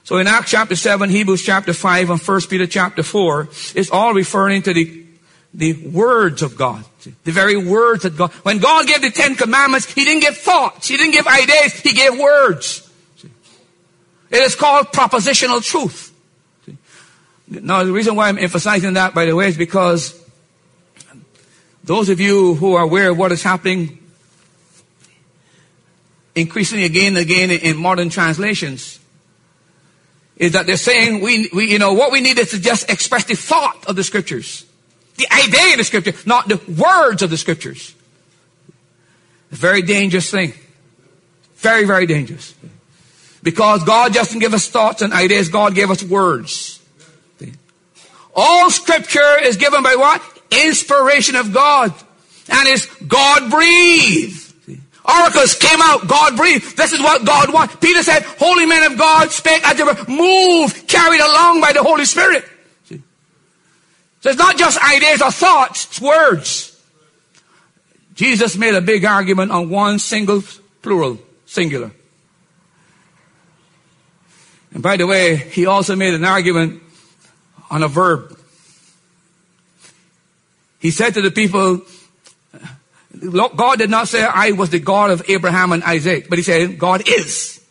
So 0.04 0.16
in 0.16 0.26
Acts 0.26 0.50
chapter 0.50 0.74
7, 0.74 1.10
Hebrews 1.10 1.42
chapter 1.42 1.74
5, 1.74 2.10
and 2.10 2.20
1 2.20 2.40
Peter 2.48 2.66
chapter 2.66 3.02
4, 3.02 3.48
it's 3.74 3.90
all 3.90 4.14
referring 4.14 4.62
to 4.62 4.72
the, 4.72 5.04
the 5.52 5.74
words 5.88 6.40
of 6.40 6.56
God. 6.56 6.84
The 7.24 7.32
very 7.32 7.56
words 7.56 8.04
that 8.04 8.16
God, 8.16 8.32
when 8.42 8.58
God 8.58 8.86
gave 8.86 9.02
the 9.02 9.10
Ten 9.10 9.34
Commandments, 9.34 9.92
He 9.92 10.04
didn't 10.04 10.22
give 10.22 10.36
thoughts, 10.38 10.88
He 10.88 10.96
didn't 10.96 11.12
give 11.12 11.26
ideas, 11.26 11.74
He 11.74 11.92
gave 11.92 12.18
words. 12.18 12.90
It 14.30 14.42
is 14.42 14.54
called 14.54 14.88
propositional 14.88 15.62
truth. 15.62 16.14
Now 17.46 17.84
the 17.84 17.92
reason 17.92 18.14
why 18.14 18.28
I'm 18.28 18.38
emphasizing 18.38 18.94
that, 18.94 19.14
by 19.14 19.26
the 19.26 19.34
way, 19.34 19.48
is 19.48 19.56
because 19.56 20.18
those 21.84 22.08
of 22.08 22.20
you 22.20 22.54
who 22.54 22.74
are 22.74 22.82
aware 22.82 23.10
of 23.10 23.18
what 23.18 23.32
is 23.32 23.42
happening 23.42 23.97
increasingly 26.34 26.84
again 26.84 27.08
and 27.08 27.18
again 27.18 27.50
in 27.50 27.76
modern 27.76 28.10
translations 28.10 28.98
is 30.36 30.52
that 30.52 30.66
they're 30.66 30.76
saying 30.76 31.20
we, 31.20 31.50
we, 31.52 31.70
you 31.70 31.78
know, 31.78 31.92
what 31.94 32.12
we 32.12 32.20
need 32.20 32.38
is 32.38 32.50
to 32.50 32.60
just 32.60 32.88
express 32.88 33.24
the 33.24 33.34
thought 33.34 33.84
of 33.86 33.96
the 33.96 34.04
scriptures. 34.04 34.64
The 35.16 35.26
idea 35.32 35.72
of 35.72 35.78
the 35.78 35.84
scripture, 35.84 36.12
not 36.26 36.48
the 36.48 36.60
words 36.80 37.22
of 37.22 37.30
the 37.30 37.36
scriptures. 37.36 37.94
A 39.50 39.56
very 39.56 39.82
dangerous 39.82 40.30
thing. 40.30 40.52
Very, 41.56 41.84
very 41.84 42.06
dangerous. 42.06 42.54
Because 43.42 43.82
God 43.82 44.14
doesn't 44.14 44.38
give 44.38 44.54
us 44.54 44.68
thoughts 44.68 45.02
and 45.02 45.12
ideas, 45.12 45.48
God 45.48 45.74
gave 45.74 45.90
us 45.90 46.04
words. 46.04 46.80
All 48.40 48.70
scripture 48.70 49.40
is 49.42 49.56
given 49.56 49.82
by 49.82 49.96
what? 49.96 50.22
Inspiration 50.52 51.34
of 51.34 51.52
God. 51.52 51.92
And 52.48 52.68
is 52.68 52.86
God 52.86 53.50
breathed. 53.50 54.47
Oracles 55.08 55.54
came 55.54 55.80
out, 55.80 56.06
God 56.06 56.36
breathed. 56.36 56.76
This 56.76 56.92
is 56.92 57.00
what 57.00 57.24
God 57.24 57.52
wants. 57.52 57.76
Peter 57.76 58.02
said, 58.02 58.22
holy 58.22 58.66
men 58.66 58.92
of 58.92 58.98
God 58.98 59.30
spake 59.30 59.66
as 59.66 59.76
they 59.76 59.82
were 59.82 59.96
moved, 60.06 60.86
carried 60.86 61.20
along 61.20 61.62
by 61.62 61.72
the 61.72 61.82
Holy 61.82 62.04
Spirit. 62.04 62.44
See? 62.84 63.02
So 64.20 64.30
it's 64.30 64.38
not 64.38 64.58
just 64.58 64.78
ideas 64.78 65.22
or 65.22 65.30
thoughts, 65.30 65.86
it's 65.86 66.00
words. 66.00 66.78
Jesus 68.14 68.56
made 68.58 68.74
a 68.74 68.82
big 68.82 69.04
argument 69.04 69.50
on 69.50 69.70
one 69.70 69.98
single 69.98 70.42
plural, 70.82 71.18
singular. 71.46 71.92
And 74.74 74.82
by 74.82 74.96
the 74.98 75.06
way, 75.06 75.36
he 75.36 75.64
also 75.64 75.96
made 75.96 76.12
an 76.12 76.24
argument 76.24 76.82
on 77.70 77.82
a 77.82 77.88
verb. 77.88 78.38
He 80.80 80.90
said 80.90 81.14
to 81.14 81.22
the 81.22 81.30
people, 81.30 81.82
God 83.20 83.78
did 83.78 83.90
not 83.90 84.08
say 84.08 84.22
I 84.24 84.52
was 84.52 84.70
the 84.70 84.78
God 84.78 85.10
of 85.10 85.28
Abraham 85.28 85.72
and 85.72 85.82
Isaac, 85.82 86.28
but 86.28 86.38
he 86.38 86.42
said 86.42 86.78
God 86.78 87.08
is. 87.08 87.64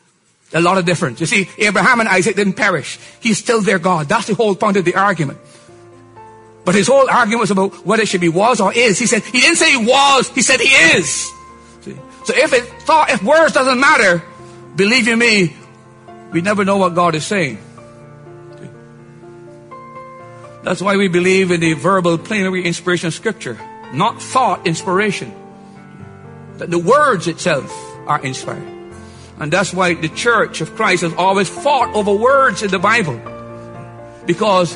A 0.54 0.62
lot 0.62 0.78
of 0.78 0.86
difference. 0.86 1.20
You 1.20 1.26
see, 1.26 1.50
Abraham 1.58 2.00
and 2.00 2.08
Isaac 2.08 2.36
didn't 2.36 2.54
perish. 2.54 2.98
He's 3.20 3.38
still 3.38 3.62
their 3.62 3.80
God. 3.80 4.08
That's 4.08 4.28
the 4.28 4.34
whole 4.34 4.56
point 4.56 4.78
of 4.78 4.86
the 4.86 4.96
argument. 4.96 5.40
But 6.64 6.76
his 6.76 6.88
whole 6.88 7.10
argument 7.10 7.42
was 7.42 7.52
about 7.52 7.86
whether 7.86 8.04
it 8.04 8.08
should 8.08 8.22
be 8.22 8.30
was 8.30 8.62
or 8.62 8.74
is. 8.74 8.98
He 8.98 9.08
said, 9.08 9.24
he 9.24 9.40
didn't 9.42 9.58
say 9.58 9.72
he 9.72 9.86
was, 9.86 10.30
he 10.30 10.42
said 10.42 10.60
he 10.60 10.70
is. 10.98 11.32
See? 11.82 11.98
So 12.24 12.34
if 12.36 12.54
it 12.54 12.64
thought, 12.84 13.10
if 13.10 13.24
words 13.24 13.54
doesn't 13.54 13.80
matter, 13.80 14.24
believe 14.76 15.08
you 15.08 15.18
me, 15.18 15.56
we 16.32 16.42
never 16.42 16.66
know 16.66 16.78
what 16.78 16.96
God 16.96 17.16
is 17.16 17.26
saying. 17.26 17.58
See? 18.60 18.70
That's 20.64 20.82
why 20.82 20.98
we 20.98 21.08
believe 21.08 21.52
in 21.52 21.60
the 21.60 21.74
verbal 21.74 22.18
plenary 22.18 22.66
inspiration 22.66 23.08
of 23.08 23.14
scripture 23.14 23.58
not 23.94 24.22
thought 24.22 24.68
inspiration. 24.68 25.34
That 26.58 26.72
the 26.72 26.80
words 26.80 27.28
itself 27.28 27.72
are 28.08 28.22
inspired. 28.24 28.74
And 29.40 29.54
that's 29.54 29.74
why 29.74 29.94
the 29.94 30.10
church 30.10 30.62
of 30.62 30.76
Christ 30.76 31.04
has 31.04 31.14
always 31.14 31.48
fought 31.48 31.94
over 31.96 32.14
words 32.14 32.64
in 32.64 32.72
the 32.72 32.80
Bible. 32.80 33.22
Because 34.26 34.76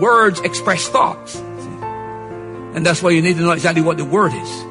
words 0.00 0.40
express 0.40 0.86
thoughts. 0.88 1.34
And 1.36 2.86
that's 2.86 3.02
why 3.02 3.10
you 3.10 3.22
need 3.22 3.36
to 3.36 3.42
know 3.42 3.50
exactly 3.52 3.82
what 3.82 3.96
the 3.96 4.04
word 4.04 4.32
is. 4.32 4.62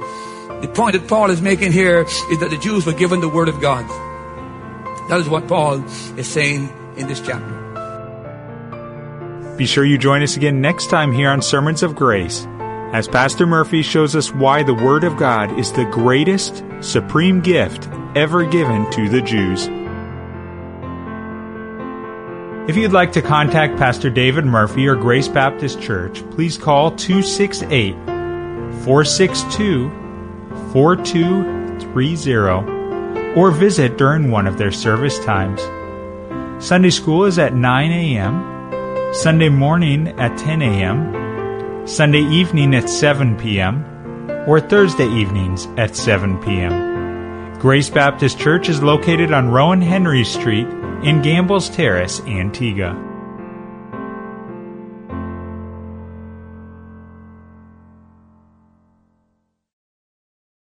The 0.61 0.71
point 0.73 0.93
that 0.93 1.07
Paul 1.07 1.31
is 1.31 1.41
making 1.41 1.73
here 1.73 2.01
is 2.01 2.39
that 2.39 2.49
the 2.49 2.57
Jews 2.57 2.85
were 2.85 2.93
given 2.93 3.19
the 3.19 3.29
word 3.29 3.49
of 3.49 3.59
God. 3.59 3.85
That 5.09 5.19
is 5.19 5.27
what 5.27 5.47
Paul 5.47 5.83
is 5.83 6.27
saying 6.27 6.69
in 6.97 7.07
this 7.07 7.19
chapter. 7.19 7.63
Be 9.57 9.65
sure 9.65 9.85
you 9.85 9.97
join 9.97 10.21
us 10.23 10.37
again 10.37 10.61
next 10.61 10.89
time 10.89 11.11
here 11.11 11.29
on 11.29 11.41
Sermons 11.41 11.83
of 11.83 11.95
Grace 11.95 12.47
as 12.95 13.07
Pastor 13.09 13.45
Murphy 13.45 13.81
shows 13.81 14.15
us 14.15 14.31
why 14.31 14.63
the 14.63 14.73
Word 14.73 15.03
of 15.03 15.17
God 15.17 15.59
is 15.59 15.73
the 15.73 15.83
greatest, 15.83 16.63
supreme 16.79 17.41
gift 17.41 17.89
ever 18.15 18.45
given 18.45 18.89
to 18.91 19.09
the 19.09 19.21
Jews. 19.21 19.67
If 22.69 22.77
you'd 22.77 22.93
like 22.93 23.11
to 23.11 23.21
contact 23.21 23.77
Pastor 23.77 24.09
David 24.09 24.45
Murphy 24.45 24.87
or 24.87 24.95
Grace 24.95 25.27
Baptist 25.27 25.81
Church, 25.81 26.23
please 26.31 26.57
call 26.57 26.91
268 26.91 27.95
462 28.85 29.89
4230 30.71 33.35
or 33.37 33.51
visit 33.51 33.97
during 33.97 34.31
one 34.31 34.47
of 34.47 34.57
their 34.57 34.71
service 34.71 35.19
times. 35.19 35.61
Sunday 36.65 36.91
school 36.91 37.25
is 37.25 37.37
at 37.37 37.53
9 37.53 37.91
a.m., 37.91 39.13
Sunday 39.13 39.49
morning 39.49 40.07
at 40.17 40.37
10 40.37 40.61
a.m., 40.61 41.24
Sunday 41.85 42.23
evening 42.23 42.73
at 42.73 42.89
7 42.89 43.37
p.m., 43.37 43.85
or 44.47 44.59
Thursday 44.59 45.07
evenings 45.07 45.67
at 45.77 45.95
7 45.95 46.39
p.m. 46.39 47.59
Grace 47.59 47.91
Baptist 47.91 48.39
Church 48.39 48.69
is 48.69 48.81
located 48.81 49.31
on 49.31 49.49
Rowan 49.49 49.81
Henry 49.81 50.23
Street 50.23 50.67
in 51.03 51.21
Gambles 51.21 51.69
Terrace, 51.69 52.21
Antigua. 52.21 53.04